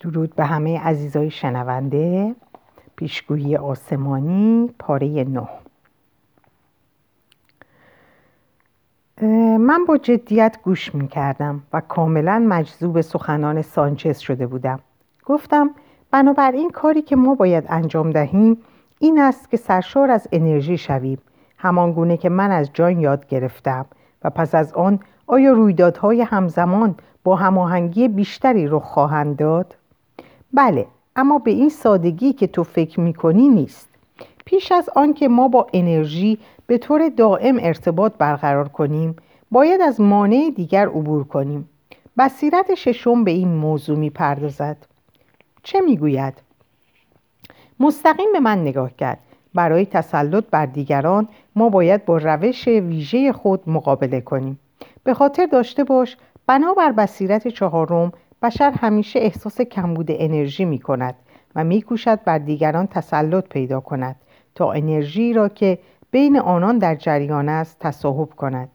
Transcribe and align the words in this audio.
درود 0.00 0.34
به 0.34 0.44
همه 0.44 0.80
عزیزای 0.80 1.30
شنونده 1.30 2.34
پیشگویی 2.96 3.56
آسمانی 3.56 4.70
پاره 4.78 5.24
نه 5.24 5.48
من 9.58 9.84
با 9.84 9.96
جدیت 9.96 10.58
گوش 10.62 10.94
می 10.94 11.08
کردم 11.08 11.62
و 11.72 11.80
کاملا 11.80 12.44
مجذوب 12.48 13.00
سخنان 13.00 13.62
سانچز 13.62 14.18
شده 14.18 14.46
بودم 14.46 14.80
گفتم 15.24 15.70
بنابراین 16.10 16.70
کاری 16.70 17.02
که 17.02 17.16
ما 17.16 17.34
باید 17.34 17.64
انجام 17.68 18.10
دهیم 18.10 18.58
این 18.98 19.20
است 19.20 19.50
که 19.50 19.56
سرشار 19.56 20.10
از 20.10 20.28
انرژی 20.32 20.78
شویم 20.78 21.18
همان 21.58 21.92
گونه 21.92 22.16
که 22.16 22.28
من 22.28 22.50
از 22.50 22.70
جان 22.72 23.00
یاد 23.00 23.26
گرفتم 23.26 23.86
و 24.24 24.30
پس 24.30 24.54
از 24.54 24.72
آن 24.72 25.00
آیا 25.26 25.52
رویدادهای 25.52 26.22
همزمان 26.22 26.94
با 27.24 27.36
هماهنگی 27.36 28.08
بیشتری 28.08 28.66
رخ 28.66 28.82
خواهند 28.82 29.36
داد؟ 29.36 29.74
بله 30.52 30.86
اما 31.16 31.38
به 31.38 31.50
این 31.50 31.68
سادگی 31.68 32.32
که 32.32 32.46
تو 32.46 32.64
فکر 32.64 33.00
می‌کنی 33.00 33.48
نیست. 33.48 33.88
پیش 34.44 34.72
از 34.72 34.90
آنکه 34.96 35.28
ما 35.28 35.48
با 35.48 35.66
انرژی 35.72 36.38
به 36.66 36.78
طور 36.78 37.08
دائم 37.08 37.58
ارتباط 37.60 38.12
برقرار 38.18 38.68
کنیم 38.68 39.16
باید 39.50 39.80
از 39.80 40.00
مانع 40.00 40.50
دیگر 40.56 40.86
عبور 40.86 41.24
کنیم. 41.24 41.68
بصیرت 42.18 42.74
ششم 42.74 43.24
به 43.24 43.30
این 43.30 43.48
موضوع 43.48 43.98
می‌پردازد. 43.98 44.76
چه 45.62 45.80
می‌گوید؟ 45.80 46.34
مستقیم 47.80 48.32
به 48.32 48.40
من 48.40 48.62
نگاه 48.62 48.96
کرد. 48.96 49.18
برای 49.54 49.86
تسلط 49.86 50.44
بر 50.50 50.66
دیگران 50.66 51.28
ما 51.56 51.68
باید 51.68 52.04
با 52.04 52.18
روش 52.18 52.68
ویژه 52.68 53.32
خود 53.32 53.62
مقابله 53.66 54.20
کنیم. 54.20 54.58
به 55.04 55.14
خاطر 55.14 55.46
داشته 55.46 55.84
باش 55.84 56.16
بنابر 56.46 56.92
بصیرت 56.92 57.48
چهارم 57.48 58.12
بشر 58.42 58.70
همیشه 58.70 59.18
احساس 59.18 59.60
کمبود 59.60 60.06
انرژی 60.10 60.64
می 60.64 60.78
کند 60.78 61.14
و 61.54 61.64
می 61.64 61.82
کوشد 61.82 62.24
بر 62.24 62.38
دیگران 62.38 62.86
تسلط 62.86 63.48
پیدا 63.48 63.80
کند 63.80 64.16
تا 64.54 64.72
انرژی 64.72 65.32
را 65.32 65.48
که 65.48 65.78
بین 66.10 66.38
آنان 66.38 66.78
در 66.78 66.94
جریان 66.94 67.48
است 67.48 67.76
تصاحب 67.80 68.28
کند. 68.28 68.68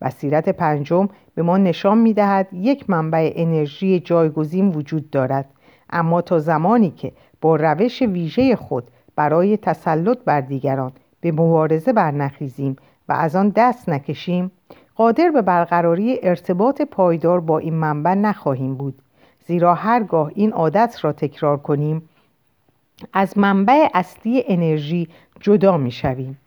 بصیرت 0.00 0.48
پنجم 0.48 1.08
به 1.34 1.42
ما 1.42 1.58
نشان 1.58 1.98
می 1.98 2.14
دهد 2.14 2.48
یک 2.52 2.90
منبع 2.90 3.32
انرژی 3.34 4.00
جایگزین 4.00 4.68
وجود 4.68 5.10
دارد. 5.10 5.46
اما 5.90 6.22
تا 6.22 6.38
زمانی 6.38 6.90
که 6.90 7.12
با 7.40 7.56
روش 7.56 8.02
ویژه 8.02 8.56
خود 8.56 8.84
برای 9.16 9.56
تسلط 9.56 10.18
بر 10.24 10.40
دیگران 10.40 10.92
به 11.20 11.32
مبارزه 11.32 11.92
برنخیزیم 11.92 12.76
و 13.08 13.12
از 13.12 13.36
آن 13.36 13.52
دست 13.56 13.88
نکشیم 13.88 14.50
قادر 14.94 15.30
به 15.30 15.42
برقراری 15.42 16.18
ارتباط 16.22 16.82
پایدار 16.82 17.40
با 17.40 17.58
این 17.58 17.74
منبع 17.74 18.14
نخواهیم 18.14 18.74
بود. 18.74 19.02
زیرا 19.50 19.74
هرگاه 19.74 20.30
این 20.34 20.52
عادت 20.52 20.98
را 21.02 21.12
تکرار 21.12 21.56
کنیم 21.56 22.08
از 23.12 23.38
منبع 23.38 23.88
اصلی 23.94 24.44
انرژی 24.46 25.08
جدا 25.40 25.76
می 25.76 25.90
شویم. 25.90 26.38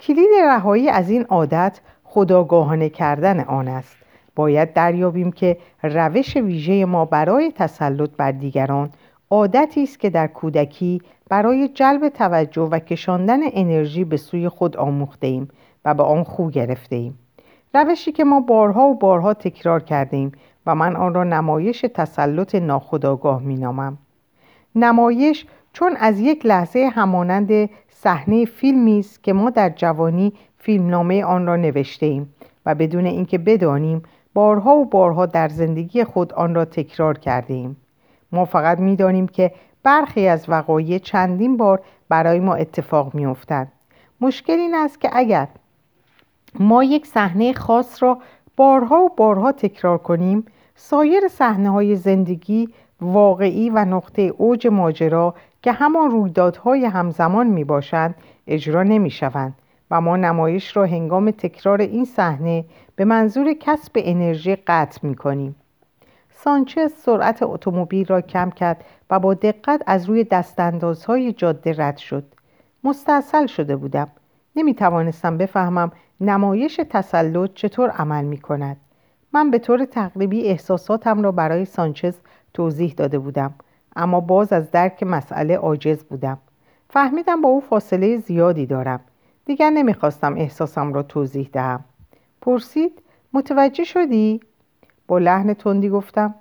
کلید 0.00 0.28
رهایی 0.46 0.88
از 0.88 1.10
این 1.10 1.22
عادت 1.22 1.80
خداگاهانه 2.04 2.88
کردن 2.88 3.40
آن 3.40 3.68
است 3.68 3.96
باید 4.36 4.72
دریابیم 4.72 5.32
که 5.32 5.56
روش 5.82 6.36
ویژه 6.36 6.84
ما 6.84 7.04
برای 7.04 7.52
تسلط 7.52 8.10
بر 8.16 8.32
دیگران 8.32 8.90
عادتی 9.30 9.82
است 9.82 10.00
که 10.00 10.10
در 10.10 10.26
کودکی 10.26 11.02
برای 11.28 11.68
جلب 11.68 12.08
توجه 12.08 12.62
و 12.62 12.78
کشاندن 12.78 13.40
انرژی 13.52 14.04
به 14.04 14.16
سوی 14.16 14.48
خود 14.48 14.76
آموخته 14.76 15.26
ایم 15.26 15.48
و 15.84 15.94
به 15.94 16.02
آن 16.02 16.24
خو 16.24 16.50
گرفته 16.50 16.96
ایم 16.96 17.18
روشی 17.74 18.12
که 18.12 18.24
ما 18.24 18.40
بارها 18.40 18.82
و 18.82 18.94
بارها 18.94 19.34
تکرار 19.34 19.82
کرده 19.82 20.16
و 20.66 20.74
من 20.74 20.96
آن 20.96 21.14
را 21.14 21.24
نمایش 21.24 21.80
تسلط 21.94 22.54
ناخداگاه 22.54 23.42
می 23.42 23.54
نامم. 23.54 23.98
نمایش 24.74 25.46
چون 25.72 25.96
از 25.96 26.20
یک 26.20 26.46
لحظه 26.46 26.90
همانند 26.94 27.70
صحنه 27.88 28.44
فیلمی 28.44 28.98
است 28.98 29.22
که 29.22 29.32
ما 29.32 29.50
در 29.50 29.68
جوانی 29.68 30.32
فیلمنامه 30.58 31.24
آن 31.24 31.46
را 31.46 31.56
نوشته 31.56 32.06
ایم 32.06 32.34
و 32.66 32.74
بدون 32.74 33.06
اینکه 33.06 33.38
بدانیم 33.38 34.02
بارها 34.34 34.76
و 34.76 34.84
بارها 34.84 35.26
در 35.26 35.48
زندگی 35.48 36.04
خود 36.04 36.32
آن 36.32 36.54
را 36.54 36.64
تکرار 36.64 37.18
کرده 37.18 37.54
ایم. 37.54 37.76
ما 38.32 38.44
فقط 38.44 38.78
می‌دانیم 38.78 39.28
که 39.28 39.52
برخی 39.82 40.28
از 40.28 40.48
وقایع 40.48 40.98
چندین 40.98 41.56
بار 41.56 41.80
برای 42.08 42.40
ما 42.40 42.54
اتفاق 42.54 43.14
میافتند 43.14 43.72
مشکل 44.20 44.52
این 44.52 44.74
است 44.74 45.00
که 45.00 45.10
اگر 45.12 45.48
ما 46.58 46.84
یک 46.84 47.06
صحنه 47.06 47.52
خاص 47.52 48.02
را 48.02 48.18
بارها 48.56 48.96
و 48.96 49.08
بارها 49.16 49.52
تکرار 49.52 49.98
کنیم 49.98 50.44
سایر 50.78 51.28
صحنه 51.28 51.70
های 51.70 51.96
زندگی 51.96 52.68
واقعی 53.00 53.70
و 53.70 53.84
نقطه 53.84 54.22
اوج 54.22 54.66
ماجرا 54.66 55.34
که 55.62 55.72
همان 55.72 56.10
رویدادهای 56.10 56.84
همزمان 56.84 57.46
می 57.46 57.64
باشند 57.64 58.14
اجرا 58.46 58.82
نمی 58.82 59.10
شوند 59.10 59.54
و 59.90 60.00
ما 60.00 60.16
نمایش 60.16 60.76
را 60.76 60.86
هنگام 60.86 61.30
تکرار 61.30 61.80
این 61.80 62.04
صحنه 62.04 62.64
به 62.96 63.04
منظور 63.04 63.52
کسب 63.52 63.92
انرژی 63.96 64.56
قطع 64.56 65.06
می 65.06 65.14
کنیم. 65.14 65.56
سانچز 66.30 66.92
سرعت 66.92 67.42
اتومبیل 67.42 68.06
را 68.06 68.20
کم 68.20 68.50
کرد 68.50 68.84
و 69.10 69.18
با 69.18 69.34
دقت 69.34 69.82
از 69.86 70.04
روی 70.08 70.24
دستاندازهای 70.24 71.32
جاده 71.32 71.74
رد 71.78 71.96
شد. 71.96 72.24
مستاصل 72.84 73.46
شده 73.46 73.76
بودم. 73.76 74.08
نمی 74.56 74.74
توانستم 74.74 75.38
بفهمم 75.38 75.92
نمایش 76.20 76.80
تسلط 76.90 77.50
چطور 77.54 77.90
عمل 77.90 78.24
می 78.24 78.38
کند. 78.38 78.76
من 79.32 79.50
به 79.50 79.58
طور 79.58 79.84
تقریبی 79.84 80.42
احساساتم 80.42 81.22
را 81.22 81.32
برای 81.32 81.64
سانچز 81.64 82.14
توضیح 82.54 82.94
داده 82.96 83.18
بودم 83.18 83.54
اما 83.96 84.20
باز 84.20 84.52
از 84.52 84.70
درک 84.70 85.02
مسئله 85.02 85.56
عاجز 85.56 86.04
بودم. 86.04 86.38
فهمیدم 86.90 87.40
با 87.40 87.48
او 87.48 87.60
فاصله 87.60 88.18
زیادی 88.18 88.66
دارم. 88.66 89.00
دیگر 89.44 89.70
نمی‌خواستم 89.70 90.34
احساسم 90.34 90.92
را 90.92 91.02
توضیح 91.02 91.48
دهم. 91.52 91.84
پرسید 92.40 93.02
متوجه 93.32 93.84
شدی؟ 93.84 94.40
با 95.06 95.18
لحن 95.18 95.54
تندی 95.54 95.88
گفتم 95.88 96.34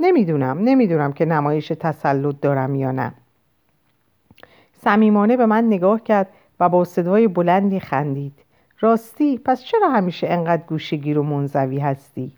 نمی‌دونم 0.00 0.58
نمی‌دونم 0.58 1.12
که 1.12 1.24
نمایش 1.24 1.68
تسلط 1.68 2.40
دارم 2.40 2.74
یا 2.74 2.90
نه. 2.90 3.12
صمیمانه 4.84 5.36
به 5.36 5.46
من 5.46 5.64
نگاه 5.64 6.02
کرد 6.02 6.28
و 6.60 6.68
با 6.68 6.84
صدای 6.84 7.28
بلندی 7.28 7.80
خندید. 7.80 8.32
راستی 8.82 9.38
پس 9.38 9.62
چرا 9.62 9.88
همیشه 9.88 10.26
انقدر 10.30 10.62
گوشگیر 10.62 11.18
و 11.18 11.22
منزوی 11.22 11.78
هستی 11.78 12.32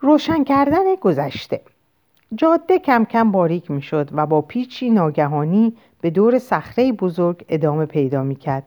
روشن 0.00 0.44
کردن 0.44 0.94
گذشته 1.00 1.60
جاده 2.34 2.78
کم 2.78 3.04
کم 3.04 3.32
باریک 3.32 3.70
می 3.70 3.82
شد 3.82 4.08
و 4.12 4.26
با 4.26 4.40
پیچی 4.40 4.90
ناگهانی 4.90 5.76
به 6.00 6.10
دور 6.10 6.38
صخره 6.38 6.92
بزرگ 6.92 7.44
ادامه 7.48 7.86
پیدا 7.86 8.22
می 8.22 8.36
کرد. 8.36 8.64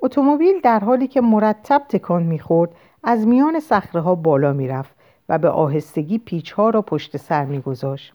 اتومبیل 0.00 0.60
در 0.60 0.78
حالی 0.78 1.06
که 1.06 1.20
مرتب 1.20 1.82
تکان 1.88 2.22
می 2.22 2.38
خورد 2.38 2.70
از 3.02 3.26
میان 3.26 3.60
صخره 3.60 4.00
ها 4.00 4.14
بالا 4.14 4.52
می 4.52 4.68
رفت 4.68 4.94
و 5.28 5.38
به 5.38 5.48
آهستگی 5.48 6.18
پیچ 6.18 6.52
ها 6.52 6.70
را 6.70 6.82
پشت 6.82 7.16
سر 7.16 7.44
می 7.44 7.60
گذاشت. 7.60 8.12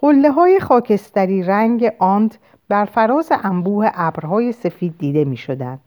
قله 0.00 0.30
های 0.30 0.60
خاکستری 0.60 1.42
رنگ 1.42 1.92
آند 1.98 2.38
بر 2.68 2.84
فراز 2.84 3.32
انبوه 3.42 3.90
ابرهای 3.94 4.52
سفید 4.52 4.94
دیده 4.98 5.24
می 5.24 5.36
شدند. 5.36 5.80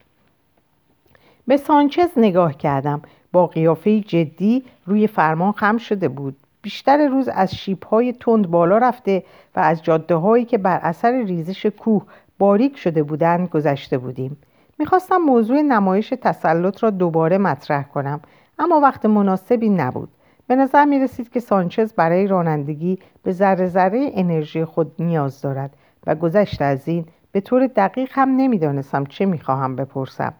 به 1.50 1.58
سانچز 1.58 2.10
نگاه 2.18 2.54
کردم. 2.54 3.02
با 3.32 3.48
قیافه 3.48 4.00
جدی 4.00 4.64
روی 4.86 5.08
فرمان 5.08 5.52
خم 5.52 5.78
شده 5.78 6.08
بود. 6.08 6.38
بیشتر 6.62 7.08
روز 7.08 7.28
از 7.28 7.56
شیبهای 7.56 8.14
تند 8.14 8.52
بالا 8.52 8.78
رفته 8.78 9.24
و 9.56 9.60
از 9.60 9.84
جاده 9.84 10.16
هایی 10.16 10.46
که 10.46 10.58
بر 10.58 10.80
اثر 10.84 11.24
ریزش 11.24 11.66
کوه 11.66 12.06
باریک 12.40 12.78
شده 12.78 13.04
بودند 13.04 13.50
گذشته 13.50 13.98
بودیم. 13.98 14.38
می‌خواستم 14.80 15.18
موضوع 15.18 15.62
نمایش 15.62 16.14
تسلط 16.22 16.84
را 16.84 16.90
دوباره 16.90 17.38
مطرح 17.38 17.84
کنم 17.84 18.20
اما 18.60 18.80
وقت 18.80 19.06
مناسبی 19.06 19.70
نبود. 19.70 20.10
به 20.48 20.56
نظر 20.56 20.86
می 20.86 21.00
رسید 21.00 21.30
که 21.30 21.40
سانچز 21.40 21.94
برای 21.94 22.28
رانندگی 22.28 23.00
به 23.24 23.32
ذره 23.32 23.68
ذره 23.68 24.12
انرژی 24.14 24.66
خود 24.66 24.92
نیاز 25.00 25.42
دارد 25.42 25.74
و 26.08 26.16
گذشته 26.16 26.66
از 26.66 26.88
این 26.88 27.06
به 27.32 27.42
طور 27.42 27.68
دقیق 27.68 28.10
هم 28.12 28.30
نمی‌دانستم 28.30 29.06
چه 29.06 29.26
می‌خواهم 29.26 29.76
بپرسم. 29.76 30.34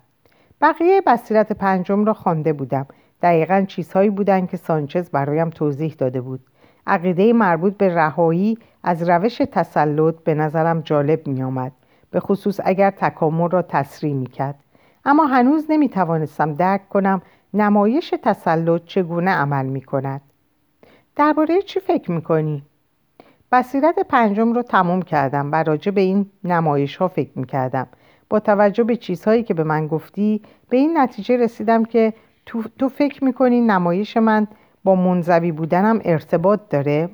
بقیه 0.62 1.02
بصیرت 1.02 1.52
پنجم 1.52 2.06
را 2.06 2.14
خوانده 2.14 2.54
بودم 2.54 2.86
دقیقا 3.22 3.66
چیزهایی 3.68 4.10
بودند 4.10 4.50
که 4.50 4.58
سانچز 4.58 5.10
برایم 5.10 5.50
توضیح 5.50 5.96
داده 5.98 6.22
بود 6.22 6.46
عقیده 6.88 7.34
مربوط 7.34 7.78
به 7.78 7.96
رهایی 7.96 8.58
از 8.84 9.10
روش 9.10 9.38
تسلط 9.38 10.16
به 10.16 10.34
نظرم 10.34 10.82
جالب 10.82 11.28
می 11.28 11.44
آمد. 11.44 11.72
به 12.12 12.20
خصوص 12.20 12.60
اگر 12.64 12.92
تکامل 12.92 13.50
را 13.50 13.62
تسریع 13.62 14.14
می 14.14 14.26
کرد. 14.26 14.56
اما 15.06 15.26
هنوز 15.26 15.66
نمی 15.70 15.90
توانستم 15.90 16.54
درک 16.54 16.90
کنم 16.90 17.22
نمایش 17.54 18.14
تسلط 18.24 18.86
چگونه 18.86 19.32
عمل 19.32 19.66
می 19.66 19.82
کند. 19.82 20.22
درباره 21.16 21.62
چی 21.62 21.80
فکر 21.80 22.12
می 22.12 22.22
کنی؟ 22.22 22.64
بصیرت 23.52 24.00
پنجم 24.00 24.54
رو 24.54 24.62
تمام 24.64 25.02
کردم 25.02 25.52
و 25.52 25.64
راجع 25.64 25.92
به 25.92 26.02
این 26.02 26.26
نمایش 26.44 26.96
ها 26.96 27.08
فکر 27.08 27.40
می 27.40 27.46
کردم. 27.46 27.88
با 28.30 28.40
توجه 28.40 28.84
به 28.84 28.96
چیزهایی 28.96 29.44
که 29.44 29.54
به 29.54 29.64
من 29.64 29.88
گفتی 29.88 30.42
به 30.70 30.78
این 30.78 30.98
نتیجه 30.98 31.38
رسیدم 31.38 31.86
که 31.86 32.14
تو, 32.46 32.64
تو 32.80 32.90
فکر 32.90 33.24
می‌کنی 33.24 33.62
نمایش 33.62 34.18
من 34.18 34.48
با 34.84 34.96
منزوی 34.96 35.52
بودنم 35.52 36.02
ارتباط 36.06 36.60
داره؟ 36.70 37.10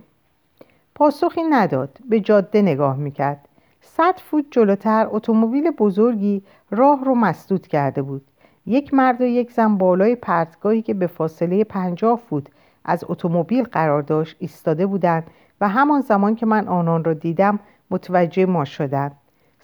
پاسخی 0.95 1.43
نداد 1.43 1.97
به 2.09 2.19
جاده 2.19 2.61
نگاه 2.61 2.97
می‌کرد. 2.97 3.47
صد 3.81 4.19
فوت 4.19 4.45
جلوتر 4.51 5.07
اتومبیل 5.11 5.71
بزرگی 5.71 6.43
راه 6.71 7.05
رو 7.05 7.15
مسدود 7.15 7.67
کرده 7.67 8.01
بود. 8.01 8.21
یک 8.65 8.93
مرد 8.93 9.21
و 9.21 9.25
یک 9.25 9.51
زن 9.51 9.77
بالای 9.77 10.15
پرتگاهی 10.15 10.81
که 10.81 10.93
به 10.93 11.07
فاصله 11.07 11.63
پنجاه 11.63 12.19
فوت 12.29 12.47
از 12.85 13.03
اتومبیل 13.07 13.63
قرار 13.63 14.01
داشت 14.01 14.35
ایستاده 14.39 14.85
بودند 14.85 15.23
و 15.61 15.69
همان 15.69 16.01
زمان 16.01 16.35
که 16.35 16.45
من 16.45 16.67
آنان 16.67 17.03
را 17.03 17.13
دیدم 17.13 17.59
متوجه 17.91 18.45
ما 18.45 18.65
شدند. 18.65 19.11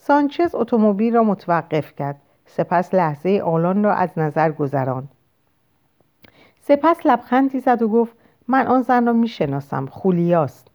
سانچز 0.03 0.55
اتومبیل 0.55 1.13
را 1.13 1.23
متوقف 1.23 1.95
کرد. 1.95 2.15
سپس 2.45 2.93
لحظه‌ای 2.93 3.41
آنان 3.45 3.83
را 3.83 3.93
از 3.93 4.09
نظر 4.17 4.51
گذراند. 4.51 5.09
سپس 6.61 7.05
لبخندی 7.05 7.59
زد 7.59 7.81
و 7.81 7.87
گفت 7.87 8.15
من 8.47 8.67
آن 8.67 8.81
زن 8.81 9.05
را 9.05 9.13
می‌شناسم 9.13 9.85
خولیاست 9.85 10.67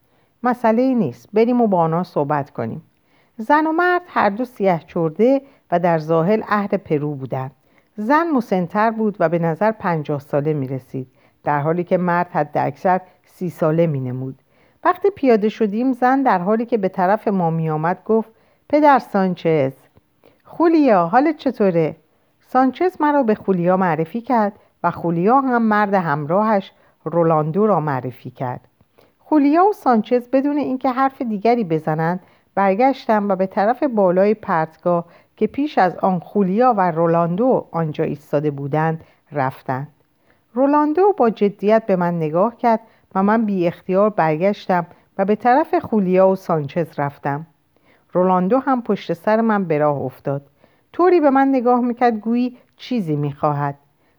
مسئله 0.43 0.83
ای 0.83 0.95
نیست 0.95 1.29
بریم 1.33 1.61
و 1.61 1.67
با 1.67 1.79
آنها 1.79 2.03
صحبت 2.03 2.51
کنیم. 2.51 2.83
زن 3.37 3.67
و 3.67 3.73
مرد 3.73 4.03
هر 4.07 4.31
دو 4.31 4.45
سیه 4.45 4.81
چرده 4.87 5.43
و 5.71 5.79
در 5.79 5.99
ظاهر 5.99 6.43
اهل 6.49 6.77
پرو 6.77 7.15
بودند. 7.15 7.51
زن 7.97 8.31
مسنتر 8.31 8.91
بود 8.91 9.17
و 9.21 9.29
به 9.29 9.39
نظر 9.39 9.73
پنجاه 9.73 10.21
ساله 10.21 10.53
می 10.53 10.69
رسید 10.69 11.09
در 11.45 11.61
حالی 11.61 11.85
که 11.85 11.97
مرد 11.97 12.29
حد 12.31 12.59
اکثر 12.59 13.01
سی 13.25 13.51
ساله 13.51 13.87
می 13.87 14.01
نمود 14.01 14.43
وقتی 14.85 15.11
پیاده 15.11 15.49
شدیم 15.49 15.93
زن 15.93 16.23
در 16.23 16.39
حالی 16.39 16.67
که 16.67 16.79
به 16.79 16.89
طرف 16.89 17.29
ما 17.29 17.51
می 17.51 17.71
آمد 17.71 18.05
گفت 18.05 18.36
پدر 18.69 18.99
سانچز. 18.99 19.73
خولیا 20.45 21.07
حالت 21.07 21.37
چطوره؟ 21.37 21.97
سانچز 22.41 23.01
مرا 23.01 23.23
به 23.23 23.35
خولیا 23.35 23.77
معرفی 23.77 24.21
کرد 24.21 24.53
و 24.83 24.91
خولیا 24.91 25.41
هم 25.41 25.63
مرد 25.63 25.95
همراهش 25.95 26.73
رولاندو 27.05 27.67
را 27.67 27.81
معرفی 27.81 28.31
کرد. 28.31 28.61
خولیا 29.19 29.65
و 29.65 29.73
سانچز 29.73 30.29
بدون 30.29 30.57
اینکه 30.57 30.91
حرف 30.91 31.23
دیگری 31.23 31.65
بزنند 31.65 32.21
برگشتم 32.55 33.29
و 33.29 33.37
به 33.37 33.47
طرف 33.47 33.83
بالای 33.83 34.35
پرتگاه 34.35 35.05
که 35.37 35.47
پیش 35.47 35.79
از 35.79 35.97
آن 35.97 36.19
خولیا 36.19 36.75
و 36.77 36.91
رولاندو 36.91 37.67
آنجا 37.71 38.05
ایستاده 38.05 38.51
بودند 38.51 39.05
رفتند. 39.33 39.89
رولاندو 40.55 41.15
با 41.17 41.31
جدیت 41.31 41.87
به 41.87 41.97
من 41.97 42.17
نگاه 42.17 42.57
کرد 42.57 42.81
و 43.15 43.23
من 43.23 43.45
بی 43.45 43.67
اختیار 43.67 44.11
برگشتم 44.11 44.87
و 45.19 45.25
به 45.25 45.37
طرف 45.37 45.75
خولیا 45.75 46.29
و 46.29 46.37
سانچز 46.37 46.99
رفتم. 46.99 47.47
رولاندو 48.17 48.59
هم 48.59 48.83
پشت 48.83 49.13
سر 49.13 49.41
من 49.41 49.65
به 49.65 49.79
راه 49.79 49.97
افتاد. 49.97 50.43
طوری 50.93 51.21
به 51.21 51.31
من 51.31 51.49
نگاه 51.49 51.81
می‌کرد 51.81 52.15
گویی 52.19 52.57
چیزی 52.77 53.17
می‌خواهد. 53.17 53.79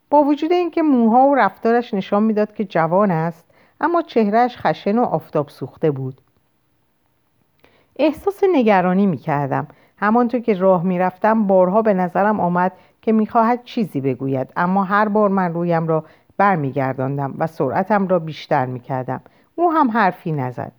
با 0.09 0.23
وجود 0.23 0.51
اینکه 0.51 0.81
موها 0.81 1.27
و 1.27 1.35
رفتارش 1.35 1.93
نشان 1.93 2.23
می‌داد 2.23 2.53
که 2.53 2.65
جوان 2.65 3.11
است 3.11 3.45
اما 3.81 4.01
چهرهش 4.01 4.57
خشن 4.57 4.97
و 4.97 5.03
آفتاب 5.03 5.49
سوخته 5.49 5.91
بود. 5.91 6.21
احساس 7.95 8.43
نگرانی 8.53 9.05
می‌کردم. 9.05 9.67
همانطور 9.97 10.39
که 10.39 10.53
راه 10.53 10.83
می‌رفتم 10.83 11.47
بارها 11.47 11.81
به 11.81 11.93
نظرم 11.93 12.39
آمد 12.39 12.71
که 13.01 13.11
می‌خواهد 13.11 13.63
چیزی 13.63 14.01
بگوید 14.01 14.53
اما 14.55 14.83
هر 14.83 15.07
بار 15.07 15.29
من 15.29 15.53
رویم 15.53 15.87
را 15.87 16.03
برمیگرداندم 16.37 17.33
و 17.37 17.47
سرعتم 17.47 18.07
را 18.07 18.19
بیشتر 18.19 18.65
می‌کردم. 18.65 19.21
او 19.55 19.71
هم 19.71 19.91
حرفی 19.91 20.31
نزد. 20.31 20.71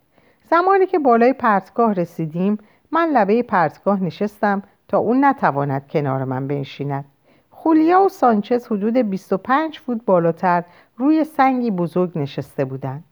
زمانی 0.43 0.85
که 0.85 0.99
بالای 0.99 1.33
پرتگاه 1.33 1.93
رسیدیم 1.93 2.57
من 2.91 3.09
لبه 3.09 3.43
پرتگاه 3.43 4.03
نشستم 4.03 4.63
تا 4.87 4.97
او 4.97 5.13
نتواند 5.13 5.87
کنار 5.87 6.23
من 6.23 6.47
بنشیند. 6.47 7.05
خولیا 7.49 8.01
و 8.01 8.09
سانچز 8.09 8.67
حدود 8.67 8.97
25 8.97 9.79
فوت 9.79 10.05
بالاتر 10.05 10.63
روی 10.97 11.23
سنگی 11.23 11.71
بزرگ 11.71 12.17
نشسته 12.17 12.65
بودند. 12.65 13.03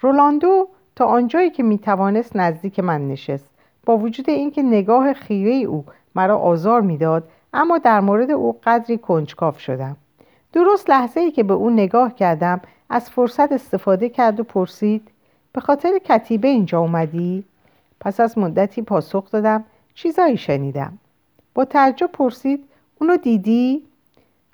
رولاندو 0.00 0.68
تا 0.96 1.04
آنجایی 1.04 1.50
که 1.50 1.62
می‌توانست 1.62 2.36
نزدیک 2.36 2.80
من 2.80 3.08
نشست 3.08 3.50
با 3.86 3.96
وجود 3.96 4.30
اینکه 4.30 4.62
نگاه 4.62 5.12
خیره 5.12 5.52
او 5.52 5.84
مرا 6.14 6.38
آزار 6.38 6.80
می‌داد 6.80 7.28
اما 7.52 7.78
در 7.78 8.00
مورد 8.00 8.30
او 8.30 8.60
قدری 8.64 8.98
کنجکاو 8.98 9.54
شدم. 9.54 9.96
درست 10.52 10.90
لحظه 10.90 11.20
ای 11.20 11.30
که 11.30 11.42
به 11.42 11.54
او 11.54 11.70
نگاه 11.70 12.14
کردم 12.14 12.60
از 12.90 13.10
فرصت 13.10 13.52
استفاده 13.52 14.08
کرد 14.08 14.40
و 14.40 14.44
پرسید 14.44 15.08
به 15.52 15.60
خاطر 15.60 15.98
کتیبه 15.98 16.48
اینجا 16.48 16.80
اومدی؟ 16.80 17.44
پس 18.00 18.20
از 18.20 18.38
مدتی 18.38 18.82
پاسخ 18.82 19.30
دادم 19.30 19.64
چیزایی 19.94 20.36
شنیدم 20.36 20.98
با 21.54 21.64
تعجب 21.64 22.06
پرسید 22.12 22.64
اونو 23.00 23.16
دیدی؟ 23.16 23.82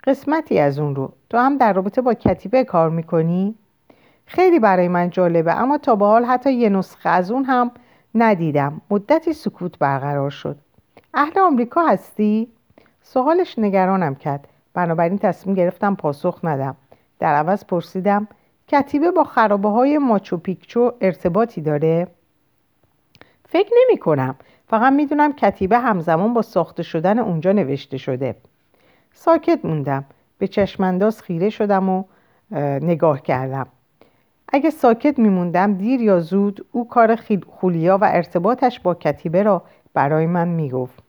قسمتی 0.04 0.58
از 0.58 0.78
اون 0.78 0.94
رو 0.94 1.12
تو 1.30 1.38
هم 1.38 1.58
در 1.58 1.72
رابطه 1.72 2.00
با 2.00 2.14
کتیبه 2.14 2.64
کار 2.64 2.90
می‌کنی؟ 2.90 3.54
خیلی 4.26 4.58
برای 4.58 4.88
من 4.88 5.10
جالبه 5.10 5.60
اما 5.60 5.78
تا 5.78 5.96
به 5.96 6.04
حال 6.06 6.24
حتی 6.24 6.52
یه 6.52 6.68
نسخه 6.68 7.08
از 7.08 7.30
اون 7.30 7.44
هم 7.44 7.70
ندیدم 8.14 8.80
مدتی 8.90 9.32
سکوت 9.32 9.78
برقرار 9.78 10.30
شد 10.30 10.56
اهل 11.14 11.38
آمریکا 11.38 11.86
هستی؟ 11.86 12.48
سوالش 13.02 13.58
نگرانم 13.58 14.14
کرد 14.14 14.48
بنابراین 14.74 15.18
تصمیم 15.18 15.56
گرفتم 15.56 15.94
پاسخ 15.94 16.40
ندم 16.44 16.76
در 17.18 17.34
عوض 17.34 17.64
پرسیدم 17.64 18.28
کتیبه 18.68 19.10
با 19.10 19.24
خرابه 19.24 19.68
های 19.68 19.98
ماچو 19.98 20.36
پیکچو 20.36 20.92
ارتباطی 21.00 21.60
داره؟ 21.60 22.08
فکر 23.52 23.70
نمی 23.82 23.98
کنم. 23.98 24.34
فقط 24.66 24.92
می‌دونم 24.92 25.32
کتیبه 25.32 25.78
همزمان 25.78 26.34
با 26.34 26.42
ساخته 26.42 26.82
شدن 26.82 27.18
اونجا 27.18 27.52
نوشته 27.52 27.96
شده. 27.96 28.36
ساکت 29.12 29.64
موندم. 29.64 30.04
به 30.38 30.48
چشمانداز 30.48 31.22
خیره 31.22 31.50
شدم 31.50 31.88
و 31.88 32.04
نگاه 32.80 33.22
کردم. 33.22 33.66
اگه 34.48 34.70
ساکت 34.70 35.18
میموندم 35.18 35.74
دیر 35.74 36.00
یا 36.00 36.20
زود 36.20 36.66
او 36.72 36.88
کار 36.88 37.18
خولیا 37.46 37.98
و 37.98 38.04
ارتباطش 38.04 38.80
با 38.80 38.94
کتیبه 38.94 39.42
را 39.42 39.62
برای 39.94 40.26
من 40.26 40.48
می‌گفت 40.48 41.02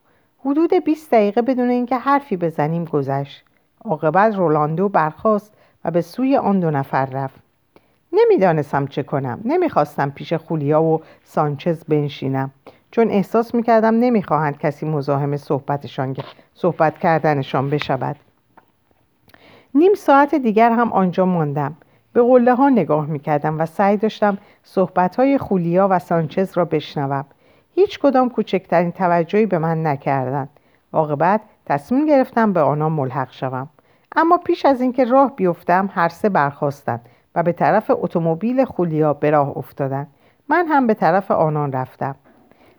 حدود 0.46 0.74
20 0.74 1.12
دقیقه 1.12 1.42
بدون 1.42 1.70
اینکه 1.70 1.98
حرفی 1.98 2.38
بزنیم 2.38 2.86
گذشت. 2.86 3.46
عاقبت 3.86 4.36
رولاندو 4.36 4.90
برخاست 4.90 5.54
و 5.86 5.92
به 5.92 6.02
سوی 6.02 6.38
آن 6.38 6.60
دو 6.60 6.72
نفر 6.72 7.06
رفت. 7.06 7.43
نمی‌دانستم 8.14 8.88
چه 8.88 9.04
کنم. 9.04 9.42
نمی‌خواستم 9.46 10.10
پیش 10.10 10.34
خولیا 10.34 10.84
و 10.84 11.02
سانچز 11.24 11.84
بنشینم. 11.84 12.52
چون 12.92 13.12
احساس 13.12 13.56
می‌کردم 13.56 13.96
نمی‌خواهند 13.96 14.58
کسی 14.58 14.86
مزاحم 14.86 15.38
صحبتشان 15.38 16.16
صحبت 16.54 16.98
کردنشان 16.98 17.70
بشود. 17.70 18.16
نیم 19.76 19.94
ساعت 19.94 20.36
دیگر 20.36 20.72
هم 20.72 20.94
آنجا 20.94 21.26
ماندم. 21.26 21.76
به 22.14 22.22
قله 22.22 22.56
ها 22.56 22.70
نگاه 22.70 23.06
می‌کردم 23.06 23.60
و 23.60 23.66
سعی 23.66 23.98
داشتم 23.98 24.38
صحبت 24.64 25.16
های 25.16 25.38
خولیا 25.38 25.88
و 25.92 26.00
سانچز 26.00 26.58
را 26.58 26.66
بشنوم. 26.66 27.26
هیچ 27.76 28.00
کدام 28.00 28.30
کوچکترین 28.30 28.92
توجهی 28.92 29.46
به 29.46 29.58
من 29.58 29.88
نکردند. 29.88 30.50
عاقبت 30.94 31.42
تصمیم 31.66 32.06
گرفتم 32.06 32.54
به 32.54 32.62
آنها 32.62 32.90
ملحق 32.90 33.32
شوم. 33.32 33.70
اما 34.16 34.38
پیش 34.38 34.66
از 34.66 34.82
اینکه 34.82 35.06
راه 35.06 35.36
بیفتم 35.36 35.90
هر 35.94 36.10
سه 36.10 36.30
برخواستند 36.30 37.10
و 37.36 37.44
به 37.44 37.52
طرف 37.52 37.92
اتومبیل 37.94 38.66
خولیا 38.66 39.14
به 39.14 39.30
راه 39.30 39.58
افتادند 39.58 40.08
من 40.50 40.68
هم 40.68 40.88
به 40.88 40.94
طرف 40.94 41.32
آنان 41.32 41.72
رفتم. 41.72 42.16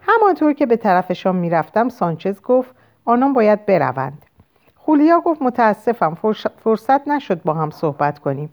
همانطور 0.01 0.53
که 0.53 0.67
به 0.67 0.77
طرفشان 0.77 1.37
می‌رفتم 1.37 1.89
سانچز 1.89 2.43
گفت 2.43 2.75
آنان 3.05 3.33
باید 3.33 3.67
بروند. 3.67 4.27
خولیا 4.77 5.21
گفت 5.21 5.43
متاسفم 5.43 6.15
فرصت 6.59 7.09
نشد 7.09 7.43
با 7.43 7.55
هم 7.55 7.71
صحبت 7.71 8.19
کنیم. 8.19 8.51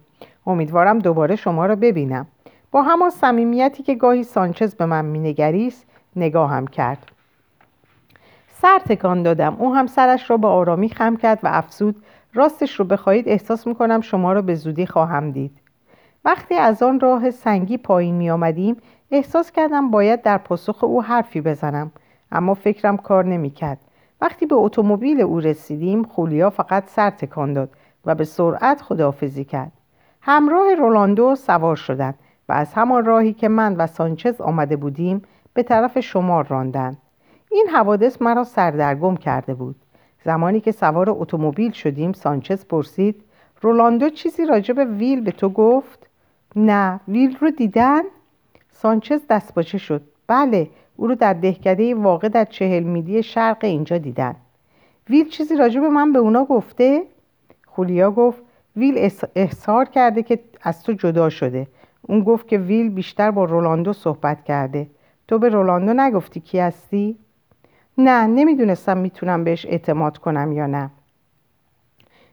امیدوارم 0.48 1.00
دوباره 1.00 1.36
شما 1.36 1.66
را 1.66 1.76
ببینم. 1.76 2.28
با 2.72 2.82
همان 2.82 3.10
صمیمیتی 3.10 3.84
که 3.84 3.96
گاهی 3.96 4.24
سانچز 4.24 4.76
به 4.76 4.86
من 4.86 5.06
مینگریست 5.06 5.86
نگاهم 6.16 6.68
کرد. 6.68 7.12
سر 8.48 8.80
تکان 8.80 9.24
دادم. 9.24 9.56
او 9.60 9.76
هم 9.76 9.88
سرش 9.88 10.30
را 10.30 10.38
به 10.38 10.48
آرامی 10.48 10.90
خم 10.90 11.16
کرد 11.16 11.40
و 11.44 11.50
افزود 11.52 12.04
راستش 12.34 12.80
رو 12.80 12.86
بخواهید 12.86 13.30
احساس 13.30 13.68
می‌کنم 13.68 14.02
شما 14.02 14.34
را 14.34 14.42
به 14.42 14.56
زودی 14.56 14.86
خواهم 14.86 15.32
دید. 15.32 15.61
وقتی 16.26 16.56
از 16.56 16.84
آن 16.84 17.00
راه 17.00 17.32
سنگی 17.32 17.78
پایین 17.78 18.16
می 18.16 18.30
آمدیم 18.30 18.78
احساس 19.12 19.52
کردم 19.52 19.92
باید 19.92 20.22
در 20.22 20.38
پاسخ 20.38 20.84
او 20.84 21.04
حرفی 21.04 21.42
بزنم. 21.42 21.92
اما 22.32 22.54
فکرم 22.54 22.98
کار 22.98 23.26
نمی‌کرد. 23.26 23.80
وقتی 24.22 24.46
به 24.46 24.56
اتومبیل 24.56 25.22
او 25.22 25.40
رسیدیم 25.40 26.04
خولیا 26.04 26.50
فقط 26.50 26.90
سر 26.90 27.10
تکان 27.10 27.54
داد 27.54 27.70
و 28.06 28.16
به 28.16 28.24
سرعت 28.24 28.82
خداحافظی 28.82 29.46
کرد. 29.46 29.72
همراه 30.22 30.76
رولاندو 30.76 31.36
سوار 31.36 31.76
شدند 31.76 32.16
و 32.50 32.54
از 32.54 32.74
همان 32.74 33.06
راهی 33.06 33.34
که 33.34 33.50
من 33.50 33.76
و 33.76 33.88
سانچز 33.88 34.42
آمده 34.42 34.76
بودیم 34.76 35.22
به 35.54 35.64
طرف 35.64 36.00
شمار 36.00 36.48
راندند. 36.48 36.98
این 37.52 37.68
حوادث 37.74 38.22
مرا 38.22 38.44
سردرگم 38.44 39.16
کرده 39.16 39.54
بود. 39.54 39.76
زمانی 40.26 40.60
که 40.60 40.72
سوار 40.72 41.10
اتومبیل 41.10 41.72
شدیم 41.72 42.14
سانچز 42.14 42.66
پرسید 42.66 43.24
رولاندو 43.62 44.10
چیزی 44.10 44.46
راجع 44.46 44.74
به 44.74 44.86
ویل 44.86 45.22
به 45.22 45.32
تو 45.32 45.50
گفت؟ 45.50 46.11
نه 46.56 47.00
ویل 47.08 47.38
رو 47.42 47.52
دیدن؟ 47.52 48.02
سانچز 48.70 49.22
دستپاچه 49.30 49.78
شد. 49.78 50.02
بله 50.28 50.70
او 50.96 51.08
رو 51.08 51.16
در 51.16 51.34
دهکده 51.34 51.96
واقع 51.96 52.30
در 52.30 52.46
چهل 52.46 52.84
میلی 52.84 53.24
شرق 53.24 53.58
اینجا 53.62 53.98
دیدن. 53.98 54.36
ویل 55.10 55.30
چیزی 55.30 55.56
راجع 55.56 55.82
به 55.82 55.90
من 55.90 56.14
به 56.14 56.20
اونا 56.20 56.46
گفته؟ 56.46 57.04
خولیا 57.68 58.12
گفت 58.12 58.42
ویل 58.76 59.10
احسار 59.36 59.86
کرده 59.86 60.24
که 60.24 60.40
از 60.62 60.84
تو 60.84 60.94
جدا 60.94 61.30
شده. 61.30 61.68
اون 62.02 62.24
گفت 62.24 62.48
که 62.48 62.58
ویل 62.58 62.90
بیشتر 62.90 63.32
با 63.32 63.46
رولاندو 63.46 63.94
صحبت 63.94 64.44
کرده. 64.44 64.88
تو 65.28 65.40
به 65.40 65.50
رولاندو 65.50 65.94
نگفتی 65.94 66.40
کی 66.40 66.60
هستی؟ 66.60 67.18
نه 67.98 68.28
نمی‌دونستم 68.28 68.98
می‌تونم 68.98 69.44
بهش 69.44 69.66
اعتماد 69.66 70.18
کنم 70.18 70.52
یا 70.52 70.68
نه. 70.68 70.90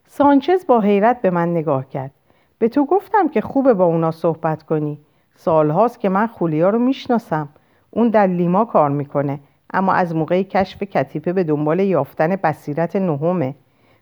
سانچز 0.06 0.66
با 0.66 0.80
حیرت 0.80 1.22
به 1.22 1.30
من 1.30 1.48
نگاه 1.48 1.88
کرد. 1.88 2.10
به 2.58 2.68
تو 2.68 2.84
گفتم 2.84 3.28
که 3.28 3.40
خوبه 3.40 3.74
با 3.74 3.84
اونا 3.84 4.10
صحبت 4.10 4.62
کنی. 4.62 4.98
سالهاست 5.34 6.00
که 6.00 6.08
من 6.08 6.26
خولیا 6.26 6.70
رو 6.70 6.78
می‌شناسم. 6.78 7.48
اون 7.90 8.08
در 8.08 8.26
لیما 8.26 8.64
کار 8.64 8.90
می‌کنه 8.90 9.40
اما 9.72 9.92
از 9.92 10.14
موقع 10.14 10.42
کشف 10.42 10.82
کتیپه 10.82 11.32
به 11.32 11.44
دنبال 11.44 11.80
یافتن 11.80 12.36
بصیرت 12.36 12.96
نهمه. 12.96 13.54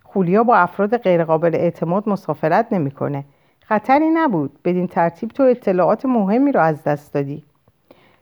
خولیا 0.04 0.44
با 0.44 0.56
افراد 0.56 0.96
غیرقابل 0.96 1.54
اعتماد 1.54 2.08
مسافرت 2.08 2.72
نمی‌کنه. 2.72 3.24
خطری 3.60 4.08
نبود. 4.08 4.58
بدین 4.64 4.86
ترتیب 4.86 5.28
تو 5.28 5.42
اطلاعات 5.42 6.06
مهمی 6.06 6.52
رو 6.52 6.60
از 6.60 6.84
دست 6.84 7.14
دادی. 7.14 7.44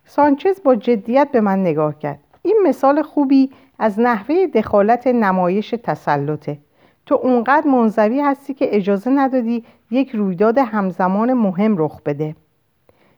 سانچز 0.05 0.63
با 0.65 0.75
جدیت 0.75 1.29
به 1.33 1.41
من 1.41 1.61
نگاه 1.61 1.99
کرد. 1.99 2.19
این 2.43 2.59
مثال 2.67 3.03
خوبی 3.03 3.51
از 3.79 4.01
نحوه 4.01 4.47
دخالت 4.47 5.07
نمایش 5.07 5.75
تسلطه. 5.83 6.59
تو 7.07 7.15
اونقدر 7.15 7.67
منظوی 7.67 8.21
هستی 8.21 8.55
که 8.55 8.77
اجازه 8.77 9.11
ندادی 9.11 9.65
یک 9.95 10.11
رویداد 10.11 10.59
همزمان 10.59 11.33
مهم 11.33 11.75
رخ 11.79 12.01
بده. 12.03 12.37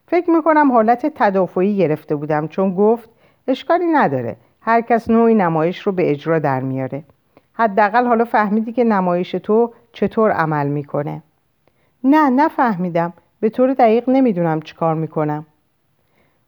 فکر 0.09 0.31
می‌کنم 0.31 0.73
حالت 0.73 1.07
تدافعی 1.15 1.77
گرفته 1.77 2.17
بودم 2.17 2.49
چون 2.49 2.75
گفت 2.75 3.11
اشکالی 3.49 3.87
نداره. 3.87 4.37
هر 4.61 4.81
کس 4.81 5.11
نوعی 5.11 5.35
نمایش 5.35 5.79
رو 5.79 5.93
به 5.93 6.11
اجرا 6.11 6.39
در 6.39 6.61
میاره. 6.61 7.05
حداقل 7.53 8.07
حالا 8.07 8.25
فهمیدی 8.25 8.73
که 8.73 8.85
نمایش 8.85 9.31
تو 9.31 9.73
چطور 9.93 10.31
عمل 10.31 10.67
می‌کنه. 10.67 11.23
نه 12.05 12.31
نفهمیدم. 12.31 13.13
به 13.41 13.51
طور 13.51 13.75
دقیق 13.75 14.09
نمی‌دونم 14.09 14.61
چیکار 14.61 14.95
می‌کنم. 14.95 15.47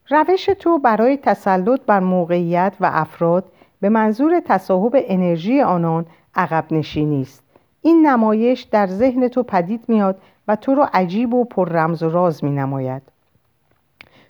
روش 0.09 0.45
تو 0.45 0.79
برای 0.79 1.17
تسلط 1.17 1.81
بر 1.87 1.99
موقعیت 1.99 2.73
و 2.79 2.89
افراد 2.93 3.45
به 3.81 3.89
منظور 3.89 4.39
تصاحب 4.39 4.91
انرژی 4.95 5.61
آنان 5.61 6.05
عقب 6.35 6.65
نشینی 6.71 7.21
است. 7.21 7.43
این 7.81 8.07
نمایش 8.07 8.61
در 8.61 8.87
ذهن 8.87 9.27
تو 9.27 9.43
پدید 9.43 9.83
میاد 9.87 10.21
و 10.47 10.55
تو 10.55 10.75
رو 10.75 10.87
عجیب 10.93 11.33
و 11.33 11.45
پر 11.45 11.69
رمز 11.69 12.03
و 12.03 12.09
راز 12.09 12.43
می 12.43 12.51
نماید 12.51 13.01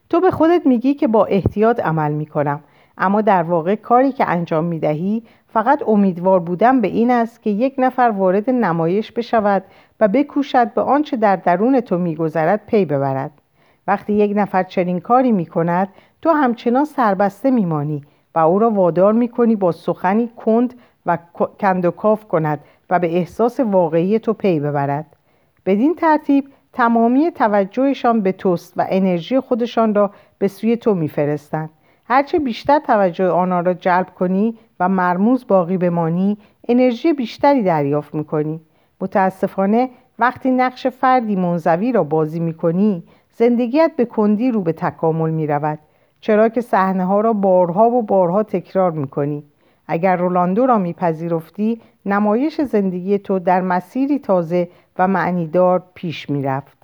تو 0.10 0.20
به 0.20 0.32
خودت 0.32 0.66
میگی 0.66 0.94
که 0.94 1.08
با 1.08 1.26
احتیاط 1.26 1.80
عمل 1.80 2.12
می 2.12 2.26
کنم 2.26 2.60
اما 2.98 3.22
در 3.22 3.44
واقع 3.44 3.76
کاری 3.76 4.12
که 4.12 4.30
انجام 4.30 4.64
می 4.64 4.80
دهی 4.80 5.24
فقط 5.54 5.84
امیدوار 5.88 6.40
بودن 6.40 6.82
به 6.82 6.88
این 6.88 7.12
است 7.12 7.42
که 7.42 7.50
یک 7.50 7.76
نفر 7.78 8.14
وارد 8.18 8.50
نمایش 8.50 9.12
بشود 9.12 9.64
و 10.00 10.08
بکوشد 10.08 10.74
به 10.74 10.82
آنچه 10.82 11.18
در 11.18 11.36
درون 11.36 11.82
تو 11.82 11.98
میگذرد 11.98 12.62
پی 12.68 12.86
ببرد. 12.86 13.32
وقتی 13.88 14.14
یک 14.14 14.34
نفر 14.36 14.64
چنین 14.64 15.00
کاری 15.00 15.32
می 15.32 15.46
کند 15.46 15.88
تو 16.22 16.30
همچنان 16.30 16.86
سربسته 16.86 17.52
میمانی 17.52 18.04
و 18.36 18.40
او 18.40 18.60
را 18.60 18.70
وادار 18.70 19.14
می 19.14 19.28
کنی 19.28 19.56
با 19.56 19.72
سخنی 19.72 20.28
کند 20.28 20.74
و 21.06 21.18
کند 21.34 21.86
و 21.86 21.92
کاف 21.92 22.28
کند 22.28 22.60
و 22.90 23.00
به 23.00 23.18
احساس 23.18 23.60
واقعی 23.60 24.20
تو 24.20 24.34
پی 24.34 24.60
ببرد. 24.60 25.06
بدین 25.66 25.96
ترتیب 25.96 26.46
تمامی 26.74 27.32
توجهشان 27.32 28.22
به 28.22 28.32
توست 28.32 28.74
و 28.78 28.86
انرژی 28.90 29.40
خودشان 29.40 29.96
را 29.96 30.12
به 30.38 30.48
سوی 30.48 30.78
تو 30.78 30.96
میفرستند. 30.96 31.70
هرچه 32.06 32.40
بیشتر 32.40 32.80
توجه 32.80 33.28
آنها 33.28 33.60
را 33.60 33.74
جلب 33.74 34.10
کنی 34.10 34.58
و 34.80 34.90
مرموز 34.90 35.48
باقی 35.48 35.78
بمانی 35.78 36.38
انرژی 36.68 37.14
بیشتری 37.14 37.64
دریافت 37.64 38.16
می‌کنی. 38.16 38.62
متاسفانه 39.02 39.90
وقتی 40.20 40.52
نقش 40.52 40.88
فردی 40.88 41.36
منزوی 41.36 41.92
را 41.92 42.04
بازی 42.04 42.40
می‌کنی 42.40 43.04
زندگیت 43.32 43.92
به 43.98 44.06
کندی 44.06 44.52
رو 44.52 44.62
به 44.62 44.74
تکامل 44.74 45.30
می‌رود 45.30 45.80
چرا 46.22 46.50
که 46.50 46.62
صحنه 46.62 47.06
ها 47.06 47.22
را 47.22 47.34
بارها 47.34 47.90
و 47.90 48.02
بارها 48.02 48.44
تکرار 48.44 48.92
می‌کنی. 48.92 49.44
اگر 49.92 50.16
رولاندو 50.16 50.66
را 50.66 50.78
میپذیرفتی 50.78 51.82
نمایش 52.06 52.62
زندگی 52.62 53.18
تو 53.18 53.40
در 53.40 53.62
مسیری 53.62 54.20
تازه 54.20 54.70
و 55.00 55.08
معنیدار 55.08 55.84
پیش 55.94 56.30
می‌رفت. 56.30 56.78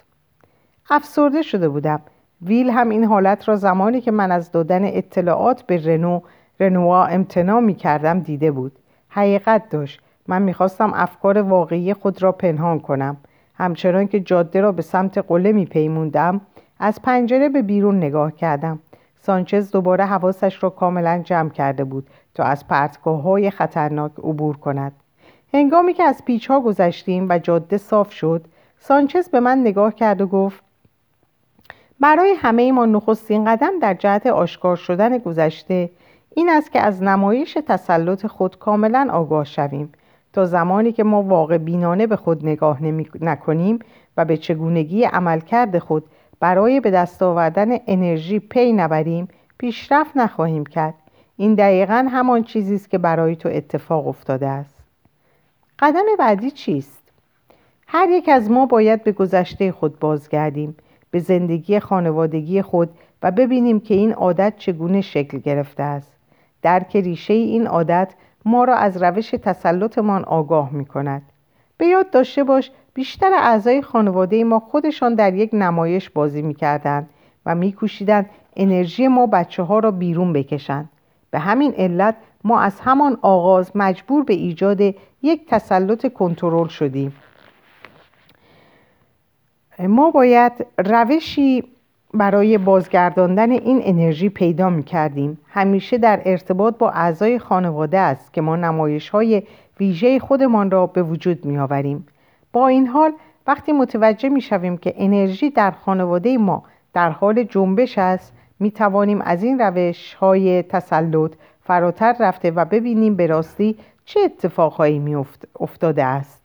افسرده 0.90 1.42
شده 1.42 1.70
بودم. 1.70 2.02
ویل 2.42 2.70
هم 2.70 2.90
این 2.90 3.04
حالت 3.04 3.48
را 3.48 3.56
زمانی 3.56 4.02
که 4.02 4.12
من 4.12 4.32
از 4.32 4.52
دادن 4.52 4.86
اطلاعات 4.86 5.64
به 5.64 5.86
رنو 5.86 6.20
رنوا 6.60 7.06
امتناع 7.06 7.60
می 7.60 7.74
کردم 7.74 8.20
دیده 8.20 8.52
بود. 8.52 8.72
حقیقت 9.10 9.70
داشت 9.70 10.02
من 10.28 10.42
می‌خواستم 10.42 10.92
افکار 10.96 11.38
واقعی 11.38 11.94
خود 11.94 12.24
را 12.24 12.32
پنهان 12.32 12.80
کنم. 12.80 13.18
همچنان 13.54 14.08
که 14.08 14.20
جاده 14.20 14.62
را 14.62 14.72
به 14.72 14.82
سمت 14.82 15.18
قله 15.18 15.52
میپیموندم 15.52 16.42
از 16.80 17.02
پنجره 17.02 17.50
به 17.50 17.62
بیرون 17.62 17.98
نگاه 17.98 18.32
کردم. 18.32 18.80
سانچز 19.20 19.72
دوباره 19.72 20.06
حواسش 20.06 20.64
را 20.64 20.70
کاملا 20.70 21.22
جمع 21.24 21.50
کرده 21.50 21.84
بود. 21.84 22.08
تا 22.36 22.44
از 22.44 22.68
پرتگاه 22.68 23.22
های 23.22 23.51
خطرناک 23.51 24.12
عبور 24.18 24.58
کند. 24.58 24.92
هنگامی 25.54 25.94
که 25.94 26.04
از 26.04 26.25
پیچ 26.25 26.48
ها 26.48 26.60
گذشتیم 26.60 27.30
و 27.30 27.39
جاده 27.39 27.77
صاف 27.77 28.12
شد 28.12 28.46
سانچز 28.80 29.30
به 29.30 29.39
من 29.39 29.60
نگاه 29.60 29.96
کرد 29.96 30.22
و 30.22 30.27
گفت 30.27 30.63
برای 32.00 32.34
همه 32.38 32.72
ما 32.72 32.86
نخستین 32.86 33.46
قدم 33.46 33.80
در 33.80 33.94
جهت 33.94 34.27
آشکار 34.27 34.75
شدن 34.75 35.18
گذشته 35.18 35.89
این 36.36 36.50
است 36.50 36.72
که 36.72 36.80
از 36.80 37.04
نمایش 37.04 37.58
تسلط 37.68 38.25
خود 38.25 38.60
کاملا 38.60 39.08
آگاه 39.12 39.44
شویم 39.44 39.92
تا 40.34 40.46
زمانی 40.46 40.92
که 40.92 41.04
ما 41.04 41.24
واقع 41.24 41.58
بینانه 41.58 42.08
به 42.08 42.15
خود 42.15 42.46
نگاه 42.46 42.84
نمی 42.84 43.08
نکنیم 43.22 43.80
و 44.18 44.25
به 44.25 44.38
چگونگی 44.38 45.04
عملکرد 45.04 45.80
خود 45.80 46.04
برای 46.39 46.80
به 46.80 46.92
دست 46.92 47.24
آوردن 47.24 47.77
انرژی 47.88 48.39
پی 48.39 48.74
نبریم 48.74 49.27
پیشرفت 49.58 50.18
نخواهیم 50.18 50.65
کرد. 50.65 51.05
این 51.38 51.56
دقیقا 51.56 52.08
همان 52.12 52.44
چیزی 52.44 52.75
است 52.75 52.89
که 52.89 52.98
برای 52.98 53.36
تو 53.36 53.50
اتفاق 53.50 54.08
افتاده 54.08 54.48
است. 54.48 54.75
قدم 55.80 56.06
بعدی 56.20 56.51
چیست؟ 56.51 57.04
هر 57.88 58.10
یک 58.10 58.30
از 58.30 58.51
ما 58.51 58.65
باید 58.65 59.04
به 59.04 59.12
گذشته 59.12 59.72
خود 59.72 60.00
بازگردیم 60.00 60.75
به 61.12 61.20
زندگی 61.20 61.80
خانوادگی 61.80 62.62
خود 62.62 62.89
و 63.24 63.32
ببینیم 63.32 63.80
که 63.80 63.94
این 63.94 64.13
عادت 64.13 64.54
چگونه 64.58 65.01
شکل 65.01 65.38
گرفته 65.38 65.84
است. 65.84 66.12
درک 66.62 66.96
ریشه 66.96 67.34
این 67.34 67.68
عادت 67.68 68.13
ما 68.46 68.63
را 68.63 68.75
از 68.75 69.04
روش 69.04 69.30
تسلطمان 69.30 70.24
آگاه 70.24 70.74
می 70.74 70.86
کند 70.86 71.22
به 71.77 71.88
یاد 71.88 72.10
داشته 72.10 72.44
باش 72.44 72.72
بیشتر 72.94 73.32
اعضای 73.34 73.82
خانواده 73.82 74.44
ما 74.44 74.60
خودشان 74.60 75.15
در 75.15 75.34
یک 75.34 75.50
نمایش 75.54 76.10
بازی 76.10 76.42
می 76.42 76.54
کردن 76.54 77.10
و 77.46 77.56
می 77.56 77.75
انرژی 78.56 79.08
ما 79.08 79.27
بچه 79.27 79.63
ها 79.63 79.80
را 79.80 79.92
بیرون 79.92 80.34
بکشند. 80.34 80.89
به 81.36 81.39
همین 81.39 81.74
علت 81.77 82.15
ما 82.44 82.60
از 82.60 82.80
همان 82.80 83.18
آغاز 83.22 83.72
مجبور 83.75 84.24
به 84.24 84.34
ایجاد 84.34 84.82
یک 85.22 85.48
تسلط 85.48 86.13
کنترل 86.13 86.68
شدیم. 86.68 87.13
ما 89.80 90.12
باید 90.12 90.51
روشی 90.77 91.63
برای 92.13 92.58
بازگرداندن 92.58 93.51
این 93.51 93.82
انرژی 93.84 94.30
پیدا 94.30 94.70
می 94.70 94.84
کردیم 94.84 95.39
همیشه 95.48 95.98
در 95.98 96.22
ارتباط 96.25 96.77
با 96.77 96.89
اعضای 96.89 97.39
خانواده 97.39 98.00
است 98.00 98.34
که 98.34 98.42
ما 98.42 98.56
نمایش 98.56 99.10
های 99.10 99.44
ویژه 99.80 100.20
خودمان 100.20 100.72
را 100.72 100.88
به 100.88 101.04
وجود 101.04 101.46
می 101.46 101.58
آوریم 101.58 102.08
با 102.54 102.68
این 102.68 102.88
حال 102.88 103.13
وقتی 103.48 103.72
متوجه 103.72 104.30
می 104.30 104.42
شویم 104.42 104.77
که 104.77 104.94
انرژی 104.98 105.50
در 105.50 105.72
خانواده 105.72 106.38
ما 106.38 106.63
در 106.94 107.10
حال 107.10 107.44
جنبش 107.44 107.98
است 107.98 108.34
می 108.60 108.72
توانیم 108.72 109.22
از 109.22 109.44
این 109.44 109.60
روش 109.60 110.14
های 110.14 110.64
تسلط 110.64 111.34
فراتر 111.62 112.16
رفته 112.20 112.52
و 112.52 112.66
ببینیم 112.66 113.16
به 113.16 113.28
راستی 113.28 113.78
چه 114.06 114.20
اتفاقهایی 114.20 115.00
می 115.00 115.16
افتاده 115.60 116.04
است. 116.04 116.42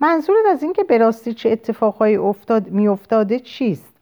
منظورت 0.00 0.46
از 0.50 0.62
اینکه 0.62 0.84
به 0.84 0.98
راستی 0.98 1.34
چه 1.34 1.50
اتفاقهایی 1.50 2.16
افتاد 2.16 2.70
می 2.70 2.88
افتاده 2.88 3.38
چیست؟ 3.38 3.96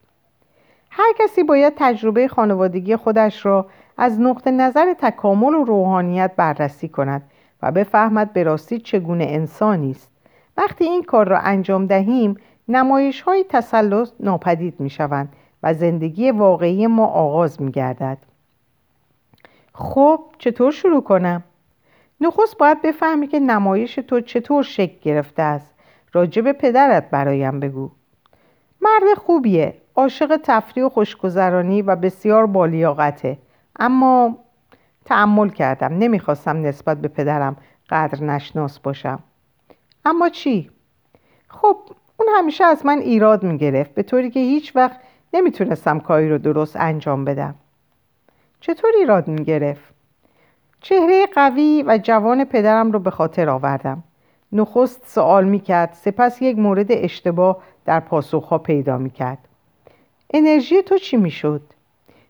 هر 0.90 1.12
کسی 1.18 1.42
باید 1.42 1.72
تجربه 1.76 2.28
خانوادگی 2.28 2.96
خودش 2.96 3.46
را 3.46 3.66
از 3.98 4.20
نقطه 4.20 4.50
نظر 4.50 4.94
تکامل 4.98 5.54
و 5.54 5.64
روحانیت 5.64 6.32
بررسی 6.36 6.88
کند 6.88 7.22
و 7.62 7.72
بفهمد 7.72 8.32
به 8.32 8.42
راستی 8.42 8.78
چگونه 8.78 9.24
انسانی 9.24 9.90
است. 9.90 10.10
وقتی 10.56 10.84
این 10.84 11.02
کار 11.02 11.28
را 11.28 11.38
انجام 11.38 11.86
دهیم 11.86 12.36
نمایش 12.68 13.20
های 13.20 13.44
تسلط 13.48 14.10
ناپدید 14.20 14.80
می 14.80 14.90
شوند 14.90 15.32
و 15.64 15.74
زندگی 15.74 16.30
واقعی 16.30 16.86
ما 16.86 17.06
آغاز 17.06 17.62
می 17.62 17.70
گردد. 17.70 18.18
خب 19.74 20.20
چطور 20.38 20.72
شروع 20.72 21.02
کنم؟ 21.02 21.44
نخست 22.20 22.58
باید 22.58 22.82
بفهمی 22.82 23.26
که 23.26 23.40
نمایش 23.40 23.94
تو 23.94 24.20
چطور 24.20 24.62
شکل 24.62 24.98
گرفته 25.02 25.42
است. 25.42 25.74
راجب 26.12 26.52
پدرت 26.52 27.10
برایم 27.10 27.60
بگو. 27.60 27.90
مرد 28.80 29.18
خوبیه. 29.18 29.74
عاشق 29.94 30.40
تفریح 30.44 30.86
و 30.86 30.88
خوشگذرانی 30.88 31.82
و 31.82 31.96
بسیار 31.96 32.46
بالیاقته. 32.46 33.38
اما 33.78 34.38
تعمل 35.04 35.48
کردم. 35.48 35.98
نمی‌خواستم 35.98 36.62
نسبت 36.62 37.00
به 37.00 37.08
پدرم 37.08 37.56
قدر 37.90 38.24
نشناس 38.24 38.78
باشم. 38.78 39.18
اما 40.04 40.28
چی؟ 40.28 40.70
خب 41.48 41.76
اون 42.16 42.28
همیشه 42.38 42.64
از 42.64 42.86
من 42.86 42.98
ایراد 42.98 43.42
می‌گرفت. 43.42 43.94
به 43.94 44.02
طوری 44.02 44.30
که 44.30 44.40
هیچ 44.40 44.76
وقت 44.76 45.00
نمی‌تونستم 45.34 46.00
کاری 46.00 46.28
رو 46.28 46.38
درست 46.38 46.76
انجام 46.76 47.24
بدم. 47.24 47.54
چطور 48.60 48.90
ایراد 48.98 49.28
می‌گرفت؟ 49.28 49.94
چهره 50.80 51.26
قوی 51.26 51.84
و 51.86 51.98
جوان 52.02 52.44
پدرم 52.44 52.92
رو 52.92 52.98
به 52.98 53.10
خاطر 53.10 53.48
آوردم. 53.48 54.02
نخست 54.52 55.02
سوال 55.06 55.44
می‌کرد 55.44 55.92
سپس 55.92 56.42
یک 56.42 56.58
مورد 56.58 56.86
اشتباه 56.90 57.62
در 57.84 58.00
پاسخها 58.00 58.58
پیدا 58.58 58.98
می‌کرد. 58.98 59.38
انرژی 60.34 60.82
تو 60.82 60.98
چی 60.98 61.16
می‌شد؟ 61.16 61.62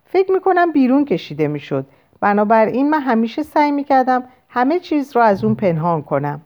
فکر 0.07 0.33
می‌کنم 0.33 0.73
بیرون 0.73 1.05
کشیده 1.05 1.49
می‌شد. 1.49 1.87
بنابراین 2.21 2.91
من 2.91 3.01
همیشه 3.01 3.43
سعی 3.43 3.71
می‌کردم 3.71 4.25
همه 4.49 4.79
چیز 4.79 5.17
رو 5.17 5.23
از 5.23 5.45
اون 5.45 5.55
پنهان 5.55 6.03
کنم. 6.03 6.41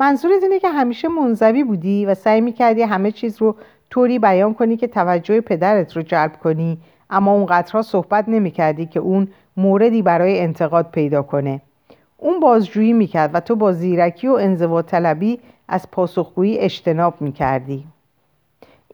منظورت 0.00 0.42
اینه 0.42 0.58
که 0.58 0.68
همیشه 0.68 1.08
منزوی 1.08 1.64
بودی 1.64 2.06
و 2.06 2.14
سعی 2.14 2.40
می‌کردی 2.40 2.82
همه 2.82 3.10
چیز 3.10 3.42
رو 3.42 3.56
طوری 3.92 4.18
بیان 4.18 4.54
کنی 4.54 4.76
که 4.76 4.86
توجه 4.86 5.40
پدرت 5.40 5.96
رو 5.96 6.02
جلب 6.02 6.36
کنی. 6.42 6.78
اما 7.10 7.32
اونقدرها 7.32 7.82
صحبت 7.82 8.28
نمی‌کردی 8.28 8.86
که 8.86 9.00
اون 9.00 9.28
موردی 9.56 10.02
برای 10.02 10.40
انتقاد 10.40 10.90
پیدا 10.90 11.22
کنه. 11.22 11.60
اون 12.16 12.40
بازجویی 12.40 12.92
می‌کرد 12.92 13.30
و 13.34 13.40
تو 13.40 13.56
با 13.56 13.72
زیرکی 13.72 14.28
و 14.28 14.32
انزوا 14.32 14.82
طلبی 14.82 15.38
از 15.68 15.90
پاسخگویی 15.90 16.58
اجتناب 16.58 17.20
می‌کردی 17.20 17.86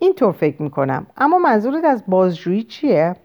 اینطور 0.01 0.33
فکر 0.33 0.63
می‌کنم 0.63 1.07
اما 1.17 1.39
منظورت 1.39 1.85
از 1.85 2.03
بازجویی 2.09 2.63
چیه؟ 2.63 3.17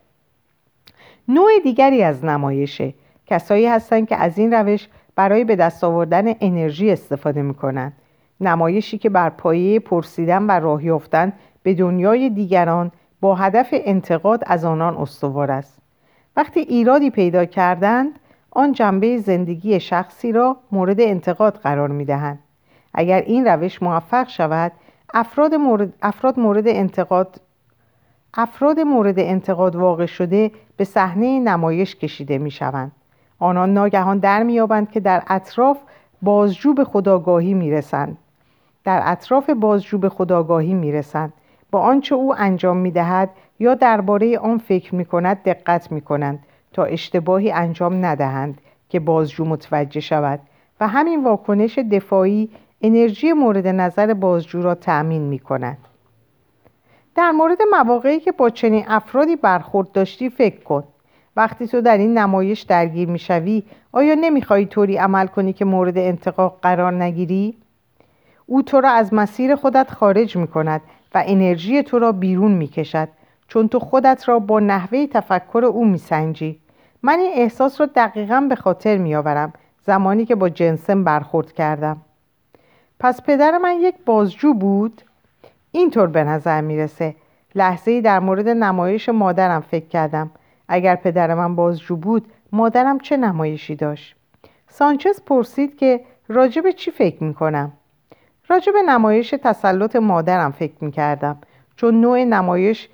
نوع 1.27 1.51
دیگری 1.63 2.03
از 2.03 2.25
نمایشه. 2.25 2.93
کسایی 3.25 3.65
هستند 3.65 4.07
که 4.07 4.15
از 4.15 4.37
این 4.37 4.53
روش 4.53 4.87
برای 5.15 5.43
به 5.43 5.55
دست 5.55 5.83
آوردن 5.83 6.33
انرژی 6.41 6.91
استفاده 6.91 7.41
می‌کنند 7.41 7.93
نمایشی 8.41 8.97
که 8.97 9.09
بر 9.09 9.29
پایه 9.29 9.79
پرسیدن 9.79 10.43
و 10.43 10.51
راه 10.51 10.85
یافتن 10.85 11.33
به 11.63 11.73
دنیای 11.73 12.29
دیگران 12.29 12.91
با 13.21 13.35
هدف 13.35 13.67
انتقاد 13.71 14.43
از 14.45 14.65
آنان 14.65 14.97
استوار 14.97 15.51
است 15.51 15.79
وقتی 16.35 16.59
ایرادی 16.59 17.09
پیدا 17.09 17.45
کردند 17.45 18.19
آن 18.51 18.71
جنبه 18.71 19.17
زندگی 19.17 19.79
شخصی 19.79 20.31
را 20.31 20.57
مورد 20.71 21.01
انتقاد 21.01 21.57
قرار 21.57 21.89
می 21.89 22.05
دهند. 22.05 22.39
اگر 22.93 23.21
این 23.21 23.47
روش 23.47 23.83
موفق 23.83 24.27
شود 24.27 24.71
افراد 25.13 25.55
مورد, 25.55 25.93
افراد 26.01 26.39
مورد 26.39 26.67
انتقاد 26.67 27.41
افراد 28.33 28.79
مورد 28.79 29.19
انتقاد 29.19 29.75
واقع 29.75 30.05
شده 30.05 30.51
به 30.77 30.83
صحنه 30.83 31.39
نمایش 31.39 31.95
کشیده 31.95 32.37
می 32.37 32.51
شوند. 32.51 32.91
آنان 33.39 33.73
ناگهان 33.73 34.17
در 34.17 34.43
میابند 34.43 34.91
که 34.91 34.99
در 34.99 35.23
اطراف 35.27 35.77
بازجو 36.21 36.73
به 36.73 36.83
خداگاهی 36.83 37.53
می‌رسند 37.53 38.17
در 38.83 39.01
اطراف 39.05 39.49
بازجو 39.49 39.97
به 39.97 40.09
خداگاهی 40.09 40.73
می‌رسند 40.73 41.33
با 41.73 41.79
آنچه 41.79 42.15
او 42.15 42.35
انجام 42.37 42.77
می‌دهد 42.77 43.29
یا 43.59 43.75
درباره 43.75 44.37
آن 44.37 44.57
فکر 44.57 44.95
می‌کند 44.95 45.43
دقت 45.43 45.91
می‌کنند 45.91 46.39
تا 46.73 46.83
اشتباهی 46.83 47.51
انجام 47.51 48.05
ندهند 48.05 48.61
که 48.89 48.99
بازجو 48.99 49.45
متوجه 49.45 49.99
شود 49.99 50.39
و 50.79 50.87
همین 50.87 51.23
واکنش 51.23 51.77
دفاعی 51.79 52.49
انرژی 52.81 53.33
مورد 53.33 53.67
نظر 53.67 54.13
بازجو 54.13 54.61
را 54.61 54.75
تأمین 54.75 55.21
می 55.21 55.39
کند. 55.39 55.77
در 57.15 57.31
مورد 57.31 57.57
مواقعی 57.71 58.19
که 58.19 58.31
با 58.31 58.49
چنین 58.49 58.83
افرادی 58.87 59.35
برخورد 59.35 59.91
داشتی 59.91 60.29
فکر 60.29 60.63
کن 60.63 60.83
وقتی 61.35 61.67
تو 61.67 61.81
در 61.81 61.97
این 61.97 62.17
نمایش 62.17 62.61
درگیر 62.61 63.09
می‌شوی 63.09 63.63
آیا 63.91 64.15
نمی‌خواهی 64.15 64.65
طوری 64.65 64.97
عمل 64.97 65.27
کنی 65.27 65.53
که 65.53 65.65
مورد 65.65 65.97
انتقاق 65.97 66.59
قرار 66.61 66.91
نگیری؟ 66.91 67.57
او 68.45 68.61
تو 68.61 68.81
را 68.81 68.89
از 68.89 69.13
مسیر 69.13 69.55
خودت 69.55 69.91
خارج 69.91 70.37
می 70.37 70.47
کند 70.47 70.81
و 71.15 71.23
انرژی 71.25 71.83
تو 71.83 71.99
را 71.99 72.11
بیرون 72.11 72.51
می 72.51 72.67
کشد 72.67 73.09
چون 73.47 73.67
تو 73.67 73.79
خودت 73.79 74.29
را 74.29 74.39
با 74.39 74.59
نحوه 74.59 75.07
تفکر 75.07 75.65
او 75.65 75.85
می 75.85 75.97
سنجی. 75.97 76.59
من 77.03 77.19
این 77.19 77.31
احساس 77.35 77.81
را 77.81 77.89
دقیقا 77.95 78.45
به 78.49 78.55
خاطر 78.55 78.97
می 78.97 79.15
آورم 79.15 79.53
زمانی 79.85 80.25
که 80.25 80.35
با 80.35 80.49
جنسم 80.49 81.03
برخورد 81.03 81.53
کردم. 81.53 81.97
پس 82.99 83.21
پدر 83.21 83.57
من 83.57 83.75
یک 83.81 83.95
بازجو 84.05 84.53
بود؟ 84.53 85.01
اینطور 85.71 86.07
به 86.07 86.23
نظر 86.23 86.61
می‌رسه. 86.61 87.15
لحظه 87.55 87.91
ای 87.91 88.01
در 88.01 88.19
مورد 88.19 88.47
نمایش 88.47 89.09
مادرم 89.09 89.61
فکر 89.61 89.87
کردم. 89.87 90.31
اگر 90.67 90.95
پدر 90.95 91.33
من 91.33 91.55
بازجو 91.55 91.95
بود 91.95 92.25
مادرم 92.51 92.99
چه 92.99 93.17
نمایشی 93.17 93.75
داشت؟ 93.75 94.15
سانچز 94.69 95.21
پرسید 95.25 95.77
که 95.77 96.01
راجب 96.27 96.71
چی 96.71 96.91
فکر 96.91 97.23
می‌کنم؟ 97.23 97.71
راجب 98.53 98.73
نمایش 98.87 99.29
تسلط 99.43 99.95
مادرم 99.95 100.51
فکر 100.51 100.73
می‌کردم. 100.81 101.37
چون 101.75 102.01
نوع 102.01 102.23
نمایش 102.23 102.89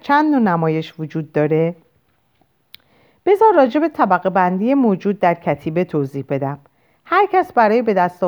چند 0.00 0.34
نوع 0.34 0.40
نمایش 0.40 0.94
وجود 0.98 1.32
داره؟ 1.32 1.74
بذار 3.26 3.54
راجب 3.56 3.88
طبقه 3.88 4.30
بندی 4.30 4.74
موجود 4.74 5.20
در 5.20 5.34
کتیبه 5.34 5.84
توضیح 5.84 6.24
بدم. 6.28 6.58
هر 7.04 7.26
کس 7.32 7.52
برای 7.52 7.82
به 7.82 7.94
دست, 7.94 8.24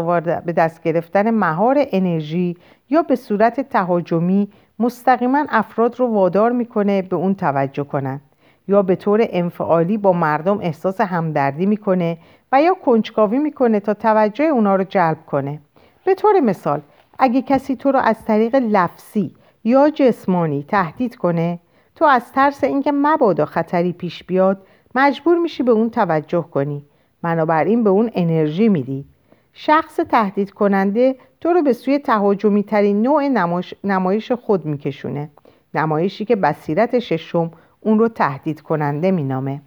به 0.46 0.52
دست 0.52 0.82
گرفتن 0.82 1.30
مهار 1.30 1.84
انرژی 1.92 2.56
یا 2.90 3.02
به 3.02 3.16
صورت 3.16 3.60
تهاجمی 3.60 4.48
مستقیما 4.78 5.46
افراد 5.48 6.00
رو 6.00 6.06
وادار 6.06 6.52
می‌کنه 6.52 7.02
به 7.02 7.16
اون 7.16 7.34
توجه 7.34 7.84
کنند. 7.84 8.20
یا 8.68 8.82
به 8.82 8.96
طور 8.96 9.26
انفعالی 9.30 9.96
با 9.98 10.12
مردم 10.12 10.58
احساس 10.60 11.00
همدردی 11.00 11.66
می‌کنه 11.66 12.18
و 12.52 12.62
یا 12.62 12.74
کنجکاوی 12.74 13.38
می‌کنه 13.38 13.80
تا 13.80 13.94
توجه 13.94 14.44
اونا 14.44 14.76
رو 14.76 14.84
جلب 14.84 15.26
کنه. 15.26 15.58
به 16.04 16.14
طور 16.14 16.40
مثال 16.40 16.80
اگه 17.18 17.42
کسی 17.42 17.76
تو 17.76 17.92
رو 17.92 17.98
از 17.98 18.24
طریق 18.24 18.54
لفظی 18.54 19.34
یا 19.64 19.90
جسمانی 19.90 20.64
تهدید 20.68 21.16
کنه 21.16 21.58
تو 21.94 22.04
از 22.04 22.32
ترس 22.32 22.64
اینکه 22.64 22.92
مبادا 22.92 23.44
خطری 23.44 23.92
پیش 23.92 24.24
بیاد 24.24 24.66
مجبور 24.94 25.38
میشی 25.38 25.62
به 25.62 25.72
اون 25.72 25.90
توجه 25.90 26.42
کنی. 26.42 26.84
بنابراین 27.22 27.84
به 27.84 27.90
اون 27.90 28.10
انرژی 28.14 28.68
میدی. 28.68 29.04
شخص 29.52 29.96
تهدید 29.96 30.50
کننده 30.50 31.16
تو 31.40 31.48
رو 31.52 31.62
به 31.62 31.72
سوی 31.72 31.98
تهاجمی 31.98 32.62
ترین 32.62 33.02
نوع 33.02 33.28
نمایش 33.84 34.32
خود 34.32 34.66
میکشونه. 34.66 35.30
نمایشی 35.74 36.24
که 36.24 36.36
بصیرت 36.36 36.98
ششم 36.98 37.50
اون 37.80 37.98
رو 37.98 38.08
تهدید 38.08 38.60
کننده 38.60 39.10
مینامه. 39.10 39.60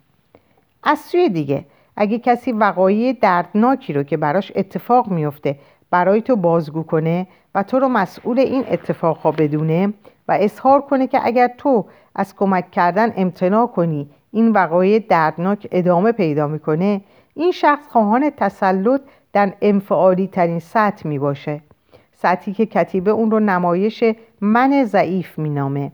از 0.84 1.00
سوی 1.00 1.30
دیگه 1.30 1.65
اگه 1.96 2.19
کسی 2.19 2.52
وقایع 2.52 3.17
دردناکی 3.22 3.93
رو 3.93 4.04
که 4.04 4.17
براش 4.17 4.52
اتفاق 4.56 5.12
میفته 5.12 5.60
برای 5.93 6.21
تو 6.21 6.36
بازگو 6.36 6.84
کنه 6.84 7.27
و 7.56 7.63
تو 7.63 7.79
رو 7.79 7.88
مسئول 7.88 8.39
این 8.39 8.63
اتفاقها 8.71 9.32
بدونه 9.32 9.93
و 10.27 10.38
اظهار 10.41 10.82
کنه 10.82 11.08
که 11.08 11.19
اگر 11.23 11.51
تو 11.58 11.86
از 12.15 12.36
کمک 12.36 12.71
کردن 12.71 13.13
امتناع 13.15 13.67
کنی 13.67 14.10
این 14.32 14.51
وقایع 14.51 14.99
دردناک 14.99 15.67
ادامه 15.71 16.12
پیدا 16.12 16.47
می‌کنه 16.47 17.01
این 17.34 17.51
شخص 17.51 17.88
خواهان 17.88 18.29
تسلط 18.29 19.01
در 19.34 19.53
انفعالی 19.62 20.27
ترین 20.27 20.60
سطح 20.60 21.08
می 21.08 21.19
باشه 21.19 21.62
سطحی 22.13 22.53
که 22.53 22.65
کتیبه 22.65 23.12
اون 23.12 23.32
رو 23.32 23.39
نمایش 23.39 24.03
من 24.41 24.84
ضعیف 24.84 25.39
مینامه. 25.39 25.91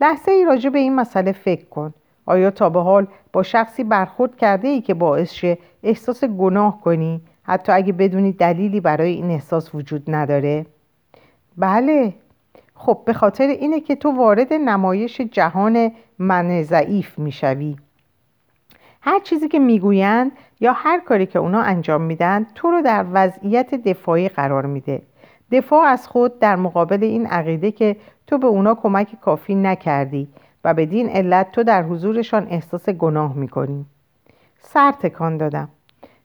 لحظه 0.00 0.30
ای 0.30 0.44
راجع 0.44 0.70
به 0.70 0.78
این 0.78 0.94
مسئله 0.94 1.32
فکر 1.32 1.64
کن. 1.64 1.94
آیا 2.26 2.50
تا 2.50 2.68
به 2.68 2.80
حال 2.80 3.06
با 3.32 3.42
شخصی 3.42 3.84
برخورد 3.84 4.36
کرده 4.36 4.68
ای 4.68 4.80
که 4.80 4.94
باعث 4.94 5.32
شه 5.32 5.58
احساس 5.82 6.24
گناه 6.24 6.80
کنی؟ 6.80 7.20
حتی 7.50 7.72
اگه 7.72 7.92
بدونی 7.92 8.32
دلیلی 8.32 8.80
برای 8.80 9.12
این 9.12 9.30
احساس 9.30 9.74
وجود 9.74 10.02
نداره؟ 10.08 10.66
بله. 11.56 12.14
خب 12.74 13.02
به 13.04 13.12
خاطر 13.12 13.46
اینه 13.46 13.80
که 13.80 13.96
تو 13.96 14.10
وارد 14.10 14.52
نمایش 14.52 15.20
جهان 15.20 15.92
من 16.18 16.62
ضعیف 16.62 17.18
می‌شوی. 17.18 17.76
هر 19.00 19.20
چیزی 19.20 19.48
که 19.48 19.58
می‌گویند 19.58 20.32
یا 20.60 20.72
هر 20.72 21.00
کاری 21.00 21.26
که 21.26 21.38
اونا 21.38 21.60
انجام 21.60 22.02
میدن 22.02 22.46
تو 22.54 22.70
رو 22.70 22.82
در 22.82 23.06
وضعیت 23.12 23.74
دفاعی 23.74 24.28
قرار 24.28 24.66
میده. 24.66 25.02
دفاع 25.52 25.84
از 25.84 26.08
خود 26.08 26.38
در 26.38 26.56
مقابل 26.56 27.04
این 27.04 27.26
عقیده 27.26 27.72
که 27.72 27.96
تو 28.26 28.38
به 28.38 28.46
اونا 28.46 28.74
کمک 28.74 29.20
کافی 29.20 29.54
نکردی 29.54 30.28
و 30.64 30.74
بدین 30.74 31.08
علت 31.08 31.52
تو 31.52 31.62
در 31.62 31.82
حضورشان 31.82 32.46
احساس 32.50 32.88
گناه 32.88 33.34
می‌کنی. 33.34 33.86
سر 34.60 34.92
تکان 34.92 35.36
دادم. 35.36 35.68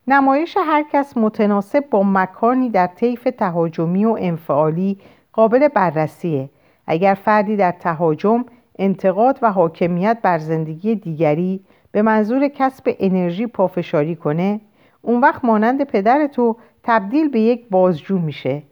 نمایش 0.08 0.56
هر 0.60 0.84
کس 0.92 1.16
متناسب 1.16 1.84
با 1.90 2.02
مکانی 2.02 2.70
در 2.70 2.86
طیف 2.86 3.28
تهاجمی 3.38 4.04
و 4.04 4.16
انفعالی 4.20 4.98
قابل 5.32 5.68
بررسیه. 5.68 6.50
اگر 6.86 7.14
فردی 7.14 7.56
در 7.56 7.72
تهاجم 7.72 8.44
انتقاد 8.78 9.38
و 9.42 9.52
حاکمیت 9.52 10.18
بر 10.22 10.38
زندگی 10.38 10.94
دیگری 10.94 11.60
به 11.92 12.02
منظور 12.02 12.48
کسب 12.48 12.96
انرژی 12.98 13.46
پافشاری 13.46 14.16
کنه 14.16 14.60
اون 15.02 15.20
وقت 15.20 15.44
مانند 15.44 15.84
پدر 15.84 16.26
تو 16.26 16.56
تبدیل 16.82 17.28
به 17.28 17.40
یک 17.40 17.68
بازجو 17.70 18.18
میشه. 18.18 18.62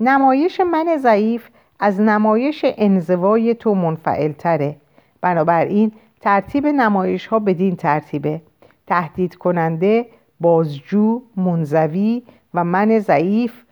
نمایش 0.00 0.60
من 0.60 0.96
ضعیف 0.96 1.48
از 1.80 2.00
نمایش 2.00 2.64
انزوای 2.64 3.54
تو 3.54 3.74
منفعل 3.74 4.32
تره 4.32 4.76
بنابراین 5.20 5.92
ترتیب 6.20 6.66
نمایش 6.66 7.26
ها 7.26 7.38
بدین 7.38 7.76
ترتیبه. 7.76 8.42
تهدید 8.86 9.34
کننده 9.34 10.06
بازجو 10.40 11.22
منزوی 11.36 12.22
و 12.54 12.64
من 12.64 12.98
ضعیف 12.98 13.62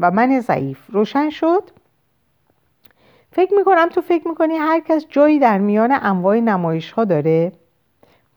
و 0.00 0.10
من 0.10 0.40
ضعیف. 0.40 0.90
روشن 0.92 1.30
شد؟ 1.30 1.62
فکر 3.32 3.54
می‌کنم 3.54 3.88
تو 3.88 4.00
فکر 4.00 4.28
می‌کنی 4.28 4.56
هر 4.56 4.80
کس 4.80 5.06
جایی 5.08 5.38
در 5.38 5.58
میان 5.58 5.92
انواع 5.92 6.40
نمایش 6.40 6.92
ها 6.92 7.04
داره؟ 7.04 7.52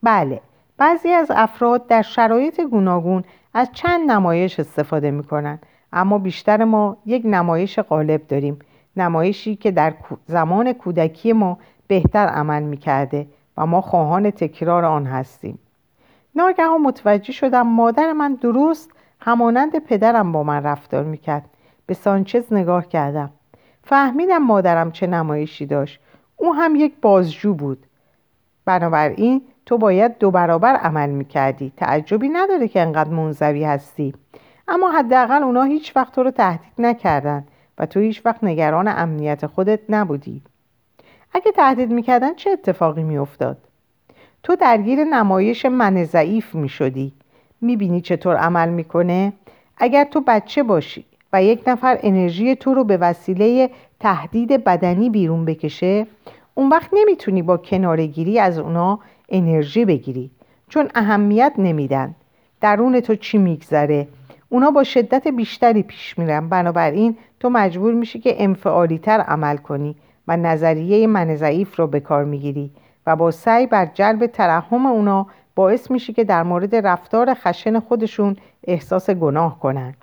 بله. 0.03 0.41
بعضی 0.77 1.09
از 1.09 1.31
افراد 1.35 1.87
در 1.87 2.01
شرایط 2.01 2.61
گوناگون 2.61 3.23
از 3.53 3.69
چند 3.73 4.11
نمایش 4.11 4.59
استفاده 4.59 5.11
می‌کنن 5.11 5.59
اما 5.93 6.17
بیشتر 6.17 6.63
ما 6.63 6.97
یک 7.05 7.21
نمایش 7.25 7.79
غالب 7.79 8.27
داریم. 8.27 8.59
نمایشی 8.97 9.55
که 9.55 9.71
در 9.71 9.93
زمان 10.27 10.73
کودکی 10.73 11.33
ما 11.33 11.57
بهتر 11.87 12.27
عمل 12.27 12.63
می‌کرده 12.63 13.27
و 13.57 13.65
ما 13.65 13.81
خواهان 13.81 14.31
تکرار 14.31 14.85
آن 14.85 15.05
هستیم. 15.05 15.59
ناگهان 16.35 16.81
متوجه 16.81 17.33
شدم 17.33 17.67
مادر 17.67 18.13
من 18.13 18.33
درست 18.33 18.91
همانند 19.19 19.79
پدرم 19.79 20.31
با 20.31 20.43
من 20.43 20.63
رفتار 20.63 21.03
می‌کرد. 21.03 21.45
به 21.85 21.93
سانچز 21.93 22.53
نگاه 22.53 22.87
کردم. 22.87 23.29
فهمیدم 23.83 24.37
مادرم 24.37 24.91
چه 24.91 25.07
نمایشی 25.07 25.65
داشت. 25.65 25.99
او 26.37 26.55
هم 26.55 26.75
یک 26.75 26.93
بازجو 27.01 27.53
بود. 27.53 27.85
بنابراین 28.65 29.41
تو 29.65 29.77
باید 29.77 30.17
دو 30.17 30.31
برابر 30.31 30.75
عمل 30.75 31.09
می‌کردی. 31.09 31.73
تعجبی 31.77 32.29
نداره 32.29 32.67
که 32.67 32.81
انقدر 32.81 33.09
منزوی 33.09 33.63
هستی. 33.63 34.13
اما 34.67 34.91
حداقل 34.91 35.43
اونا 35.43 35.63
هیچ 35.63 35.95
وقت 35.95 36.15
تو 36.15 36.23
رو 36.23 36.31
تهدید 36.31 36.73
نکردن 36.77 37.45
و 37.77 37.85
تو 37.85 37.99
هیچ 37.99 38.25
وقت 38.25 38.43
نگران 38.43 38.87
امنیت 38.87 39.45
خودت 39.45 39.79
نبودی. 39.89 40.41
اگه 41.33 41.51
تهدید 41.51 41.91
می‌کردن 41.91 42.33
چه 42.33 42.49
اتفاقی 42.49 43.03
میافتاد؟ 43.03 43.57
تو 44.43 44.55
درگیر 44.55 45.03
نمایش 45.03 45.65
من 45.65 46.03
ضعیف 46.03 46.55
می‌شدی. 46.55 47.13
می‌بینی 47.61 48.01
چطور 48.01 48.35
عمل 48.35 48.69
می‌کنه؟ 48.69 49.33
اگر 49.77 50.03
تو 50.03 50.21
بچه 50.27 50.63
باشی 50.63 51.05
و 51.33 51.43
یک 51.43 51.63
نفر 51.67 51.99
انرژی 52.03 52.55
تو 52.55 52.73
رو 52.73 52.83
به 52.83 52.97
وسیله 52.97 53.69
تهدید 53.99 54.63
بدنی 54.63 55.09
بیرون 55.09 55.45
بکشه 55.45 56.07
اون 56.55 56.69
وقت 56.69 56.89
نمی‌تونی 56.93 57.41
با 57.41 57.57
کنارگیری 57.57 58.39
از 58.39 58.59
اونا 58.59 58.99
انرژی 59.29 59.85
بگیری 59.85 60.31
چون 60.69 60.89
اهمیت 60.95 61.53
نمیدن. 61.57 62.15
درون 62.61 62.99
تو 62.99 63.15
چی 63.15 63.37
میگذره؟ 63.37 64.07
اونا 64.49 64.71
با 64.71 64.83
شدت 64.83 65.27
بیشتری 65.27 65.83
پیش 65.83 66.17
میرن. 66.17 66.49
بنابراین 66.49 67.17
تو 67.39 67.49
مجبور 67.49 67.93
میشی 67.93 68.19
که 68.19 68.43
انفعالی 68.43 68.97
تر 68.97 69.19
عمل 69.19 69.57
کنی 69.57 69.95
و 70.27 70.37
نظریه 70.37 71.07
من 71.07 71.35
ضعیف 71.35 71.79
رو 71.79 71.87
به 71.87 71.99
کار 71.99 72.25
می‌گیری. 72.25 72.71
و 73.07 73.15
با 73.15 73.31
سعی 73.31 73.67
بر 73.67 73.85
جلب 73.85 74.27
ترحم 74.27 74.85
اونا 74.85 75.27
باعث 75.55 75.91
میشی 75.91 76.13
که 76.13 76.23
در 76.23 76.43
مورد 76.43 76.75
رفتار 76.75 77.33
خشن 77.33 77.79
خودشون 77.79 78.35
احساس 78.63 79.09
گناه 79.09 79.59
کنن. 79.59 79.93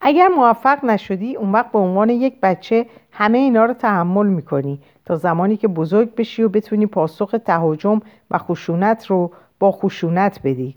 اگر 0.00 0.28
موفق 0.28 0.84
نشدی 0.84 1.36
اون 1.36 1.52
وقت 1.52 1.72
به 1.72 1.78
عنوان 1.78 2.10
یک 2.10 2.40
بچه 2.40 2.86
همه 3.12 3.38
اینا 3.38 3.64
رو 3.64 3.74
تحمل 3.74 4.26
می‌کنی 4.26 4.80
تا 5.04 5.16
زمانی 5.16 5.56
که 5.56 5.68
بزرگ 5.68 6.14
بشی 6.14 6.42
و 6.42 6.48
بتونی 6.48 6.86
پاسخ 6.86 7.34
تهاجم 7.44 8.00
و 8.30 8.38
خشونت 8.38 9.06
رو 9.06 9.32
با 9.58 9.72
خشونت 9.72 10.40
بدی. 10.44 10.74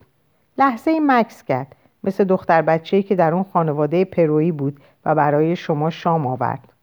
لحظه 0.58 1.00
مکس 1.02 1.44
کرد. 1.44 1.76
مثل 2.04 2.24
دختر 2.24 2.62
بچه‌ای 2.62 3.04
که 3.04 3.16
در 3.16 3.34
اون 3.34 3.46
خانواده 3.54 4.06
پرویی 4.06 4.52
بود 4.52 4.80
و 5.06 5.16
برای 5.16 5.56
شما 5.56 5.90
شام 5.90 6.28
آورد. 6.28 6.74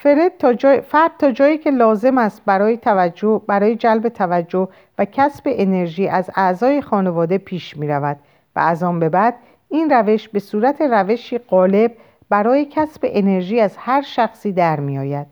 فرد 0.00 0.36
تا 0.38 0.52
جای، 0.52 0.80
فرد 0.80 1.10
تا 1.18 1.30
جایی 1.30 1.58
که 1.58 1.70
لازم 1.70 2.18
است 2.18 2.42
برای, 2.46 2.76
توجه، 2.76 3.42
برای 3.46 3.76
جلب 3.76 4.08
توجه 4.08 4.68
و 4.98 5.04
کسب 5.04 5.42
انرژی 5.46 6.08
از 6.08 6.30
اعضای 6.34 6.80
خانواده 6.80 7.38
پیش 7.38 7.76
می 7.76 7.88
رود 7.88 8.16
و 8.56 8.60
از 8.60 8.82
آن 8.82 9.00
به 9.00 9.08
بعد 9.08 9.34
این 9.68 9.90
روش 9.90 10.28
به 10.28 10.38
صورت 10.38 10.80
روشی 10.80 11.38
غالب 11.38 11.92
برای 12.28 12.64
کسب 12.64 13.00
انرژی 13.04 13.60
از 13.60 13.76
هر 13.76 14.02
شخصی 14.02 14.52
در 14.52 14.80
می 14.80 14.98
آید. 14.98 15.26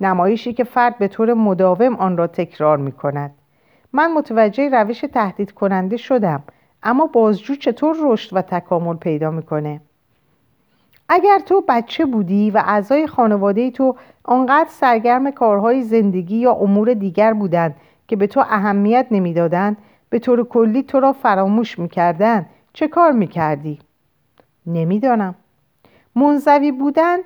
نمایشی 0.00 0.52
که 0.52 0.64
فرد 0.64 0.98
به 0.98 1.08
طور 1.08 1.34
مداوم 1.34 1.96
آن 1.96 2.16
را 2.16 2.26
تکرار 2.26 2.76
می 2.76 2.92
کند. 2.92 3.34
من 3.92 4.12
متوجه 4.12 4.68
روش 4.68 5.00
تهدید 5.00 5.52
کننده 5.52 5.96
شدم 5.96 6.42
اما 6.82 7.06
بازجو 7.06 7.54
چطور 7.54 7.96
رشد 8.02 8.36
و 8.36 8.42
تکامل 8.42 8.96
پیدا 8.96 9.30
می‌کنه؟ 9.30 9.80
اگر 11.12 11.38
تو 11.38 11.64
بچه 11.68 12.06
بودی 12.06 12.50
و 12.50 12.62
اعضای 12.66 13.06
خانواده 13.06 13.70
تو 13.70 13.96
آنقدر 14.24 14.68
سرگرم 14.70 15.30
کارهای 15.30 15.82
زندگی 15.82 16.36
یا 16.36 16.52
امور 16.52 16.94
دیگر 16.94 17.32
بودند 17.32 17.76
که 18.08 18.16
به 18.16 18.26
تو 18.26 18.40
اهمیت 18.40 19.06
نمی‌دادند 19.10 19.76
به 20.10 20.18
طور 20.18 20.44
کلی 20.44 20.82
تو 20.82 21.00
را 21.00 21.12
فراموش 21.12 21.78
می‌کردند 21.78 22.46
چه 22.72 22.88
کار 22.88 23.12
می‌کردی؟ 23.12 23.78
نمی‌دانم 24.66 25.34
منزوی 26.14 26.72
بودن 26.72 27.18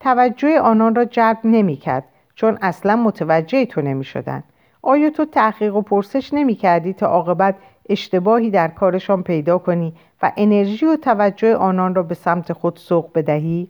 توجه 0.00 0.60
آنان 0.60 0.94
را 0.94 1.04
جلب 1.04 1.38
نمی‌کرد 1.44 2.04
چون 2.34 2.58
اصلا 2.62 2.96
متوجه 2.96 3.66
تو 3.66 3.80
نمی‌شدند 3.82 4.44
آیا 4.82 5.10
تو 5.10 5.24
تحقیق 5.24 5.76
و 5.76 5.82
پرسش 5.82 6.34
نمی‌کردی 6.34 6.92
تا 6.92 7.06
عاقبت 7.06 7.54
اشتباهی 7.88 8.50
در 8.50 8.68
کارشان 8.68 9.22
پیدا 9.22 9.58
کنی 9.58 9.94
و 10.22 10.32
انرژی 10.36 10.86
و 10.86 10.96
توجه 10.96 11.56
آنان 11.56 11.94
را 11.94 12.02
به 12.02 12.14
سمت 12.14 12.52
خود 12.52 12.76
سوق 12.76 13.10
بدهی 13.14 13.68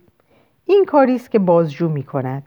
این 0.65 0.85
کاری 0.85 1.15
است 1.15 1.31
که 1.31 1.39
بازجو 1.39 1.89
می 1.89 2.03
کند. 2.03 2.43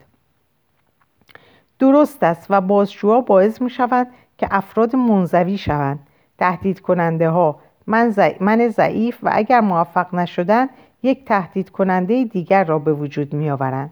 درست 1.79 2.23
است 2.23 2.47
و 2.51 2.61
بازجوها 2.61 3.21
باعث 3.21 3.63
می 3.63 3.71
شوند 3.71 4.07
که 4.39 4.49
افراد 4.51 4.97
منزوی 4.97 5.59
شوند. 5.59 5.99
تهدید 6.39 6.81
کننده 6.81 7.29
ها 7.29 7.59
من, 7.87 8.15
من 8.41 8.69
ضعیف 8.69 9.19
و 9.23 9.31
اگر 9.33 9.61
موفق 9.61 10.15
نشدن 10.15 10.69
یک 11.03 11.25
تهدید 11.25 11.71
کننده 11.71 12.25
دیگر 12.25 12.65
را 12.65 12.79
به 12.79 12.93
وجود 12.93 13.33
می 13.33 13.51
آورند. 13.51 13.91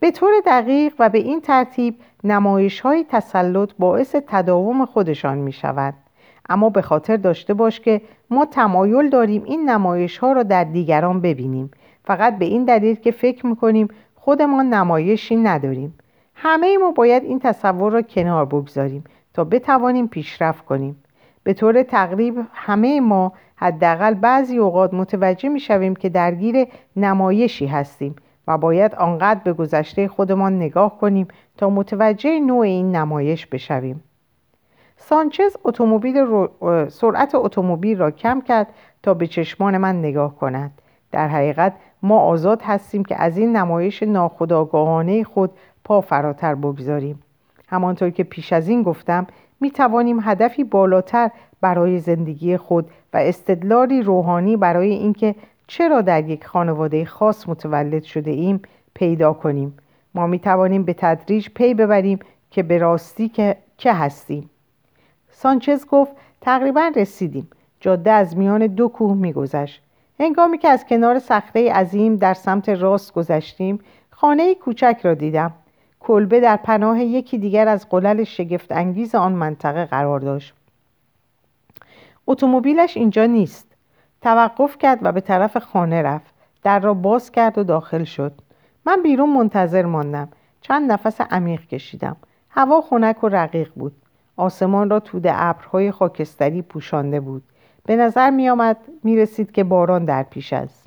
به 0.00 0.10
طور 0.10 0.32
دقیق 0.46 0.94
و 0.98 1.08
به 1.08 1.18
این 1.18 1.40
ترتیب 1.40 2.00
نمایش 2.24 2.80
های 2.80 3.04
تسلط 3.08 3.70
باعث 3.78 4.16
تداوم 4.28 4.86
خودشان 4.86 5.38
می 5.38 5.52
شود. 5.52 5.94
اما 6.48 6.70
به 6.70 6.82
خاطر 6.82 7.16
داشته 7.16 7.54
باش 7.54 7.80
که 7.80 8.00
ما 8.30 8.44
تمایل 8.44 9.10
داریم 9.10 9.42
این 9.44 9.70
نمایش 9.70 10.18
ها 10.18 10.32
را 10.32 10.42
در 10.42 10.64
دیگران 10.64 11.20
ببینیم. 11.20 11.70
فقط 12.04 12.38
به 12.38 12.44
این 12.44 12.64
دلیل 12.64 12.94
که 12.94 13.10
فکر 13.10 13.46
می‌کنیم 13.46 13.88
خودمان 14.14 14.74
نمایشی 14.74 15.36
نداریم. 15.36 15.94
همه 16.34 16.78
ما 16.78 16.90
باید 16.90 17.24
این 17.24 17.38
تصور 17.38 17.92
را 17.92 18.02
کنار 18.02 18.44
بگذاریم 18.44 19.04
تا 19.34 19.44
بتوانیم 19.44 20.08
پیشرفت 20.08 20.64
کنیم. 20.64 20.96
به 21.42 21.54
طور 21.54 21.82
تقریب 21.82 22.46
همه 22.52 23.00
ما 23.00 23.32
حداقل 23.56 24.14
بعضی 24.14 24.58
اوقات 24.58 24.94
متوجه 24.94 25.48
می‌شویم 25.48 25.96
که 25.96 26.08
درگیر 26.08 26.66
نمایشی 26.96 27.66
هستیم 27.66 28.16
و 28.48 28.58
باید 28.58 28.94
آنقدر 28.94 29.40
به 29.44 29.52
گذشته 29.52 30.08
خودمان 30.08 30.56
نگاه 30.56 30.98
کنیم 30.98 31.28
تا 31.56 31.70
متوجه 31.70 32.40
نوع 32.40 32.60
این 32.60 32.96
نمایش 32.96 33.46
بشویم. 33.46 34.02
سانچز 34.96 35.56
اتومبیل 35.64 36.26
سرعت 36.88 37.34
اتومبیل 37.34 37.98
را 37.98 38.10
کم 38.10 38.40
کرد 38.40 38.66
تا 39.02 39.14
به 39.14 39.26
چشمان 39.26 39.76
من 39.76 39.98
نگاه 39.98 40.36
کند. 40.36 40.82
در 41.12 41.28
حقیقت 41.28 41.72
ما 42.02 42.18
آزاد 42.18 42.62
هستیم 42.62 43.04
که 43.04 43.22
از 43.22 43.38
این 43.38 43.56
نمایش 43.56 44.02
ناخودآگاهانه 44.02 45.24
خود 45.24 45.50
پا 45.84 46.00
فراتر 46.00 46.54
بگذاریم. 46.54 47.22
همانطور 47.68 48.10
که 48.10 48.24
پیش 48.24 48.52
از 48.52 48.68
این 48.68 48.82
گفتم 48.82 49.26
می 49.60 49.70
توانیم 49.70 50.18
هدفی 50.22 50.64
بالاتر 50.64 51.30
برای 51.60 51.98
زندگی 51.98 52.56
خود 52.56 52.90
و 53.12 53.16
استدلالی 53.16 54.02
روحانی 54.02 54.56
برای 54.56 54.90
اینکه 54.90 55.34
چرا 55.66 56.00
در 56.00 56.28
یک 56.28 56.46
خانواده 56.46 57.04
خاص 57.04 57.48
متولد 57.48 58.02
شده 58.02 58.30
ایم 58.30 58.62
پیدا 58.94 59.32
کنیم. 59.32 59.76
ما 60.14 60.26
می 60.26 60.38
توانیم 60.38 60.82
به 60.82 60.94
تدریج 60.94 61.48
پی 61.54 61.74
ببریم 61.74 62.18
که 62.50 62.62
به 62.62 62.78
راستی 62.78 63.28
که, 63.28 63.56
که 63.78 63.92
هستیم. 63.92 64.50
سانچز 65.38 65.86
گفت 65.86 66.12
تقریبا 66.40 66.92
رسیدیم. 66.96 67.48
جاده 67.80 68.10
از 68.10 68.36
میان 68.36 68.66
دو 68.66 68.88
کوه 68.88 69.16
میگذشت. 69.16 69.82
هنگامی 70.20 70.58
که 70.58 70.68
از 70.68 70.86
کنار 70.86 71.18
صخره 71.18 71.72
عظیم 71.72 72.16
در 72.16 72.34
سمت 72.34 72.68
راست 72.68 73.12
گذشتیم 73.12 73.80
خانه 74.10 74.54
کوچک 74.54 74.98
را 75.02 75.14
دیدم. 75.14 75.52
کلبه 76.00 76.40
در 76.40 76.56
پناه 76.56 77.00
یکی 77.02 77.38
دیگر 77.38 77.68
از 77.68 77.88
قلل 77.88 78.24
شگفت 78.24 78.72
انگیز 78.72 79.14
آن 79.14 79.32
منطقه 79.32 79.84
قرار 79.84 80.20
داشت. 80.20 80.54
اتومبیلش 82.26 82.96
اینجا 82.96 83.26
نیست. 83.26 83.66
توقف 84.22 84.78
کرد 84.78 84.98
و 85.02 85.12
به 85.12 85.20
طرف 85.20 85.56
خانه 85.56 86.02
رفت. 86.02 86.34
در 86.62 86.78
را 86.78 86.94
باز 86.94 87.32
کرد 87.32 87.58
و 87.58 87.64
داخل 87.64 88.04
شد. 88.04 88.32
من 88.86 89.02
بیرون 89.02 89.32
منتظر 89.32 89.86
ماندم. 89.86 90.28
چند 90.60 90.92
نفس 90.92 91.20
عمیق 91.20 91.66
کشیدم. 91.66 92.16
هوا 92.50 92.80
خنک 92.80 93.24
و 93.24 93.28
رقیق 93.28 93.70
بود. 93.76 93.92
آسمان 94.36 94.90
را 94.90 95.00
تود 95.00 95.22
ابرهای 95.26 95.90
خاکستری 95.90 96.62
پوشانده 96.62 97.20
بود. 97.20 97.42
به 97.86 97.96
نظر 97.96 98.30
می 98.30 98.48
آمد 98.48 98.76
می 99.04 99.16
رسید 99.16 99.52
که 99.52 99.64
باران 99.64 100.04
در 100.04 100.22
پیش 100.22 100.52
است. 100.52 100.86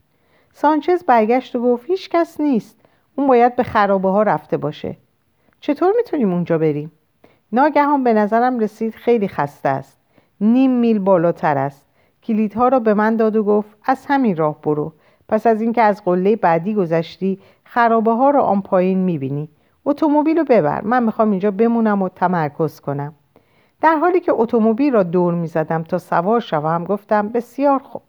سانچز 0.54 1.04
برگشت 1.04 1.56
و 1.56 1.62
گفت 1.62 1.86
هیچ 1.86 2.10
کس 2.10 2.42
نیست. 2.42 2.80
اون 3.16 3.28
باید 3.28 3.56
به 3.56 3.64
خرابه 3.64 4.10
ها 4.10 4.24
رفته 4.24 4.58
باشه. 4.58 4.98
چطور 5.60 5.94
می‌تونیم 5.98 6.34
اونجا 6.34 6.58
بریم؟ 6.58 6.92
ناگهان 7.52 8.04
به 8.04 8.14
نظرم 8.14 8.60
رسید 8.60 8.96
خیلی 8.96 9.28
خسته 9.28 9.70
است. 9.70 9.98
نیم 10.42 10.72
میل 10.72 11.00
بالاتر 11.00 11.58
است. 11.58 11.86
کلیدها 12.24 12.68
را 12.68 12.80
به 12.80 12.94
من 12.94 13.16
داد 13.16 13.36
و 13.36 13.44
گفت 13.44 13.78
از 13.86 14.06
همین 14.06 14.36
راه 14.36 14.62
برو. 14.62 14.94
پس 15.28 15.48
از 15.48 15.62
اینکه 15.62 15.82
از 15.82 16.04
قله 16.04 16.36
بعدی 16.36 16.74
گذشتی 16.74 17.40
خرابه 17.64 18.12
ها 18.12 18.30
رو 18.30 18.40
آن 18.40 18.62
پایین 18.62 19.00
می‌بینی. 19.00 19.50
اتومبیل 19.86 20.38
رو 20.38 20.44
ببر. 20.44 20.82
من 20.82 21.04
می‌خوام 21.04 21.32
اینجا 21.32 21.52
بمونم 21.52 22.02
و 22.02 22.10
تمرکز 22.10 22.80
کنم. 22.80 23.14
در 23.82 23.96
حالی 23.96 24.20
که 24.20 24.32
اتومبیل 24.36 24.94
را 24.94 25.04
دور 25.04 25.34
می‌زدم 25.34 25.84
تا 25.84 25.98
سوار 25.98 26.40
شوم 26.40 26.84
گفتم 26.84 27.30
بسیار 27.30 27.80
خوب. 27.80 28.02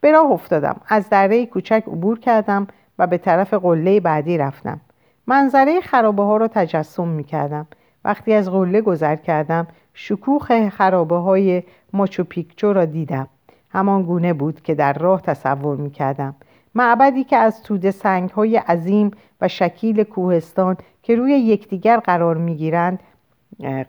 به 0.00 0.12
راه 0.12 0.30
افتادم. 0.30 0.80
از 0.88 1.08
دره 1.08 1.46
کوچک 1.46 1.82
عبور 1.86 2.18
کردم 2.18 2.66
و 2.98 3.06
به 3.06 3.18
طرف 3.18 3.54
قله 3.54 4.00
بعدی 4.00 4.38
رفتم. 4.38 4.80
منظره 5.26 5.80
خرابه 5.80 6.22
ها 6.22 6.36
را 6.36 6.48
تجسم 6.48 7.08
می 7.08 7.24
کردم 7.24 7.66
وقتی 8.04 8.34
از 8.34 8.50
قله 8.50 8.80
گذر 8.80 9.16
کردم 9.16 9.66
شکوخ 9.94 10.68
خرابه 10.68 11.16
های 11.16 11.62
ماچو 11.92 12.24
پیکچو 12.24 12.72
را 12.72 12.84
دیدم. 12.84 13.28
همان 13.70 14.02
گونه 14.02 14.32
بود 14.32 14.62
که 14.62 14.74
در 14.74 14.92
راه 14.92 15.22
تصور 15.22 15.76
می 15.76 15.90
کردم 15.90 16.34
معبدی 16.74 17.24
که 17.24 17.36
از 17.36 17.62
توده 17.62 17.90
سنگ 17.90 18.30
های 18.30 18.56
عظیم 18.56 19.10
و 19.40 19.48
شکیل 19.48 20.02
کوهستان 20.02 20.76
که 21.02 21.16
روی 21.16 21.32
یکدیگر 21.32 21.96
قرار 21.96 22.36
می 22.36 22.56
گیرند 22.56 23.00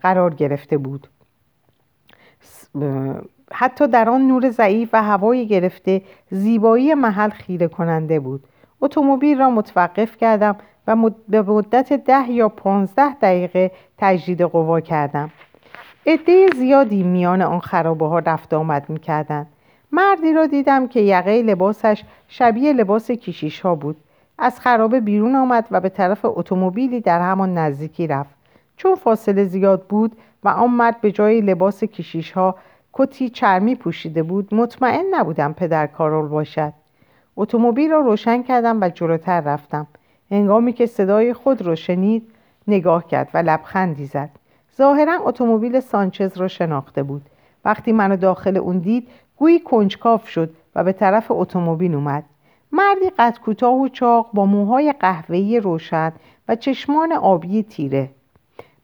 قرار 0.01 0.33
گرفته 0.33 0.77
بود. 0.77 1.07
حتی 3.51 3.87
در 3.87 4.09
آن 4.09 4.27
نور 4.27 4.49
ضعیف 4.49 4.89
و 4.93 5.03
هوای 5.03 5.47
گرفته 5.47 6.01
زیبایی 6.31 6.93
محل 6.93 7.29
خیره 7.29 7.67
کننده 7.67 8.19
بود. 8.19 8.43
اتومبیل 8.81 9.39
را 9.39 9.49
متوقف 9.49 10.17
کردم 10.17 10.55
و 10.87 11.09
به 11.27 11.41
مدت 11.41 11.93
ده 11.93 12.31
یا 12.31 12.49
پانزده 12.49 13.13
دقیقه 13.21 13.71
تجدید 13.97 14.41
قوا 14.41 14.79
کردم. 14.79 15.31
عده 16.05 16.47
زیادی 16.55 17.03
میان 17.03 17.41
آن 17.41 17.59
خرابه 17.59 18.07
ها 18.07 18.19
رفت 18.19 18.53
آمد 18.53 18.89
می‌کردند. 18.89 19.47
مردی 19.91 20.33
را 20.33 20.45
دیدم 20.45 20.87
که 20.87 20.99
یقه 20.99 21.41
لباسش 21.41 22.03
شبیه 22.27 22.73
لباس 22.73 23.11
کشیش 23.11 23.59
ها 23.59 23.75
بود. 23.75 23.97
از 24.37 24.59
خرابه 24.59 24.99
بیرون 24.99 25.35
آمد 25.35 25.67
و 25.71 25.81
به 25.81 25.89
طرف 25.89 26.19
اتومبیلی 26.23 27.01
در 27.01 27.21
همان 27.21 27.57
نزدیکی 27.57 28.07
رفت. 28.07 28.38
چون 28.79 28.95
فاصله 28.95 29.43
زیاد 29.43 29.87
بود 29.87 30.15
و 30.43 30.49
آن 30.49 30.69
مرد 30.69 31.01
به 31.01 31.11
جای 31.11 31.41
لباس 31.41 31.83
کشیش 31.83 32.31
ها 32.31 32.55
کتی 32.93 33.29
چرمی 33.29 33.75
پوشیده 33.75 34.23
بود 34.23 34.53
مطمئن 34.53 35.05
نبودم 35.11 35.53
پدر 35.53 35.87
کارول 35.87 36.27
باشد. 36.27 36.73
اتومبیل 37.37 37.91
را 37.91 37.99
روشن 37.99 38.43
کردم 38.43 38.81
و 38.81 38.89
جلوتر 38.89 39.41
رفتم. 39.41 39.87
هنگامی 40.31 40.73
که 40.73 40.85
صدای 40.85 41.33
خود 41.33 41.61
را 41.61 41.75
شنید 41.75 42.31
نگاه 42.67 43.07
کرد 43.07 43.29
و 43.33 43.37
لبخندی 43.37 44.05
زد. 44.05 44.29
ظاهرا 44.77 45.19
اتومبیل 45.23 45.79
سانچز 45.79 46.37
را 46.37 46.47
شناخته 46.47 47.03
بود. 47.03 47.21
وقتی 47.65 47.91
منو 47.91 48.15
داخل 48.15 48.57
اون 48.57 48.77
دید 48.77 49.07
گویی 49.37 49.59
کنجکاف 49.59 50.27
شد 50.27 50.53
و 50.75 50.83
به 50.83 50.93
طرف 50.93 51.25
اتومبیل 51.29 51.95
اومد. 51.95 52.23
مردی 52.71 53.09
قد 53.19 53.37
کوتاه 53.45 53.81
و 53.81 53.87
چاق 53.87 54.29
با 54.33 54.45
موهای 54.45 54.93
قهوه‌ای 54.99 55.59
روشن 55.59 56.11
و 56.47 56.55
چشمان 56.55 57.11
آبی 57.11 57.63
تیره. 57.63 58.09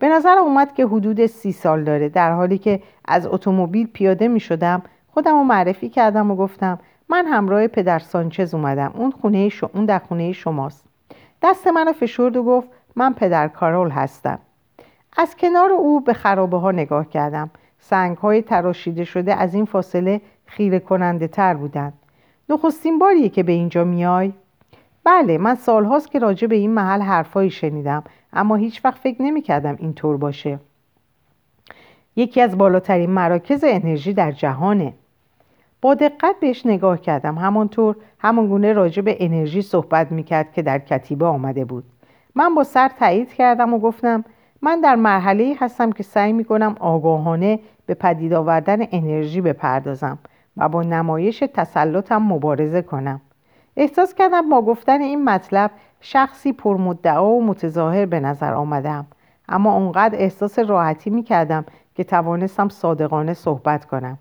به 0.05 0.11
نظر 0.11 0.37
اومد 0.37 0.73
که 0.73 0.85
حدود 0.85 1.25
سی 1.25 1.51
سال 1.51 1.83
داره 1.83 2.09
در 2.09 2.31
حالی 2.31 2.57
که 2.57 2.81
از 3.05 3.27
اتومبیل 3.27 3.87
پیاده 3.87 4.27
می 4.27 4.39
شدم. 4.39 4.81
خودم 5.07 5.31
رو 5.31 5.43
معرفی 5.43 5.89
کردم 5.89 6.31
و 6.31 6.35
گفتم 6.35 6.79
من 7.09 7.25
همراه 7.25 7.67
پدر 7.67 7.99
سانچز 7.99 8.53
اومدم. 8.53 8.93
اون, 8.95 9.11
خونه 9.11 9.49
اون 9.73 9.85
در 9.85 9.99
خونه 9.99 10.31
شماست. 10.31 10.85
دست 11.41 11.67
منو 11.67 11.93
فشرد 11.93 12.37
و 12.37 12.43
گفت 12.43 12.67
من 12.95 13.13
پدر 13.13 13.47
کارول 13.47 13.89
هستم. 13.89 14.39
از 15.17 15.35
کنار 15.35 15.71
او 15.71 16.01
به 16.01 16.13
خرابه 16.13 16.57
ها 16.57 16.71
نگاه 16.71 17.09
کردم. 17.09 17.49
سنگ 17.79 18.17
های 18.17 18.41
تراشیده 18.41 19.03
شده 19.03 19.35
از 19.35 19.53
این 19.53 19.65
فاصله 19.65 20.21
خیره 20.45 20.79
کننده 20.79 21.27
تر 21.27 21.53
بودند. 21.53 21.93
نخستین 22.49 22.99
باریه 22.99 23.29
که 23.29 23.43
به 23.43 23.51
اینجا 23.51 23.83
میای؟ 23.83 24.33
بله 25.03 25.37
من 25.37 25.55
سالهاست 25.55 26.11
که 26.11 26.19
راجع 26.19 26.47
به 26.47 26.55
این 26.55 26.71
محل 26.71 27.01
حرفایی 27.01 27.49
شنیدم. 27.49 28.03
اما 28.35 28.55
هیچ 28.55 28.85
وقت 28.85 28.97
فکر 28.97 29.21
نمی 29.21 29.41
کردم 29.41 29.75
اینطور 29.79 30.17
باشه. 30.17 30.59
یکی 32.15 32.41
از 32.41 32.57
بالاترین 32.57 33.09
مراکز 33.09 33.63
انرژی 33.67 34.13
در 34.13 34.31
جهانه. 34.31 34.93
با 35.81 35.93
دقت 35.93 36.35
بهش 36.39 36.65
نگاه 36.65 37.01
کردم. 37.01 37.37
همانطور 37.37 37.95
همان 38.19 38.47
گونه 38.47 38.73
راجع 38.73 39.01
به 39.01 39.17
انرژی 39.19 39.61
صحبت 39.61 40.11
می‌کرد 40.11 40.53
که 40.53 40.61
در 40.61 40.79
کتیبه 40.79 41.25
آمده 41.25 41.65
بود. 41.65 41.83
من 42.35 42.55
با 42.55 42.63
سر 42.63 42.87
تایید 42.99 43.33
کردم 43.33 43.73
و 43.73 43.79
گفتم 43.79 44.23
من 44.61 44.81
در 44.81 44.95
مرحله 44.95 45.55
هستم 45.59 45.91
که 45.91 46.03
سعی 46.03 46.33
می‌کنم 46.33 46.75
آگاهانه 46.79 47.59
به 47.85 47.93
پدید 47.93 48.33
آوردن 48.33 48.77
انرژی 48.91 49.41
بپردازم 49.41 50.17
و 50.57 50.69
با 50.69 50.83
نمایش 50.83 51.43
تسلطم 51.53 52.23
مبارزه 52.23 52.81
کنم. 52.81 53.21
احساس 53.77 54.13
کردم 54.13 54.49
با 54.49 54.61
گفتن 54.61 55.01
این 55.01 55.23
مطلب 55.23 55.71
شخصی 56.07 56.53
پرمدعا 56.53 57.29
و 57.29 57.43
متظاهر 57.43 58.05
به 58.05 58.19
نظر 58.19 58.53
آمدم. 58.53 59.05
اما 59.49 59.75
اونقدر 59.75 60.15
احساس 60.19 60.59
راحتی 60.59 61.09
می 61.09 61.23
کردم 61.23 61.65
که 61.95 62.03
توانستم 62.03 62.69
صادقانه 62.69 63.33
صحبت 63.33 63.85
کنم. 63.85 64.17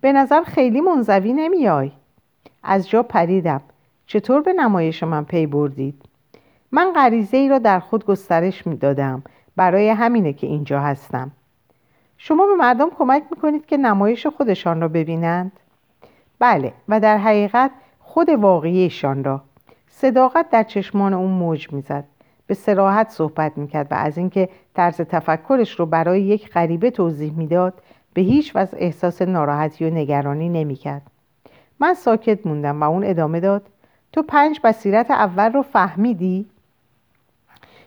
به 0.00 0.12
نظر 0.12 0.42
خیلی 0.42 0.80
منزوی 0.80 1.32
نمیای. 1.32 1.92
از 2.62 2.88
جا 2.88 3.02
پریدم. 3.02 3.60
چطور 4.06 4.42
به 4.42 4.52
نمایش 4.52 5.02
من 5.02 5.24
پی 5.24 5.46
بردید؟ 5.46 6.02
من 6.72 6.92
غریزه 6.92 7.36
ای 7.36 7.48
را 7.48 7.58
در 7.58 7.80
خود 7.80 8.04
گسترش 8.04 8.66
می 8.66 8.76
دادم 8.76 9.22
برای 9.56 9.88
همینه 9.88 10.32
که 10.32 10.46
اینجا 10.46 10.80
هستم. 10.80 11.30
شما 12.16 12.46
به 12.46 12.54
مردم 12.54 12.90
کمک 12.90 13.22
می‌کنید 13.30 13.66
که 13.66 13.76
نمایش 13.76 14.26
خودشان 14.26 14.80
را 14.80 14.88
ببینند؟ 14.88 15.52
بله 16.38 16.72
و 16.88 17.00
در 17.00 17.18
حقیقت 17.18 17.70
خود 18.00 18.28
واقعیشان 18.28 19.24
را. 19.24 19.42
صداقت 20.00 20.50
در 20.50 20.62
چشمان 20.62 21.14
اون 21.14 21.30
موج 21.30 21.72
می‌زد. 21.72 22.04
به 22.46 22.54
سراحت 22.54 23.10
صحبت 23.10 23.58
می‌کرد 23.58 23.86
و 23.90 23.94
از 23.94 24.18
اینکه 24.18 24.48
طرز 24.74 24.96
تفکرش 24.96 25.80
رو 25.80 25.86
برای 25.86 26.22
یک 26.22 26.50
غریبه 26.50 26.90
توضیح 26.90 27.32
می‌داد 27.32 27.82
به 28.14 28.22
هیچ 28.22 28.56
وجه 28.56 28.70
احساس 28.76 29.22
ناراحتی 29.22 29.84
و 29.84 29.94
نگرانی 29.94 30.48
نمی‌کرد. 30.48 31.02
من 31.80 31.94
ساکت 31.94 32.46
موندم 32.46 32.82
و 32.82 32.84
اون 32.84 33.04
ادامه 33.04 33.40
داد 33.40 33.66
تو 34.12 34.22
پنج 34.22 34.60
بصیرت 34.64 35.10
اول 35.10 35.52
رو 35.52 35.62
فهمیدی؟ 35.62 36.46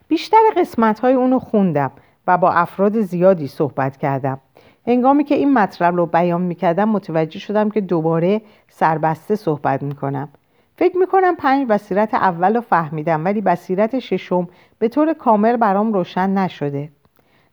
بیشتر 0.08 0.38
قسمت 0.58 1.00
های 1.00 1.13
اونو 1.13 1.39
خوندم 1.39 1.91
و 2.28 2.38
با 2.38 2.52
افراد 2.52 3.02
زیادی 3.02 3.47
صحبت 3.47 3.97
کردم. 3.97 4.39
هنگامی 4.88 5.24
که 5.24 5.36
این 5.36 5.54
مطلب 5.54 5.95
رو 5.95 6.06
بیان 6.06 6.41
می‌کردم 6.41 6.89
متوجه 6.89 7.39
شدم 7.39 7.69
که 7.69 7.82
دوباره 7.82 8.41
سربسته 8.69 9.36
صحبت 9.36 9.84
می‌کنم. 9.84 10.30
فکر 10.76 10.98
می‌کنم 10.98 11.36
پنج 11.36 11.68
بصیرت 11.68 12.14
اول 12.14 12.56
رو 12.56 12.62
فهمیدم 12.62 13.26
ولی 13.26 13.42
بصیرت 13.42 14.00
ششم 14.00 14.48
به 14.80 14.88
طور 14.88 15.14
کامل 15.14 15.58
برام 15.58 15.94
روشن 15.94 16.30
نشده. 16.30 16.90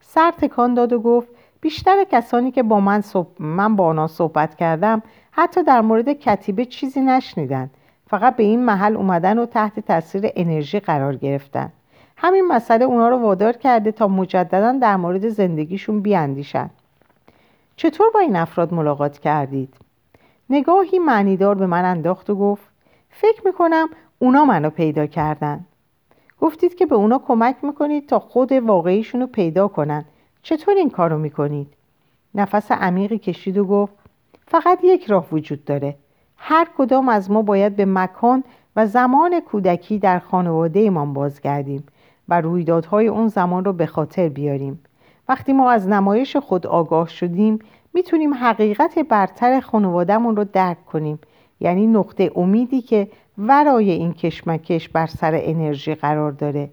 سر 0.00 0.30
تکان 0.30 0.74
داد 0.74 0.92
و 0.92 1.00
گفت 1.00 1.28
بیشتر 1.60 2.04
کسانی 2.10 2.50
که 2.50 2.62
با 2.62 2.80
من, 2.80 3.02
من 3.38 3.76
با 3.76 3.86
آنها 3.86 4.06
صحبت 4.06 4.54
کردم 4.54 5.02
حتی 5.30 5.62
در 5.62 5.80
مورد 5.80 6.12
کتیبه 6.12 6.64
چیزی 6.64 7.00
نشنیدن. 7.00 7.70
فقط 8.06 8.36
به 8.36 8.42
این 8.42 8.64
محل 8.64 8.96
اومدن 8.96 9.38
و 9.38 9.46
تحت 9.46 9.80
تاثیر 9.80 10.30
انرژی 10.36 10.80
قرار 10.80 11.16
گرفتن. 11.16 11.72
همین 12.16 12.46
مسئله 12.46 12.84
اونا 12.84 13.08
رو 13.08 13.16
وادار 13.16 13.52
کرده 13.52 13.92
تا 13.92 14.08
مجددا 14.08 14.72
در 14.72 14.96
مورد 14.96 15.28
زندگیشون 15.28 16.00
بیاندیشن. 16.00 16.70
چطور 17.76 18.06
با 18.14 18.20
این 18.20 18.36
افراد 18.36 18.74
ملاقات 18.74 19.18
کردید؟ 19.18 19.74
نگاهی 20.50 20.98
معنیدار 20.98 21.54
به 21.54 21.66
من 21.66 21.84
انداخت 21.84 22.30
و 22.30 22.34
گفت 22.34 22.64
فکر 23.20 23.42
می‌کنم 23.44 23.88
اونا 24.18 24.44
منو 24.44 24.70
پیدا 24.70 25.06
کردن. 25.06 25.64
گفتید 26.40 26.74
که 26.74 26.86
به 26.86 26.94
اونا 26.94 27.18
کمک 27.18 27.56
می‌کنید 27.62 28.08
تا 28.08 28.18
خود 28.18 28.52
واقعیشون 28.52 29.20
رو 29.20 29.26
پیدا 29.26 29.68
کنن. 29.68 30.04
چطور 30.42 30.74
این 30.74 30.90
کارو 30.90 31.18
می‌کنید؟ 31.18 31.74
نفس 32.34 32.72
عمیقی 32.72 33.18
کشید 33.18 33.58
و 33.58 33.64
گفت 33.64 33.92
فقط 34.46 34.78
یک 34.84 35.06
راه 35.06 35.26
وجود 35.32 35.64
داره. 35.64 35.96
هر 36.36 36.68
کدام 36.78 37.08
از 37.08 37.30
ما 37.30 37.42
باید 37.42 37.76
به 37.76 37.84
مکان 37.84 38.44
و 38.76 38.86
زمان 38.86 39.40
کودکی 39.40 39.98
در 39.98 40.18
خانواده 40.18 40.80
ایمان 40.80 41.12
بازگردیم 41.12 41.86
و 42.28 42.40
رویدادهای 42.40 43.08
اون 43.08 43.28
زمان 43.28 43.64
رو 43.64 43.72
به 43.72 43.86
خاطر 43.86 44.28
بیاریم. 44.28 44.84
وقتی 45.28 45.52
ما 45.52 45.70
از 45.70 45.88
نمایش 45.88 46.36
خود 46.36 46.66
آگاه 46.66 47.08
شدیم 47.08 47.58
می‌تونیم 47.94 48.34
حقیقت 48.34 48.98
برتر 48.98 49.60
خانوادهمون 49.60 50.36
رو 50.36 50.44
درک 50.44 50.86
کنیم 50.86 51.18
یعنی 51.60 51.86
نقطه 51.86 52.30
امیدی 52.36 52.82
که 52.82 53.08
ورای 53.38 53.90
این 53.90 54.12
کشمکش 54.12 54.88
بر 54.88 55.06
سر 55.06 55.40
انرژی 55.42 55.94
قرار 55.94 56.32
داره. 56.32 56.70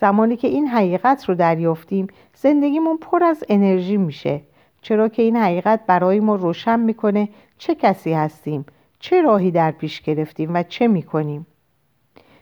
زمانی 0.00 0.36
که 0.36 0.48
این 0.48 0.66
حقیقت 0.66 1.24
رو 1.24 1.34
دریافتیم 1.34 2.06
زندگیمون 2.34 2.96
پر 2.96 3.24
از 3.24 3.44
انرژی 3.48 3.96
میشه. 3.96 4.40
چرا 4.82 5.08
که 5.08 5.22
این 5.22 5.36
حقیقت 5.36 5.80
برای 5.86 6.20
ما 6.20 6.34
روشن 6.34 6.80
می‌کنه 6.80 7.28
چه 7.58 7.74
کسی 7.74 8.12
هستیم 8.12 8.66
چه 8.98 9.22
راهی 9.22 9.50
در 9.50 9.70
پیش 9.70 10.00
گرفتیم 10.00 10.50
و 10.54 10.62
چه 10.62 10.88
می‌کنیم. 10.88 11.46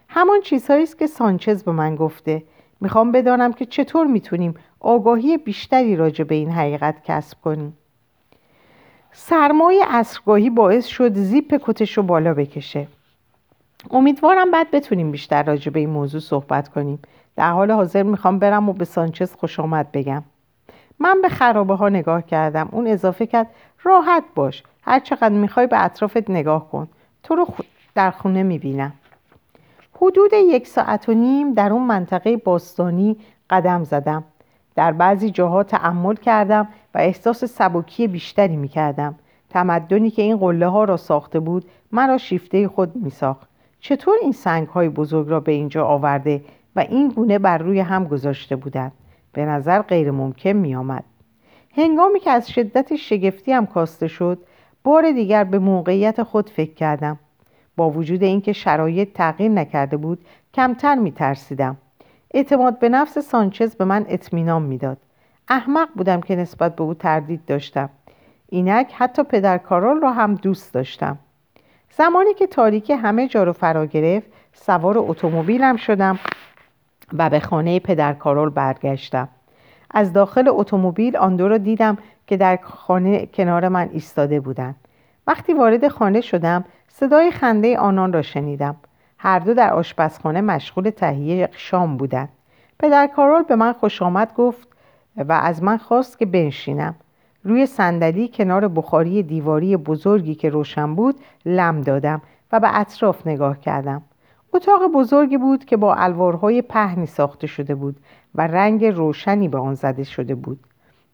همان 0.09 0.41
چیزهایی 0.41 0.83
است 0.83 0.99
که 0.99 1.07
سانچز 1.07 1.65
به 1.65 1.73
من 1.73 1.97
گفته. 1.97 2.43
می‌خوام 2.81 3.13
بدانم 3.13 3.53
که 3.53 3.65
چطور 3.67 4.07
می‌تونیم 4.07 4.55
آگاهی 4.81 5.37
بیشتری 5.39 5.97
راجع 5.97 6.25
به 6.25 6.35
این 6.35 6.51
حقیقت 6.51 7.05
کسب 7.05 7.41
کنیم. 7.41 7.77
سرمای 9.13 9.85
اصرگاهی 9.89 10.51
باعث 10.51 10.87
شد 10.87 11.15
زیپ 11.15 11.61
کتش 11.63 11.97
رو 11.97 12.03
بالا 12.03 12.35
بکشه. 12.35 12.87
امیدوارم 13.91 14.51
بعد 14.51 14.71
بتونیم 14.71 15.11
بیشتر 15.11 15.43
راجع 15.43 15.73
به 15.73 15.81
این 15.81 15.91
موضوع 15.91 16.21
صحبت 16.21 16.69
کنیم. 16.69 16.99
در 17.37 17.51
حال 17.51 17.71
حاضر 17.71 18.03
می‌خوام 18.03 18.39
برم 18.39 18.69
و 18.69 18.73
به 18.73 18.85
سانچز 18.85 19.35
خوش 19.35 19.61
آمد 19.61 19.93
بگم. 19.93 20.23
من 20.99 21.23
به 21.23 21.29
خرابه 21.29 21.75
ها 21.75 21.89
نگاه 21.89 22.23
کردم. 22.23 22.69
اون 22.73 22.87
اضافه 22.87 23.27
کرد 23.27 23.47
راحت 23.83 24.25
باش. 24.35 24.63
هر 24.83 25.01
چقدر 25.01 25.29
می‌خوای 25.29 25.67
به 25.67 25.85
اطرافت 25.85 26.31
نگاه 26.31 26.71
کن. 26.71 26.89
تو 27.23 27.35
رو 27.35 27.47
در 27.95 28.11
خونه 28.11 28.43
می‌بینم. 28.43 28.93
حدود 29.95 30.31
یک 30.33 30.67
ساعت 30.67 31.09
و 31.09 31.15
نیم 31.15 31.55
در 31.55 31.73
اون 31.73 31.83
منطقه 31.83 32.37
باستانی 32.37 33.17
قدم 33.51 33.85
زدم. 33.85 34.25
در 34.77 34.93
بعضی 34.93 35.31
جاها 35.31 35.63
تعمل 35.63 36.15
کردم 36.15 36.69
و 36.95 36.99
احساس 36.99 37.45
سبکی 37.45 38.09
بیشتری 38.09 38.57
می‌کردم. 38.57 39.15
تمدنی 39.51 40.11
که 40.11 40.23
این 40.23 40.37
قله 40.37 40.67
ها 40.67 40.85
را 40.85 40.97
ساخته 40.97 41.41
بود 41.41 41.65
مرا 41.93 42.19
شیفته 42.19 42.69
خود 42.69 42.97
میساخت. 42.97 43.49
چطور 43.81 44.15
این 44.23 44.33
سنگ 44.33 44.69
های 44.69 44.89
بزرگ 44.89 45.29
را 45.29 45.41
به 45.41 45.53
اینجا 45.53 45.85
آورده 45.85 46.45
و 46.77 46.81
این 46.81 47.09
گونه 47.09 47.39
بر 47.39 47.59
روی 47.59 47.81
هم 47.81 48.05
گذاشته 48.05 48.57
بودند؟ 48.57 48.93
به 49.33 49.45
نظر 49.45 49.83
غیر 49.83 50.11
ممکن 50.11 50.53
می 50.53 50.75
آمد. 50.75 51.05
هنگامی 51.77 52.21
که 52.21 52.31
از 52.31 52.51
شدت 52.51 52.97
شگفتی 52.97 53.53
هم 53.53 53.67
کاسته 53.67 54.09
شد 54.09 54.39
بار 54.85 55.13
دیگر 55.13 55.45
به 55.45 55.59
موقعیت 55.59 56.23
خود 56.23 56.51
فکر 56.51 56.75
کردم. 56.75 57.19
با 57.77 57.91
وجود 57.91 58.23
اینکه 58.23 58.53
شرایط 58.53 59.13
تغییر 59.13 59.51
نکرده 59.51 59.97
بود 59.97 60.25
کمتر 60.55 60.95
می 60.95 61.13
ترسیدم 61.13 61.77
اعتماد 62.35 62.79
به 62.79 62.89
نفس 62.89 63.19
سانچز 63.19 63.77
به 63.77 63.85
من 63.85 64.07
اطمینان 64.09 64.63
می‌داد. 64.63 64.99
احمق 65.49 65.89
بودم 65.95 66.21
که 66.21 66.37
نسبت 66.37 66.77
به 66.77 66.83
او 66.83 66.95
تردید 66.95 67.45
داشتم. 67.47 67.91
اینک 68.49 68.93
حتی 68.97 69.23
پدر 69.23 69.59
کارول 69.59 70.01
را 70.01 70.13
هم 70.13 70.35
دوست 70.35 70.75
داشتم. 70.75 71.19
زمانی 71.91 72.35
که 72.35 72.47
تاریکی 72.47 72.93
همه 72.93 73.29
جا 73.29 73.45
رو 73.45 73.53
فرا 73.53 73.87
گرفت 73.87 74.27
سوار 74.53 74.95
اتومبیلم 74.99 75.77
شدم 75.77 76.19
و 77.13 77.31
به 77.31 77.41
خانه 77.41 77.81
پدر 77.81 78.13
کارول 78.13 78.51
برگشتم. 78.51 79.29
از 79.91 80.13
داخل 80.13 80.49
اتومبیل 80.49 81.17
آن 81.17 81.37
دو 81.37 81.49
را 81.49 81.59
دیدم 81.59 81.99
که 82.27 82.37
در 82.37 82.59
خانه 82.63 83.27
کنار 83.27 83.69
من 83.69 83.89
ایستاده 83.93 84.41
بودند. 84.41 84.75
وقتی 85.27 85.55
وارد 85.55 85.89
خانه 85.89 86.21
شدم 86.21 86.65
صدای 86.89 87.31
خنده 87.31 87.79
آنان 87.79 88.13
را 88.13 88.23
شنیدم. 88.23 88.77
هر 89.19 89.39
دو 89.39 89.55
در 89.55 89.73
آشپزخانه 89.73 90.41
مشغول 90.41 90.91
تهیه 90.91 91.49
شام 91.53 91.97
بودند. 91.97 92.29
پدر 92.79 93.07
کارول 93.07 93.43
به 93.43 93.57
من 93.57 93.73
خوش 93.73 94.03
آمد 94.03 94.35
گفت 94.35 94.69
و 95.17 95.33
از 95.33 95.63
من 95.63 95.77
خواست 95.77 96.19
که 96.19 96.27
بنشینم. 96.27 96.95
روی 97.45 97.67
صندلی 97.67 98.29
کنار 98.29 98.69
بخاری 98.69 99.23
دیواری 99.23 99.77
بزرگی 99.77 100.35
که 100.35 100.51
روشن 100.51 100.95
بود 100.95 101.21
لم 101.47 101.81
دادم 101.81 102.23
و 102.53 102.61
به 102.61 102.81
اطراف 102.81 103.27
نگاه 103.27 103.61
کردم. 103.61 104.03
اتاق 104.55 104.93
بزرگی 104.95 105.39
بود 105.39 105.65
که 105.65 105.77
با 105.77 105.95
الوارهای 105.95 106.63
پهنی 106.63 107.07
ساخته 107.07 107.47
شده 107.47 107.75
بود 107.75 107.97
و 108.35 108.47
رنگ 108.47 108.85
روشنی 108.85 109.49
به 109.49 109.59
آن 109.59 109.75
زده 109.75 110.05
شده 110.05 110.35
بود. 110.35 110.61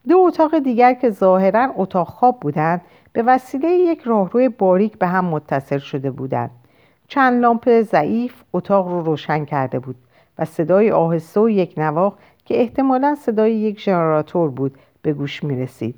دو 0.09 0.19
اتاق 0.19 0.59
دیگر 0.59 0.95
که 0.95 1.11
ظاهرا 1.11 1.73
اتاق 1.77 2.09
خواب 2.09 2.41
بودند 2.41 2.81
به 3.12 3.23
وسیله 3.23 3.69
یک 3.69 4.01
راهروی 4.01 4.49
باریک 4.49 4.99
به 4.99 5.07
هم 5.07 5.25
متصل 5.25 5.79
شده 5.79 6.11
بودند. 6.11 6.51
چند 7.12 7.42
لامپ 7.42 7.83
ضعیف 7.83 8.42
اتاق 8.53 8.88
رو 8.88 9.03
روشن 9.03 9.44
کرده 9.44 9.79
بود 9.79 9.96
و 10.38 10.44
صدای 10.44 10.90
آهسته 10.90 11.40
و 11.40 11.48
یک 11.48 11.75
نواخ 11.77 12.12
که 12.44 12.61
احتمالا 12.61 13.14
صدای 13.14 13.55
یک 13.55 13.81
ژنراتور 13.81 14.51
بود 14.51 14.79
به 15.03 15.12
گوش 15.12 15.44
می 15.44 15.62
رسید. 15.62 15.94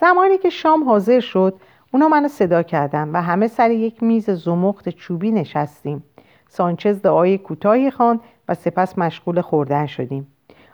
زمانی 0.00 0.38
که 0.38 0.50
شام 0.50 0.84
حاضر 0.84 1.20
شد 1.20 1.54
اونا 1.92 2.08
منو 2.08 2.28
صدا 2.28 2.62
کردن 2.62 3.08
و 3.08 3.20
همه 3.20 3.48
سر 3.48 3.70
یک 3.70 4.02
میز 4.02 4.30
زمخت 4.30 4.88
چوبی 4.88 5.30
نشستیم. 5.30 6.04
سانچز 6.48 7.02
دعای 7.02 7.38
کوتاهی 7.38 7.90
خواند 7.90 8.20
و 8.48 8.54
سپس 8.54 8.98
مشغول 8.98 9.40
خوردن 9.40 9.86
شدیم. 9.86 10.26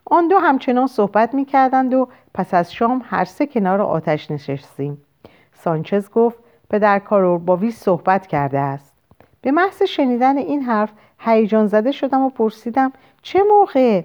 آن 0.05 0.29
دو 0.29 0.38
همچنان 0.38 0.87
صحبت 0.87 1.35
می 1.35 1.45
کردند 1.45 1.95
و 1.95 2.09
پس 2.35 2.55
از 2.55 2.73
شام 2.73 3.03
هر 3.05 3.25
سه 3.25 3.47
کنار 3.47 3.83
آتش 3.83 4.31
نشستیم. 4.31 5.03
سانچز 5.53 6.11
گفت 6.11 6.38
پدر 6.71 6.99
کارول 6.99 7.38
با 7.38 7.57
ویل 7.57 7.71
صحبت 7.71 8.27
کرده 8.27 8.59
است. 8.59 8.86
به 9.47 9.53
محض 9.53 9.83
شنیدن 9.83 10.39
این 10.39 10.63
حرف 10.63 10.93
هیجان 11.19 11.67
زده 11.67 11.93
شدم 11.93 12.21
و 12.21 12.31
پرسیدم 12.31 12.93
چه 13.23 13.43
موقع؟ 13.51 14.03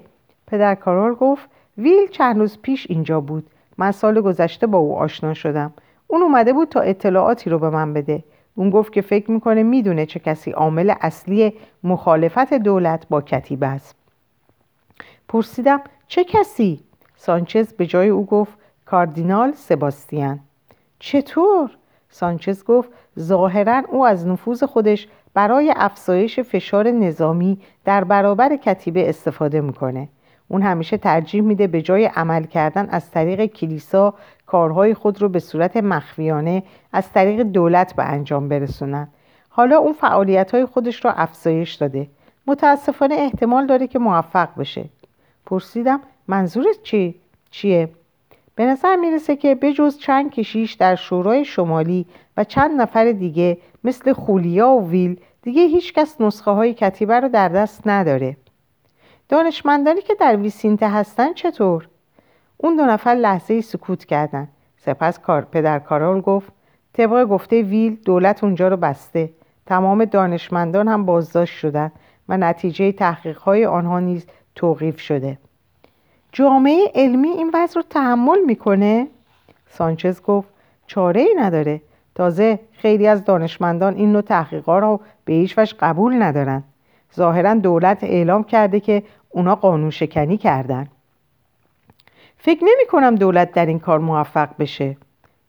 پدر 0.47 0.75
کارول 0.75 1.13
گفت 1.13 1.49
ویل 1.77 2.07
چند 2.07 2.39
روز 2.39 2.57
پیش 2.61 2.87
اینجا 2.89 3.21
بود. 3.21 3.47
من 3.77 3.91
سال 3.91 4.21
گذشته 4.21 4.67
با 4.67 4.77
او 4.77 4.97
آشنا 4.97 5.33
شدم. 5.33 5.73
اون 6.07 6.21
اومده 6.21 6.53
بود 6.53 6.69
تا 6.69 6.79
اطلاعاتی 6.79 7.49
رو 7.49 7.59
به 7.59 7.69
من 7.69 7.93
بده. 7.93 8.23
اون 8.55 8.69
گفت 8.69 8.93
که 8.93 9.01
فکر 9.01 9.31
می‌کنه 9.31 9.63
می‌دونه 9.63 10.05
چه 10.05 10.19
کسی 10.19 10.51
عامل 10.51 10.93
اصلی 11.01 11.53
مخالفت 11.83 12.53
دولت 12.53 13.07
با 13.09 13.21
کتیبه 13.21 13.67
است. 13.67 13.95
پرسیدم 15.27 15.81
چه 16.07 16.23
کسی؟ 16.23 16.79
سانچز 17.15 17.73
به 17.73 17.85
جای 17.85 18.09
او 18.09 18.25
گفت 18.25 18.53
کاردینال 18.85 19.51
سباستیان 19.51 20.39
چطور؟ 20.99 21.71
سانچز 22.09 22.63
گفت 22.63 22.89
ظاهرا 23.19 23.83
او 23.89 24.05
از 24.05 24.27
نفوذ 24.27 24.63
خودش 24.63 25.07
برای 25.33 25.73
افزایش 25.75 26.39
فشار 26.39 26.91
نظامی 26.91 27.57
در 27.85 28.03
برابر 28.03 28.55
کتیبه 28.55 29.09
استفاده 29.09 29.61
می‌کنه 29.61 30.07
اون 30.47 30.61
همیشه 30.61 30.97
ترجیح 30.97 31.41
میده 31.41 31.67
به 31.67 31.81
جای 31.81 32.05
عمل 32.05 32.43
کردن 32.43 32.89
از 32.89 33.11
طریق 33.11 33.45
کلیسا 33.45 34.13
کارهای 34.45 34.93
خود 34.93 35.21
رو 35.21 35.29
به 35.29 35.39
صورت 35.39 35.77
مخفیانه 35.77 36.63
از 36.93 37.11
طریق 37.11 37.41
دولت 37.41 37.95
به 37.95 38.03
انجام 38.03 38.49
برسونن 38.49 39.07
حالا 39.49 39.77
اون 39.77 39.93
فعالیت 39.93 40.51
های 40.51 40.65
خودش 40.65 41.05
را 41.05 41.11
افزایش 41.11 41.73
داده 41.73 42.07
متاسفانه 42.47 43.15
احتمال 43.15 43.67
داره 43.67 43.87
که 43.87 43.99
موفق 43.99 44.49
بشه 44.57 44.85
پرسیدم 45.45 46.01
منظورت 46.27 46.83
چی؟ 46.83 47.15
چیه؟ 47.51 47.89
به 48.55 48.65
نظر 48.65 48.95
می‌رسه 48.95 49.35
که 49.35 49.55
بجز 49.55 49.97
چند 49.97 50.31
کشیش 50.31 50.73
در 50.73 50.95
شورای 50.95 51.45
شمالی 51.45 52.05
و 52.37 52.43
چند 52.43 52.81
نفر 52.81 53.11
دیگه 53.11 53.57
مثل 53.83 54.13
خولیا 54.13 54.69
و 54.69 54.89
ویل 54.89 55.19
دیگه 55.41 55.61
هیچکس 55.61 56.21
نسخه 56.21 56.51
های 56.51 56.73
کتیبه 56.73 57.19
رو 57.19 57.29
در 57.29 57.49
دست 57.49 57.87
نداره. 57.87 58.37
دانشمندانی 59.29 60.01
که 60.01 60.15
در 60.15 60.35
ویسینته 60.35 60.89
هستن 60.89 61.33
چطور؟ 61.33 61.87
اون 62.57 62.75
دو 62.75 62.85
نفر 62.85 63.11
لحظه 63.13 63.61
سکوت 63.61 64.05
کردن. 64.05 64.47
سپس 64.77 65.19
کار 65.19 65.41
پدر 65.41 65.79
کارول 65.79 66.21
گفت 66.21 66.51
طبق 66.93 67.25
گفته 67.25 67.61
ویل 67.61 67.95
دولت 68.05 68.43
اونجا 68.43 68.67
رو 68.67 68.77
بسته. 68.77 69.29
تمام 69.65 70.05
دانشمندان 70.05 70.87
هم 70.87 71.05
بازداشت 71.05 71.57
شدن 71.57 71.91
و 72.29 72.37
نتیجه 72.37 72.91
تحقیقهای 72.91 73.65
آنها 73.65 73.99
نیز 73.99 74.25
توقیف 74.55 74.99
شده. 74.99 75.37
جامعه 76.31 76.91
علمی 76.95 77.27
این 77.27 77.51
وضع 77.53 77.75
رو 77.75 77.81
تحمل 77.89 78.39
می‌کنه؟ 78.45 79.07
سانچز 79.69 80.21
گفت 80.21 80.49
چاره 80.87 81.21
ای 81.21 81.35
نداره. 81.37 81.81
تازه 82.15 82.59
خیلی 82.71 83.07
از 83.07 83.25
دانشمندان 83.25 83.95
این 83.95 84.11
نوع 84.11 84.21
تحقیقات 84.21 84.81
رو 84.81 84.99
به 85.25 85.33
هیچ 85.33 85.57
وجه 85.57 85.75
قبول 85.79 86.21
ندارن. 86.21 86.63
ظاهرا 87.15 87.53
دولت 87.53 88.03
اعلام 88.03 88.43
کرده 88.43 88.79
که 88.79 89.03
اونا 89.29 89.55
قانون 89.55 89.89
شکنی 89.89 90.37
کردن. 90.37 90.87
فکر 92.37 92.63
نمی 92.63 92.85
کنم 92.89 93.15
دولت 93.15 93.51
در 93.51 93.65
این 93.65 93.79
کار 93.79 93.99
موفق 93.99 94.49
بشه. 94.59 94.97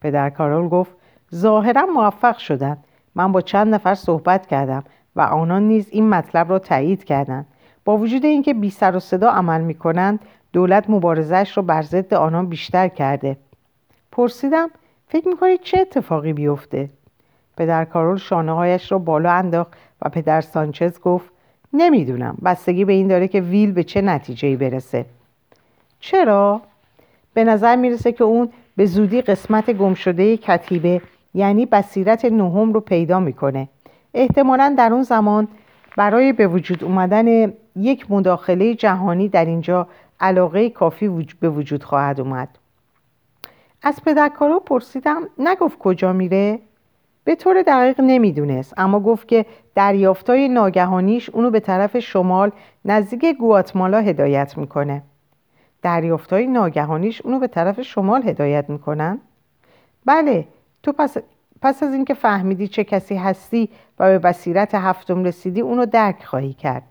پدر 0.01 0.31
کارول 0.31 0.68
گفت 0.68 0.92
ظاهرا 1.35 1.87
موفق 1.87 2.38
شدن. 2.38 2.77
من 3.14 3.33
با 3.33 3.40
چند 3.40 3.75
نفر 3.75 3.94
صحبت 3.94 4.46
کردم 4.46 4.85
و 5.16 5.20
آنان 5.20 5.62
نیز 5.62 5.88
این 5.90 6.09
مطلب 6.09 6.51
را 6.51 6.59
تایید 6.59 7.05
کردند. 7.05 7.46
با 7.85 7.96
وجود 7.96 8.25
اینکه 8.25 8.55
بی 8.55 8.70
سر 8.70 8.96
و 8.96 9.01
صدا 9.01 9.31
عمل 9.31 9.61
می 9.61 9.75
کنند 9.75 10.20
دولت 10.53 10.90
مبارزش 10.90 11.57
را 11.57 11.62
بر 11.62 11.83
ضد 11.83 12.14
آنان 12.14 12.46
بیشتر 12.46 12.88
کرده. 12.88 13.37
پرسیدم 14.12 14.70
فکر 15.12 15.29
می‌کنید 15.29 15.61
چه 15.62 15.79
اتفاقی 15.81 16.33
بیفته؟ 16.33 16.88
پدر 17.57 17.85
کارول 17.85 18.16
شانه 18.16 18.53
هایش 18.53 18.92
را 18.92 18.98
بالا 18.98 19.33
انداخت 19.33 19.72
و 20.03 20.09
پدر 20.09 20.40
سانچز 20.40 21.01
گفت 21.01 21.31
نمی‌دونم. 21.72 22.37
بستگی 22.44 22.85
به 22.85 22.92
این 22.92 23.08
داره 23.08 23.29
که 23.29 23.40
ویل 23.40 23.73
به 23.73 23.85
چه 23.85 24.00
نتیجه 24.00 24.56
برسه. 24.56 25.06
چرا؟ 26.00 26.60
به 27.35 27.44
نظر 27.44 27.77
می‌رسه 27.77 28.13
که 28.13 28.25
اون 28.25 28.48
به 28.77 28.87
زودی 28.87 29.23
قسمت 29.23 29.71
گمشده 29.71 30.37
کتیبه 30.37 31.00
یعنی 31.35 31.67
بصیرت 31.67 32.25
نهم 32.25 32.73
رو 32.73 32.81
پیدا 32.81 33.21
می‌کنه. 33.21 33.69
احتمالا 34.15 34.75
در 34.79 34.92
اون 34.92 35.02
زمان 35.02 35.48
برای 35.96 36.33
به 36.33 36.46
وجود 36.46 36.85
اومدن 36.85 37.52
یک 37.77 38.10
مداخله 38.10 38.75
جهانی 38.75 39.29
در 39.29 39.44
اینجا 39.44 39.88
علاقه 40.21 40.71
کافی 40.71 41.27
به 41.40 41.48
وجود 41.48 41.85
خواهد 41.85 42.21
اومد. 42.21 42.48
از 43.83 44.03
پدرکارو 44.05 44.61
پرسیدم 44.61 45.29
نگفت 45.39 45.79
کجا 45.79 46.13
میره؟ 46.13 46.59
به 47.25 47.35
طور 47.35 47.63
دقیق 47.63 48.01
نمی‌دونست 48.01 48.75
اما 48.77 49.01
گفت 49.01 49.29
که 49.29 49.47
دریافتای 49.75 50.49
ناگهانیش 50.49 51.31
اونو 51.31 51.51
به 51.51 51.61
طرف 51.61 51.99
شمال 51.99 52.53
نزدیک 52.85 53.25
گواتمالا 53.25 54.01
هدایت 54.01 54.59
می‌کنه 54.59 55.03
دریافتای 55.83 56.47
ناگهانیش 56.47 57.23
اونو 57.23 57.39
به 57.39 57.47
طرف 57.47 57.83
شمال 57.83 58.29
هدایت 58.29 58.71
می‌کنن؟ 58.71 59.21
بله 60.05 60.49
تو 60.83 60.93
پس 60.93 61.17
پس 61.63 61.83
از 61.83 61.95
اینکه 61.95 62.15
فهمیدی 62.15 62.69
چه 62.69 62.85
کسی 62.85 63.15
هستی 63.15 63.69
و 63.99 64.09
به 64.09 64.19
بصیرت 64.19 64.75
هفتم 64.75 65.25
رسیدی 65.25 65.61
اونو 65.61 65.87
درک 65.87 66.25
خواهی 66.25 66.53
کرد 66.53 66.83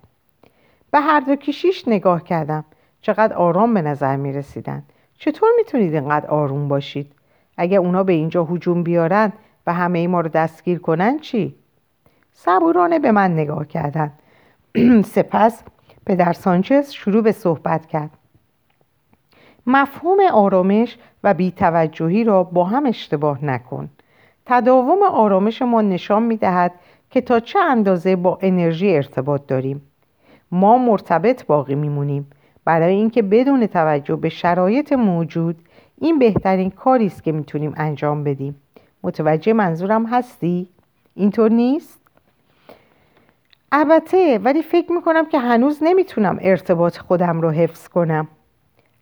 به 0.92 1.00
هر 1.00 1.20
دو 1.20 1.36
کشیش 1.36 1.88
نگاه 1.88 2.24
کردم 2.24 2.66
چقدر 3.02 3.34
آرام 3.34 3.74
به 3.74 3.82
نظر 3.82 4.16
می 4.16 4.34
رسیدن 4.34 4.84
چطور 5.24 5.50
می‌تونید 5.58 5.94
اینقدر 5.94 6.28
آروم 6.28 6.68
باشید؟ 6.68 7.12
اگه 7.58 7.78
اونا 7.78 8.04
به 8.04 8.14
اینجا 8.14 8.44
هجوم 8.44 8.84
بیارن 8.84 9.34
و 9.68 9.74
همه 9.74 10.08
ما 10.08 10.22
رو 10.22 10.30
دستگیر 10.30 10.80
کنن 10.80 11.20
چی؟ 11.20 11.56
صبورانه 12.34 13.00
به 13.00 13.12
من 13.12 13.34
نگاه 13.34 13.68
کردند 13.68 14.20
سپس 15.16 15.64
پدر 16.06 16.34
سانچز 16.34 16.92
شروع 16.92 17.24
به 17.24 17.32
صحبت 17.32 17.86
کرد. 17.86 18.10
مفهوم 19.68 20.18
آرامش 20.34 20.98
و 21.24 21.34
بیتوجهی 21.34 22.24
را 22.24 22.44
با 22.44 22.64
هم 22.64 22.86
اشتباه 22.86 23.46
نکن. 23.46 23.90
تداوم 24.46 25.04
آرامش 25.04 25.62
ما 25.62 25.82
نشان 25.82 26.24
می 26.24 26.38
دهد 26.38 26.72
که 27.10 27.22
تا 27.22 27.40
چه 27.40 27.60
اندازه 27.60 28.16
با 28.16 28.40
انرژی 28.42 28.96
ارتباط 28.96 29.42
داریم. 29.48 29.82
ما 30.52 30.78
مرتبط 30.78 31.46
باقی 31.46 31.76
میمونیم. 31.76 32.28
برای 32.66 32.96
اینکه 32.96 33.22
بدون 33.22 33.68
توجه 33.68 34.16
به 34.16 34.30
شرایط 34.30 34.94
موجود 34.94 35.56
این 35.98 36.20
بهترین 36.20 36.70
کاری 36.70 37.06
است 37.06 37.24
که 37.24 37.32
می‌تونیم 37.32 37.74
انجام 37.78 38.24
بدیم. 38.24 38.62
متوجه 39.04 39.54
منظورم 39.54 40.06
هستی؟ 40.06 40.68
اینطور 41.16 41.52
نیست؟ 41.52 42.00
البته 43.72 44.40
ولی 44.44 44.62
فکر 44.62 44.92
می‌کنم 44.92 45.26
که 45.26 45.40
هنوز 45.40 45.80
نمی‌تونم 45.82 46.38
ارتباط 46.42 46.98
خودم 46.98 47.42
رو 47.42 47.50
حفظ 47.50 47.88
کنم. 47.88 48.28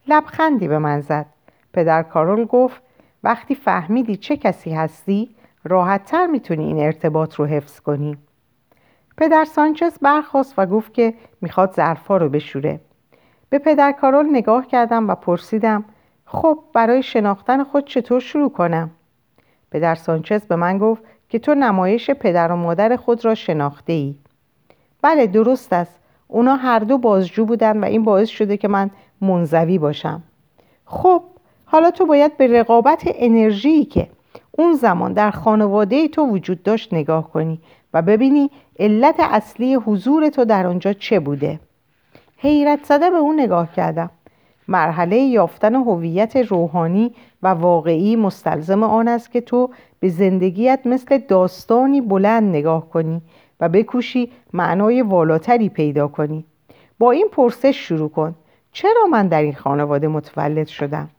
لبخندی 0.07 0.67
به 0.67 0.79
من 0.79 0.99
زد. 1.01 1.25
پدر 1.73 2.03
کارول 2.03 2.45
گفت 2.45 2.81
وقتی 3.23 3.55
فهمیدی 3.55 4.15
چه 4.15 4.37
کسی 4.37 4.71
هستی 4.71 5.29
راحتتر 5.63 6.27
می‌تونی 6.27 6.65
این 6.65 6.79
ارتباط 6.79 7.35
رو 7.35 7.45
حفظ 7.45 7.79
کنی. 7.79 8.17
پدر 9.17 9.45
سانچز 9.45 9.99
برخواست 10.01 10.53
و 10.57 10.65
گفت 10.65 10.93
که 10.93 11.13
می‌خواد 11.41 11.73
ظرفا 11.73 12.17
رو 12.17 12.29
بشوره. 12.29 12.79
به 13.49 13.59
پدر 13.59 13.91
کارول 13.91 14.29
نگاه 14.29 14.67
کردم 14.67 15.09
و 15.09 15.15
پرسیدم 15.15 15.85
خب 16.25 16.59
برای 16.73 17.03
شناختن 17.03 17.63
خود 17.63 17.87
چطور 17.87 18.19
شروع 18.19 18.49
کنم؟ 18.49 18.91
پدر 19.71 19.95
سانچز 19.95 20.41
به 20.41 20.55
من 20.55 20.77
گفت 20.77 21.03
که 21.29 21.39
تو 21.39 21.55
نمایش 21.55 22.11
پدر 22.11 22.51
و 22.51 22.55
مادر 22.55 22.95
خود 22.95 23.25
را 23.25 23.35
شناخته 23.35 23.93
ای 23.93 24.15
بله 25.01 25.27
درست 25.27 25.73
است. 25.73 25.99
اونا 26.27 26.55
هر 26.55 26.79
دو 26.79 26.97
بازجو 26.97 27.45
بودن 27.45 27.77
و 27.77 27.85
این 27.85 28.03
باعث 28.03 28.29
شده 28.29 28.57
که 28.57 28.67
من 28.67 28.89
منزوی 29.21 29.77
باشم. 29.77 30.23
خب 30.85 31.23
حالا 31.65 31.91
تو 31.91 32.05
باید 32.05 32.37
به 32.37 32.47
رقابت 32.47 33.03
انرژی 33.05 33.85
که 33.85 34.07
اون 34.51 34.73
زمان 34.73 35.13
در 35.13 35.31
خانواده 35.31 36.07
تو 36.07 36.25
وجود 36.25 36.63
داشت 36.63 36.93
نگاه 36.93 37.31
کنی 37.31 37.61
و 37.93 38.01
ببینی 38.01 38.51
علت 38.79 39.15
اصلی 39.19 39.75
حضور 39.75 40.29
تو 40.29 40.45
در 40.45 40.67
آنجا 40.67 40.93
چه 40.93 41.19
بوده. 41.19 41.59
حیرت 42.41 42.83
زده 42.83 43.09
به 43.09 43.17
اون 43.17 43.39
نگاه 43.39 43.73
کردم. 43.73 44.09
مرحله 44.67 45.17
یافتن 45.17 45.75
هویت 45.75 46.35
روحانی 46.35 47.15
و 47.43 47.47
واقعی 47.47 48.15
مستلزم 48.15 48.83
آن 48.83 49.07
است 49.07 49.31
که 49.31 49.41
تو 49.41 49.69
به 49.99 50.09
زندگیت 50.09 50.79
مثل 50.85 51.17
داستانی 51.17 52.01
بلند 52.01 52.43
نگاه 52.43 52.89
کنی 52.89 53.21
و 53.59 53.69
بکوشی 53.69 54.31
معنای 54.53 55.01
والاتری 55.01 55.69
پیدا 55.69 56.07
کنی. 56.07 56.45
با 56.99 57.11
این 57.11 57.27
پرسش 57.31 57.75
شروع 57.75 58.09
کن. 58.09 58.35
چرا 58.71 59.05
من 59.11 59.27
در 59.27 59.41
این 59.41 59.55
خانواده 59.55 60.07
متولد 60.07 60.67
شدم؟ 60.67 61.09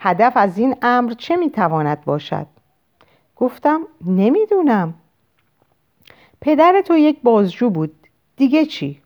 هدف 0.00 0.32
از 0.36 0.58
این 0.58 0.76
امر 0.82 1.12
چه 1.12 1.36
می‌تواند 1.36 2.04
باشد؟ 2.04 2.46
گفتم 3.36 3.80
نمی‌دونم. 4.06 4.94
پدر 6.40 6.82
تو 6.86 6.96
یک 6.96 7.18
بازجو 7.22 7.70
بود. 7.70 7.94
دیگه 8.36 8.64
چی؟ 8.64 9.00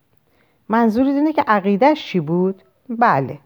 منظور 0.70 1.06
اینه 1.06 1.32
که 1.32 1.44
عقیدش 1.46 2.06
چی 2.06 2.20
بود؟ 2.20 2.62
بله. 2.88 3.38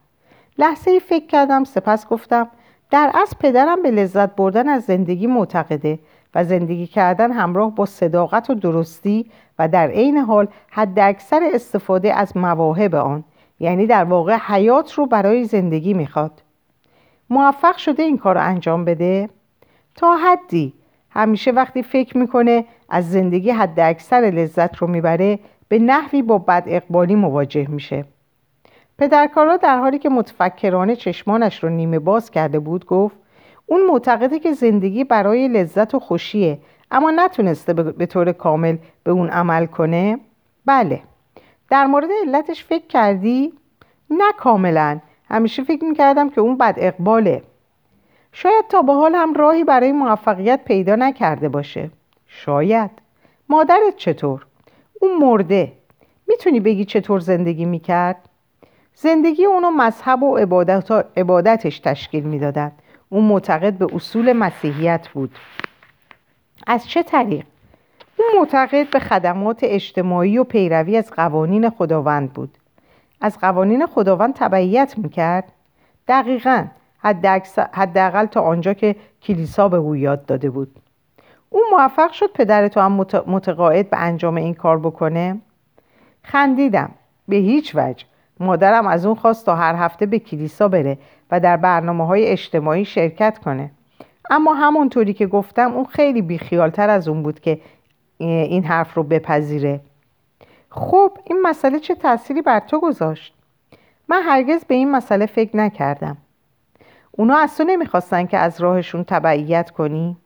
لحظه 0.58 0.90
ای 0.90 1.00
فکر 1.00 1.26
کردم 1.26 1.64
سپس 1.64 2.08
گفتم 2.08 2.48
در 2.90 3.10
اصل 3.14 3.36
پدرم 3.40 3.82
به 3.82 3.90
لذت 3.90 4.36
بردن 4.36 4.68
از 4.68 4.82
زندگی 4.84 5.26
معتقده 5.26 5.98
و 6.34 6.44
زندگی 6.44 6.86
کردن 6.86 7.32
همراه 7.32 7.74
با 7.74 7.86
صداقت 7.86 8.50
و 8.50 8.54
درستی 8.54 9.30
و 9.58 9.68
در 9.68 9.88
عین 9.88 10.16
حال 10.16 10.48
حد 10.70 10.98
اکثر 10.98 11.50
استفاده 11.54 12.14
از 12.14 12.36
مواهب 12.36 12.94
آن 12.94 13.24
یعنی 13.60 13.86
در 13.86 14.04
واقع 14.04 14.36
حیات 14.36 14.92
رو 14.92 15.06
برای 15.06 15.44
زندگی 15.44 15.94
می‌خواد. 15.94 16.42
موفق 17.30 17.76
شده 17.76 18.02
این 18.02 18.18
کار 18.18 18.34
رو 18.34 18.46
انجام 18.46 18.84
بده؟ 18.84 19.28
تا 19.94 20.16
حدی. 20.16 20.74
همیشه 21.10 21.50
وقتی 21.50 21.82
فکر 21.82 22.18
می‌کنه 22.18 22.64
از 22.88 23.10
زندگی 23.10 23.50
حد 23.50 23.80
اکثر 23.80 24.16
لذت 24.16 24.76
رو 24.76 24.86
می‌بره 24.86 25.38
به 25.74 25.80
نحوی 25.80 26.22
با 26.22 26.38
بد 26.38 26.64
اقبالی 26.66 27.14
مواجه 27.14 27.70
میشه. 27.70 28.04
پدرکارا 28.98 29.56
در 29.56 29.78
حالی 29.78 29.98
که 29.98 30.08
متفکرانه 30.08 30.96
چشمانش 30.96 31.64
رو 31.64 31.70
نیمه 31.70 31.98
باز 31.98 32.30
کرده 32.30 32.58
بود 32.58 32.86
گفت 32.86 33.16
اون 33.66 33.86
معتقده 33.86 34.38
که 34.38 34.52
زندگی 34.52 35.04
برای 35.04 35.48
لذت 35.48 35.94
و 35.94 35.98
خوشیه 35.98 36.58
اما 36.90 37.10
نتونسته 37.10 37.72
به 37.72 38.06
طور 38.06 38.32
کامل 38.32 38.76
به 39.04 39.10
اون 39.10 39.28
عمل 39.28 39.66
کنه. 39.66 40.18
بله. 40.66 41.02
در 41.70 41.86
مورد 41.86 42.08
علتش 42.26 42.64
فکر 42.64 42.86
کردی؟ 42.86 43.52
نه 44.10 44.32
کاملا. 44.38 45.00
همیشه 45.30 45.64
فکر 45.64 45.84
می‌کردم 45.84 46.30
که 46.30 46.40
اون 46.40 46.58
بد 46.58 46.74
اقباله 46.78 47.42
شاید 48.32 48.64
تا 48.68 48.82
به 48.82 48.92
حال 48.92 49.14
هم 49.14 49.34
راهی 49.34 49.64
برای 49.64 49.92
موفقیت 49.92 50.64
پیدا 50.64 50.96
نکرده 50.96 51.48
باشه. 51.48 51.90
شاید. 52.26 52.90
مادرت 53.48 53.96
چطور؟ 53.96 54.46
اون 55.04 55.16
مرده 55.18 55.72
می‌تونی 56.26 56.60
بگی 56.60 56.84
چطور 56.84 57.20
زندگی 57.20 57.64
می‌کرد؟ 57.64 58.28
زندگی 58.94 59.44
اونو 59.44 59.70
مذهب 59.70 60.22
و 60.22 60.36
عبادت 60.36 60.90
عبادتش 61.16 61.78
تشکیل 61.78 62.24
می‌دادن 62.24 62.72
اون 63.08 63.24
معتقد 63.24 63.78
به 63.78 63.86
اصول 63.94 64.32
مسیحیت 64.32 65.08
بود 65.08 65.30
از 66.66 66.88
چه 66.88 67.02
طریق؟ 67.02 67.44
اون 68.16 68.28
معتقد 68.38 68.90
به 68.90 68.98
خدمات 68.98 69.58
اجتماعی 69.62 70.38
و 70.38 70.44
پیروی 70.44 70.96
از 70.96 71.10
قوانین 71.10 71.70
خداوند 71.70 72.32
بود 72.32 72.58
از 73.20 73.38
قوانین 73.38 73.86
خداوند 73.86 74.34
تبعیت 74.34 74.94
می‌کرد؟ 74.98 75.52
دقیقا 76.08 76.66
حداقل 77.72 78.26
تا 78.26 78.40
آنجا 78.40 78.74
که 78.74 78.96
کلیسا 79.22 79.68
به 79.68 79.76
او 79.76 79.96
یاد 79.96 80.26
داده 80.26 80.50
بود 80.50 80.80
او 81.54 81.62
موفق 81.72 82.12
شد 82.12 82.32
پدر 82.32 82.68
تو 82.68 82.80
هم 82.80 82.92
متقاعد 83.26 83.90
به 83.90 83.96
انجام 83.98 84.34
این 84.34 84.54
کار 84.54 84.78
بکنه؟ 84.78 85.40
خندیدم 86.22 86.90
به 87.28 87.36
هیچ 87.36 87.72
وجه 87.74 88.04
مادرم 88.40 88.86
از 88.86 89.06
اون 89.06 89.14
خواست 89.14 89.46
تا 89.46 89.54
هر 89.54 89.74
هفته 89.74 90.06
به 90.06 90.18
کلیسا 90.18 90.68
بره 90.68 90.98
و 91.30 91.40
در 91.40 91.56
برنامه 91.56 92.06
های 92.06 92.26
اجتماعی 92.26 92.84
شرکت 92.84 93.38
کنه 93.38 93.70
اما 94.30 94.54
همونطوری 94.54 95.14
که 95.14 95.26
گفتم 95.26 95.72
اون 95.72 95.84
خیلی 95.84 96.22
بیخیالتر 96.22 96.90
از 96.90 97.08
اون 97.08 97.22
بود 97.22 97.40
که 97.40 97.60
این 98.18 98.64
حرف 98.64 98.94
رو 98.94 99.02
بپذیره 99.02 99.80
خب 100.70 101.18
این 101.24 101.42
مسئله 101.42 101.80
چه 101.80 101.94
تأثیری 101.94 102.42
بر 102.42 102.60
تو 102.60 102.80
گذاشت؟ 102.80 103.34
من 104.08 104.22
هرگز 104.22 104.64
به 104.64 104.74
این 104.74 104.90
مسئله 104.90 105.26
فکر 105.26 105.56
نکردم 105.56 106.16
اونا 107.10 107.36
از 107.36 107.56
تو 107.56 107.64
نمی‌خواستن 107.64 108.26
که 108.26 108.38
از 108.38 108.60
راهشون 108.60 109.04
تبعیت 109.04 109.70
کنی؟ 109.70 110.16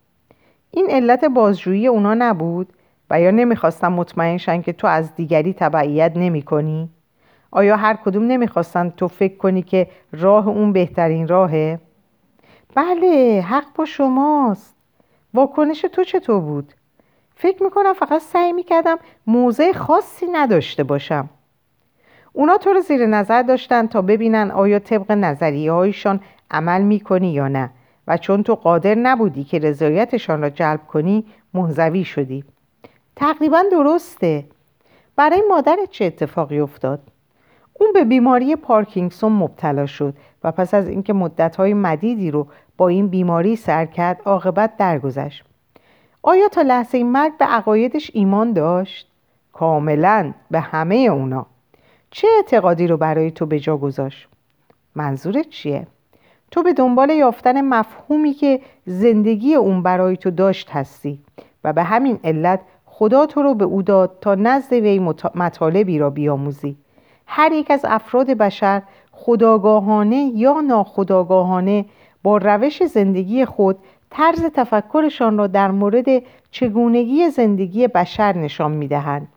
این 0.71 0.91
علت 0.91 1.25
بازجویی 1.25 1.87
اونا 1.87 2.15
نبود 2.15 2.73
و 3.11 3.21
یا 3.21 3.31
نمی‌خواستن 3.31 3.89
مطمئن 3.89 4.63
که 4.63 4.73
تو 4.73 4.87
از 4.87 5.15
دیگری 5.15 5.53
تبعیت 5.53 6.13
نمی 6.17 6.43
کنی؟ 6.43 6.89
آیا 7.51 7.77
هر 7.77 7.95
کدوم 7.95 8.27
نمی‌خواستن 8.27 8.91
تو 8.91 9.09
فکر 9.09 9.37
کنی 9.37 9.63
که 9.63 9.87
راه 10.13 10.49
اون 10.49 10.73
بهترین 10.73 11.29
راهه؟ 11.29 11.81
بله 12.75 13.45
حق 13.49 13.65
با 13.75 13.85
شماست 13.85 14.77
واکنش 15.35 15.81
تو 15.81 16.05
چطور 16.05 16.41
بود؟ 16.41 16.73
فکر 17.37 17.63
می‌کنم 17.63 17.93
فقط 17.93 18.23
سعی 18.23 18.53
می‌کردم 18.53 18.97
موضع 19.27 19.73
خاصی 19.73 20.27
نداشته 20.27 20.85
باشم 20.85 21.31
اونا 22.33 22.57
تو 22.57 22.73
رو 22.73 22.81
زیر 22.81 23.07
نظر 23.07 23.43
داشتن 23.43 23.87
تا 23.87 24.03
ببینن 24.03 24.51
آیا 24.51 24.79
طبق 24.79 25.13
نظریه 25.13 25.73
هایشان 25.73 26.21
عمل 26.51 26.83
می‌کنی 26.83 27.33
یا 27.33 27.49
نه 27.49 27.71
و 28.09 28.17
چون 28.17 28.43
تو 28.43 28.55
قادر 28.55 28.95
نبودی 28.95 29.45
که 29.45 29.59
رضایتشان 29.59 30.43
را 30.43 30.51
جلب 30.51 30.87
کنی 30.87 31.25
منزوی 31.55 32.05
شدی 32.05 32.45
تقریبا 33.17 33.65
درسته 33.73 34.45
برای 35.17 35.43
مادرت 35.49 35.91
چه 35.91 36.05
اتفاقی 36.05 36.61
افتاد؟ 36.61 37.01
اون 37.81 37.93
به 37.93 38.05
بیماری 38.05 38.57
پارکینگسون 38.57 39.33
مبتلا 39.33 39.87
شد 39.87 40.15
و 40.45 40.53
پس 40.53 40.75
از 40.75 40.89
اینکه 40.89 41.13
مدتهای 41.13 41.75
مدیدی 41.75 42.31
رو 42.31 42.47
با 42.77 42.89
این 42.89 43.09
بیماری 43.09 43.57
سر 43.57 43.87
کرد 43.87 44.23
عاقبت 44.25 44.77
درگذشت 44.77 45.45
آیا 46.23 46.49
تا 46.49 46.63
لحظه 46.63 47.05
مرگ 47.05 47.37
به 47.39 47.45
عقایدش 47.45 48.11
ایمان 48.15 48.53
داشت؟ 48.53 49.09
کاملا 49.53 50.35
به 50.51 50.61
همه 50.61 50.97
اونا 50.97 51.47
چه 52.11 52.29
اعتقادی 52.37 52.87
رو 52.87 52.97
برای 52.97 53.31
تو 53.31 53.47
به 53.47 53.61
جا 53.61 53.77
گذاشت؟ 53.77 54.29
منظورت 54.95 55.49
چیه؟ 55.49 55.87
تو 56.51 56.63
به 56.63 56.73
دنبال 56.73 57.11
یافتن 57.11 57.61
مفهومی 57.61 58.33
که 58.33 58.61
زندگی 58.87 59.55
اون 59.55 59.83
برای 59.83 60.17
تو 60.17 60.31
داشت 60.31 60.71
هستی 60.71 61.19
و 61.65 61.73
به 61.73 61.83
همین 61.83 62.19
علت 62.25 62.61
خدا 62.87 63.27
تو 63.27 63.43
رو 63.43 63.55
به 63.55 63.65
او 63.65 63.83
داد 63.83 64.19
تا 64.21 64.35
نزد 64.35 64.73
وی 64.73 64.99
مطالبی 65.35 65.99
را 65.99 66.11
بیاموزی. 66.11 66.77
هر 67.27 67.53
یک 67.53 67.71
از 67.71 67.85
افراد 67.89 68.27
بشر 68.27 68.83
خداگاهانه 69.13 70.33
یا 70.35 70.61
ناخداگاهانه 70.61 71.85
با 72.23 72.37
روش 72.37 72.87
زندگی 72.87 73.45
خود 73.45 73.79
طرز 74.11 74.45
تفکرشان 74.45 75.39
را 75.39 75.47
در 75.47 75.71
مورد 75.71 76.23
چگونگی 76.51 77.31
زندگی 77.31 77.89
بشر 77.89 78.37
نشان 78.37 78.73
می‌دهند. 78.73 79.29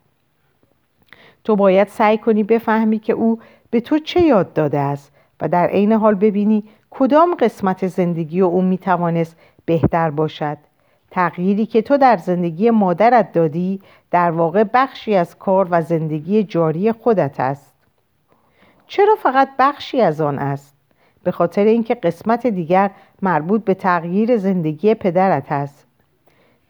تو 1.44 1.56
باید 1.56 1.88
سعی 1.88 2.18
کنی 2.18 2.42
بفهمی 2.42 2.98
که 2.98 3.12
او 3.12 3.38
به 3.70 3.80
تو 3.80 3.98
چه 3.98 4.20
یاد 4.20 4.52
داده 4.52 4.78
است 4.78 5.12
و 5.40 5.48
در 5.48 5.66
عین 5.66 5.92
حال 5.92 6.14
ببینی 6.14 6.64
کدام 6.94 7.34
قسمت 7.34 7.86
زندگی 7.86 8.40
او 8.40 8.62
می‌توانست 8.62 9.36
بهتر 9.64 10.10
باشد؟ 10.10 10.58
تغییری 11.10 11.66
که 11.66 11.82
تو 11.82 11.96
در 11.96 12.16
زندگی 12.16 12.70
مادرت 12.70 13.32
دادی 13.32 13.80
در 14.10 14.30
واقع 14.30 14.64
بخشی 14.74 15.14
از 15.14 15.38
کار 15.38 15.68
و 15.70 15.82
زندگی 15.82 16.44
جاری 16.44 16.92
خودت 16.92 17.40
است. 17.40 17.72
چرا 18.86 19.14
فقط 19.22 19.48
بخشی 19.58 20.00
از 20.00 20.20
آن 20.20 20.38
است؟ 20.38 20.74
به 21.22 21.30
خاطر 21.30 21.64
اینکه 21.64 21.94
قسمت 21.94 22.46
دیگر 22.46 22.90
مربوط 23.22 23.64
به 23.64 23.74
تغییر 23.74 24.36
زندگی 24.36 24.94
پدرت 24.94 25.52
است. 25.52 25.86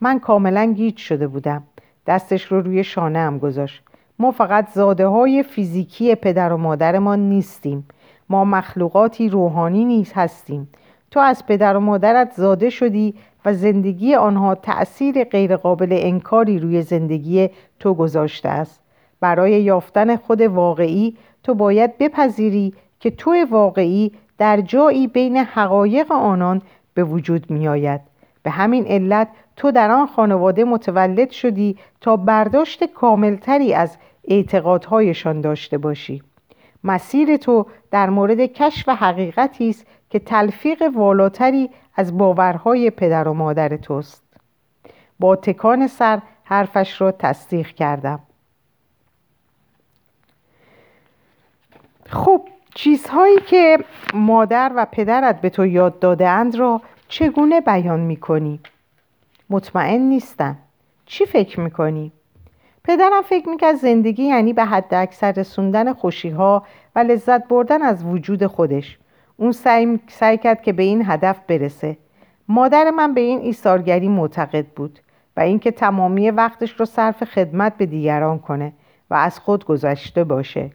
من 0.01 0.21
کاملا 0.21 0.73
گیج 0.73 0.97
شده 0.97 1.27
بودم. 1.29 1.63
دستش 2.07 2.45
رو 2.45 2.61
روی 2.61 2.85
شانه 2.85 3.19
هم 3.19 3.39
گذاشت. 3.39 3.83
ما 4.19 4.31
فقط 4.31 4.69
زاده 4.69 5.07
های 5.07 5.43
فیزیکی 5.43 6.15
پدر 6.15 6.53
و 6.53 6.57
مادرمان 6.57 7.19
نیستیم. 7.19 7.89
ما 8.33 8.45
مخلوقاتی 8.45 9.29
روحانی 9.29 9.85
نیز 9.85 10.13
هستیم. 10.15 10.69
تو 11.11 11.21
از 11.21 11.47
پدر 11.47 11.77
و 11.77 11.81
مادرت 11.81 12.33
زاده 12.33 12.71
شدی 12.71 13.15
و 13.45 13.55
زندگی 13.55 14.15
آنها 14.15 14.55
تأثیر 14.55 15.25
غیرقابل 15.25 15.89
انکاری 15.93 16.59
روی 16.59 16.83
زندگی 16.83 17.51
تو 17.81 17.95
گذاشته 17.95 18.49
است. 18.49 18.81
برای 19.21 19.63
یافتن 19.63 20.17
خود 20.17 20.41
واقعی 20.41 21.17
تو 21.43 21.55
باید 21.55 21.99
بپذیری 21.99 22.75
که 23.01 23.11
تو 23.11 23.35
واقعی 23.51 24.13
در 24.39 24.61
جایی 24.61 25.07
بین 25.07 25.37
حقایق 25.37 26.13
آنان 26.13 26.63
به 26.95 27.05
وجود 27.05 27.51
می 27.51 27.69
آید. 27.69 28.01
به 28.43 28.51
همین 28.51 28.87
علت 28.87 29.29
تو 29.57 29.71
در 29.71 29.91
آن 29.91 30.07
خانواده 30.07 30.65
متولد 30.65 31.31
شدی 31.31 31.77
تا 32.01 32.17
برداشت 32.17 32.85
کاملتری 32.85 33.75
از 33.75 33.97
اعتقادهایشان 34.29 35.41
داشته 35.41 35.79
باشی. 35.79 36.23
مسیر 36.85 37.37
تو 37.37 37.67
در 37.91 38.11
مورد 38.11 38.41
کشف 38.41 38.89
حقیقتی 38.89 39.71
است 39.71 39.87
که 40.11 40.19
تلفیق 40.19 40.83
والاتری 40.95 41.71
از 41.97 42.19
باورهای 42.19 42.91
پدر 42.91 43.29
و 43.29 43.35
مادر 43.35 43.77
توست 43.77 44.23
با 45.19 45.37
تکان 45.37 45.87
سر 45.87 46.23
حرفش 46.45 47.01
را 47.01 47.13
تصدیق 47.13 47.67
کردم 47.67 48.21
خب 52.07 52.49
چیزهایی 52.75 53.37
که 53.47 53.79
مادر 54.15 54.73
و 54.77 54.87
پدرت 54.93 55.41
به 55.41 55.51
تو 55.51 55.67
یاد 55.67 55.99
داده 55.99 56.29
اند 56.29 56.57
را 56.57 56.83
چگونه 57.09 57.61
بیان 57.61 58.01
می 58.01 58.17
کنی؟ 58.17 58.61
مطمئن 59.51 60.01
نیستم 60.01 60.59
چی 61.07 61.27
فکر 61.27 61.61
می 61.61 61.71
کنی؟ 61.71 62.13
پدرم 62.85 63.23
فکر 63.23 63.49
می‌کرد 63.49 63.75
زندگی 63.75 64.25
یعنی 64.25 64.53
به 64.53 64.65
حد 64.65 64.95
اکثر 64.95 65.33
رسوندن 65.33 65.93
خوشیها 65.93 66.63
و 66.97 66.99
لذت 66.99 67.49
بردن 67.49 67.83
از 67.83 68.05
وجود 68.05 68.47
خودش. 68.47 68.99
اون 69.37 69.53
سعی, 69.53 70.01
سعی 70.09 70.39
کرد 70.39 70.63
که 70.63 70.73
به 70.73 70.83
این 70.83 71.03
هدف 71.07 71.41
برسه. 71.47 71.99
مادر 72.49 72.91
من 72.91 73.15
به 73.15 73.21
این 73.21 73.41
ایثارگری 73.41 74.09
معتقد 74.09 74.67
بود 74.67 74.99
و 75.37 75.41
اینکه 75.41 75.71
تمامی 75.71 76.31
وقتش 76.31 76.81
رو 76.81 76.87
صرف 76.87 77.25
خدمت 77.25 77.77
به 77.77 77.87
دیگران 77.87 78.39
کنه 78.39 78.73
و 79.11 79.15
از 79.15 79.39
خود 79.39 79.65
گذشته 79.65 80.25
باشه. 80.25 80.71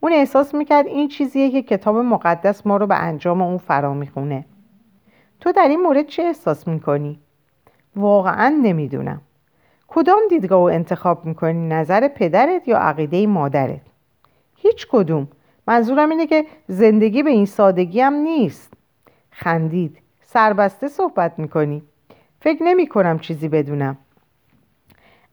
اون 0.00 0.12
احساس 0.12 0.54
می‌کرد 0.54 0.86
این 0.86 1.08
چیزیه 1.08 1.50
که 1.50 1.62
کتاب 1.62 1.96
مقدس 1.96 2.66
ما 2.66 2.76
رو 2.76 2.86
به 2.86 2.94
انجام 2.94 3.42
اون 3.42 3.58
فرا 3.58 3.94
می‌خونه. 3.94 4.44
تو 5.40 5.52
در 5.52 5.68
این 5.68 5.82
مورد 5.82 6.06
چه 6.06 6.22
احساس 6.22 6.68
می‌کنی؟ 6.68 7.20
واقعا 7.96 8.48
نمی‌دونم. 8.62 9.20
کدام 9.92 10.20
دیدگاه 10.30 10.58
رو 10.58 10.74
انتخاب 10.74 11.24
می‌کنی؟ 11.24 11.68
نظر 11.68 12.08
پدرت 12.08 12.68
یا 12.68 12.78
عقیده 12.78 13.26
مادرت؟ 13.26 13.80
هیچ 14.56 14.86
کدوم. 14.90 15.28
منظورم 15.66 16.10
اینه 16.10 16.26
که 16.26 16.46
زندگی 16.68 17.22
به 17.22 17.30
این 17.30 17.46
سادگی 17.46 18.00
هم 18.00 18.12
نیست. 18.12 18.72
خندید. 19.30 19.98
سربسته 20.22 20.88
صحبت 20.88 21.38
می‌کنی. 21.38 21.82
فکر 22.40 22.62
نمی 22.62 22.86
کنم 22.86 23.18
چیزی 23.18 23.48
بدونم. 23.48 23.98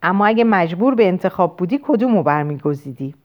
اما 0.01 0.25
اگه 0.25 0.43
مجبور 0.43 0.95
به 0.95 1.07
انتخاب 1.07 1.57
بودی 1.57 1.79
کدوم 1.83 2.17
رو 2.17 2.23
برمیگزیدی؟ 2.23 3.15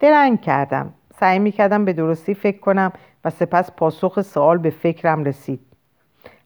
درنگ 0.00 0.40
کردم. 0.40 0.94
سعی 1.20 1.38
می‌کردم 1.38 1.84
به 1.84 1.92
درستی 1.92 2.34
فکر 2.34 2.58
کنم 2.58 2.92
و 3.24 3.30
سپس 3.30 3.72
پاسخ 3.72 4.20
سوال 4.20 4.58
به 4.58 4.70
فکرم 4.70 5.24
رسید. 5.24 5.60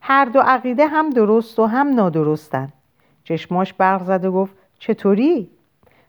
هر 0.01 0.25
دو 0.25 0.41
عقیده 0.41 0.87
هم 0.87 1.11
درست 1.11 1.59
و 1.59 1.67
هم 1.67 1.95
نادرستن 1.95 2.73
چشماش 3.27 3.73
برق 3.73 4.03
زد 4.03 4.25
و 4.25 4.33
گفت 4.33 4.55
چطوری؟ 4.79 5.49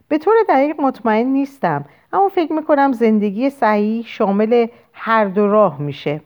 به 0.08 0.18
طور 0.18 0.34
دقیق 0.48 0.80
مطمئن 0.80 1.26
نیستم 1.26 1.84
اما 2.12 2.28
فکر 2.28 2.52
می‌کنم 2.52 2.92
زندگی 2.92 3.50
صحیح 3.50 4.04
شامل 4.06 4.66
هر 4.92 5.24
دو 5.24 5.48
راه 5.48 5.80
میشه. 5.80 6.20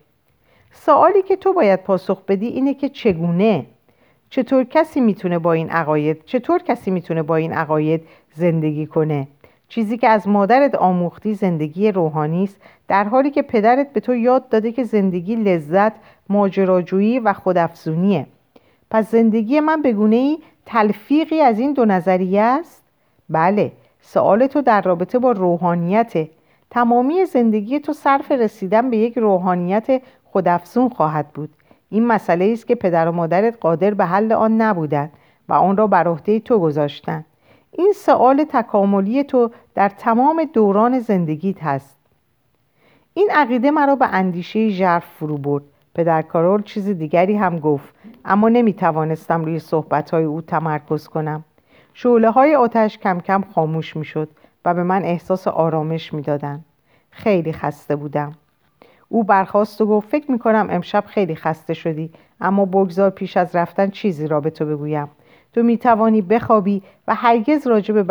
سوالی 0.72 1.22
که 1.22 1.36
تو 1.36 1.52
باید 1.52 1.82
پاسخ 1.82 2.24
بدی 2.24 2.46
اینه 2.46 2.74
که 2.74 2.88
چگونه؟ 2.88 3.66
چطور 4.30 4.64
کسی 4.64 5.00
می‌تونه 5.00 5.38
با 5.38 5.52
این 5.52 5.70
عقاید 5.70 6.24
چطور 6.24 6.62
کسی 6.62 6.90
می‌تونه 6.90 7.22
با 7.22 7.36
این 7.36 7.52
عقاید 7.52 8.02
زندگی 8.34 8.86
کنه؟ 8.86 9.28
چیزی 9.68 9.98
که 9.98 10.08
از 10.08 10.28
مادرت 10.28 10.74
آموختی 10.74 11.34
زندگی 11.34 11.92
روحانی 11.92 12.44
است 12.44 12.60
در 12.88 13.04
حالی 13.04 13.30
که 13.30 13.42
پدرت 13.42 13.92
به 13.92 14.00
تو 14.00 14.14
یاد 14.14 14.48
داده 14.48 14.72
که 14.72 14.84
زندگی 14.84 15.36
لذت 15.36 15.92
ماجراجویی 16.28 17.18
و 17.18 17.32
خودافزونیه. 17.32 18.26
پس 18.90 19.10
زندگی 19.10 19.60
من 19.60 19.82
به 19.82 19.92
گونه 19.92 20.16
ای 20.16 20.38
تلفیقی 20.66 21.40
از 21.40 21.58
این 21.58 21.72
دو 21.72 21.84
نظریه 21.84 22.42
است؟ 22.42 22.82
بله 23.28 23.72
سوال 24.00 24.46
تو 24.46 24.62
در 24.62 24.80
رابطه 24.80 25.18
با 25.18 25.32
روحانیت 25.32 26.28
تمامی 26.70 27.24
زندگی 27.24 27.80
تو 27.80 27.92
صرف 27.92 28.32
رسیدن 28.32 28.90
به 28.90 28.96
یک 28.96 29.18
روحانیت 29.18 30.02
خودافزون 30.24 30.88
خواهد 30.88 31.28
بود. 31.28 31.50
این 31.90 32.06
مسئله 32.06 32.44
است 32.44 32.66
که 32.66 32.74
پدر 32.74 33.08
و 33.08 33.12
مادرت 33.12 33.58
قادر 33.60 33.94
به 33.94 34.04
حل 34.04 34.32
آن 34.32 34.60
نبودند 34.60 35.12
و 35.48 35.52
آن 35.52 35.76
را 35.76 35.86
بر 35.86 36.08
عهده 36.08 36.40
تو 36.40 36.58
گذاشتند. 36.58 37.24
این 37.72 37.92
سوال 37.96 38.44
تکاملی 38.44 39.24
تو 39.24 39.50
در 39.74 39.88
تمام 39.88 40.44
دوران 40.52 40.98
زندگیت 40.98 41.62
هست. 41.62 41.96
این 43.14 43.30
عقیده 43.34 43.70
مرا 43.70 43.96
به 43.96 44.06
اندیشه 44.06 44.68
ژرف 44.68 45.04
فرو 45.04 45.38
برد. 45.38 45.62
پدر 45.94 46.22
کارول 46.22 46.62
چیز 46.62 46.88
دیگری 46.88 47.36
هم 47.36 47.58
گفت. 47.58 47.94
اما 48.24 48.48
نمی 48.48 48.72
توانستم 48.72 49.44
روی 49.44 49.58
صحبت 49.58 50.10
های 50.10 50.24
او 50.24 50.40
تمرکز 50.40 51.08
کنم. 51.08 51.44
شعله 51.94 52.30
های 52.30 52.54
آتش 52.54 52.98
کم 52.98 53.20
کم 53.20 53.44
خاموش 53.54 53.96
می 53.96 54.04
شد 54.04 54.28
و 54.64 54.74
به 54.74 54.82
من 54.82 55.04
احساس 55.04 55.48
آرامش 55.48 56.14
می‌دادند. 56.14 56.64
خیلی 57.10 57.52
خسته 57.52 57.96
بودم. 57.96 58.34
او 59.08 59.24
برخواست 59.24 59.80
و 59.80 59.86
گفت 59.86 60.08
فکر 60.08 60.30
می 60.30 60.38
کنم 60.38 60.66
امشب 60.70 61.04
خیلی 61.06 61.34
خسته 61.34 61.74
شدی 61.74 62.10
اما 62.40 62.64
بگذار 62.64 63.10
پیش 63.10 63.36
از 63.36 63.56
رفتن 63.56 63.90
چیزی 63.90 64.26
را 64.28 64.40
به 64.40 64.50
تو 64.50 64.66
بگویم. 64.66 65.08
تو 65.54 65.62
می 65.62 65.78
توانی 65.78 66.22
بخوابی 66.22 66.82
و 67.08 67.14
هرگز 67.14 67.66
راجع 67.66 67.94
به 67.94 68.02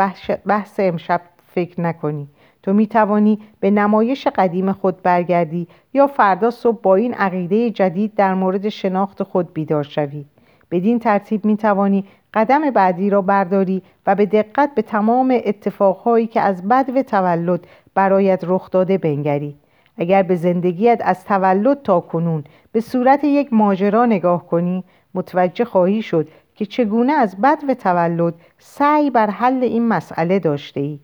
بحث 0.45 0.79
امشب 0.79 1.21
فکر 1.47 1.81
نکنی. 1.81 2.27
تو 2.63 2.73
می 2.73 2.87
توانی 2.87 3.39
به 3.59 3.71
نمایش 3.71 4.27
قدیم 4.27 4.71
خود 4.71 5.01
برگردی 5.01 5.67
یا 5.93 6.07
فردا 6.07 6.51
صبح 6.51 6.81
با 6.81 6.95
این 6.95 7.13
عقیده 7.13 7.69
جدید 7.69 8.15
در 8.15 8.33
مورد 8.33 8.69
شناخت 8.69 9.23
خود 9.23 9.53
بیدار 9.53 9.83
شوی. 9.83 10.25
بدین 10.71 10.99
ترتیب 10.99 11.45
می 11.45 11.57
توانی 11.57 12.05
قدم 12.33 12.69
بعدی 12.69 13.09
را 13.09 13.21
برداری 13.21 13.81
و 14.07 14.15
به 14.15 14.25
دقت 14.25 14.75
به 14.75 14.81
تمام 14.81 15.39
اتفاقهایی 15.45 16.27
که 16.27 16.41
از 16.41 16.67
بد 16.67 16.89
و 16.95 17.03
تولد 17.03 17.67
برایت 17.93 18.43
رخ 18.47 18.71
داده 18.71 18.97
بنگری. 18.97 19.55
اگر 19.97 20.23
به 20.23 20.35
زندگیت 20.35 21.01
از 21.03 21.25
تولد 21.25 21.81
تا 21.81 21.99
کنون 21.99 22.43
به 22.71 22.81
صورت 22.81 23.23
یک 23.23 23.53
ماجرا 23.53 24.05
نگاه 24.05 24.47
کنی 24.47 24.83
متوجه 25.13 25.65
خواهی 25.65 26.01
شد 26.01 26.27
که 26.55 26.65
چگونه 26.65 27.13
از 27.13 27.41
بد 27.41 27.57
و 27.69 27.73
تولد 27.73 28.33
سعی 28.57 29.09
بر 29.09 29.29
حل 29.29 29.63
این 29.63 29.87
مسئله 29.87 30.39
داشته 30.39 30.79
ای 30.79 30.99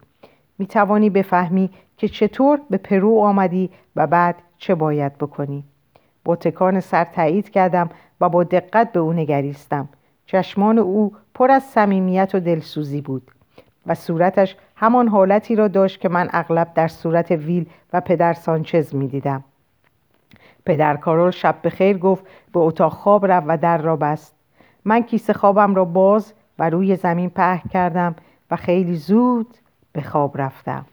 می 0.60 0.66
توانی 0.66 1.10
بفهمی 1.10 1.70
که 1.98 2.08
چطور 2.08 2.60
به 2.70 2.78
پرو 2.78 3.20
آمدی 3.20 3.70
و 3.96 4.08
بعد 4.08 4.36
چه 4.58 4.76
باید 4.76 5.18
بکنی. 5.18 5.64
با 6.24 6.36
تکان 6.36 6.80
سر 6.80 7.04
تایید 7.04 7.50
کردم 7.50 7.90
و 8.22 8.30
با 8.30 8.44
دقت 8.44 8.92
به 8.92 9.00
او 9.00 9.14
نگریستم. 9.14 9.90
چشمان 10.26 10.78
او 10.80 11.16
پر 11.34 11.52
از 11.52 11.64
صمیمیت 11.64 12.36
و 12.36 12.40
دلسوزی 12.40 13.02
بود 13.02 13.32
و 13.88 13.96
صورتش 13.96 14.56
همان 14.76 15.08
حالتی 15.08 15.56
را 15.56 15.68
داشت 15.68 16.02
که 16.02 16.10
من 16.10 16.30
اغلب 16.32 16.74
در 16.74 16.88
صورت 16.88 17.32
ویل 17.32 17.66
و 17.94 18.02
پدر 18.02 18.34
سانچز 18.34 18.96
می 18.96 19.08
دیدم. 19.08 19.44
پدر 20.66 20.96
کارول 20.98 21.32
شب 21.32 21.56
به 21.62 21.70
خیر 21.70 21.98
گفت 21.98 22.26
به 22.54 22.60
اتاق 22.60 22.94
خواب 22.94 23.26
رفت 23.26 23.46
و 23.50 23.58
در 23.58 23.78
را 23.78 23.96
بست. 23.96 24.36
من 24.86 25.04
کیسه 25.04 25.34
خوابم 25.34 25.76
را 25.76 25.86
باز 25.86 26.34
و 26.60 26.70
روی 26.70 26.96
زمین 26.96 27.30
پهن 27.30 27.70
کردم 27.70 28.16
و 28.52 28.56
خیلی 28.56 28.96
زود 28.96 29.48
به 29.94 30.02
خواب 30.02 30.42
رفتم. 30.42 30.86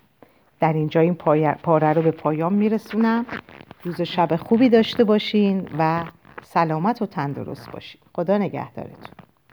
در 0.61 0.73
اینجا 0.73 1.01
این 1.01 1.15
پاره 1.63 1.93
رو 1.93 2.03
به 2.03 2.11
پایان 2.11 2.53
میرسونم. 2.53 3.27
روز 3.83 4.03
شب 4.03 4.37
خوبی 4.37 4.69
داشته 4.69 5.05
باشین 5.05 5.69
و 5.79 6.05
سلامت 6.43 7.03
و 7.03 7.07
تندرست 7.07 7.71
باشین. 7.71 8.01
خدا 8.15 8.39
نگهدارتون. 8.39 9.24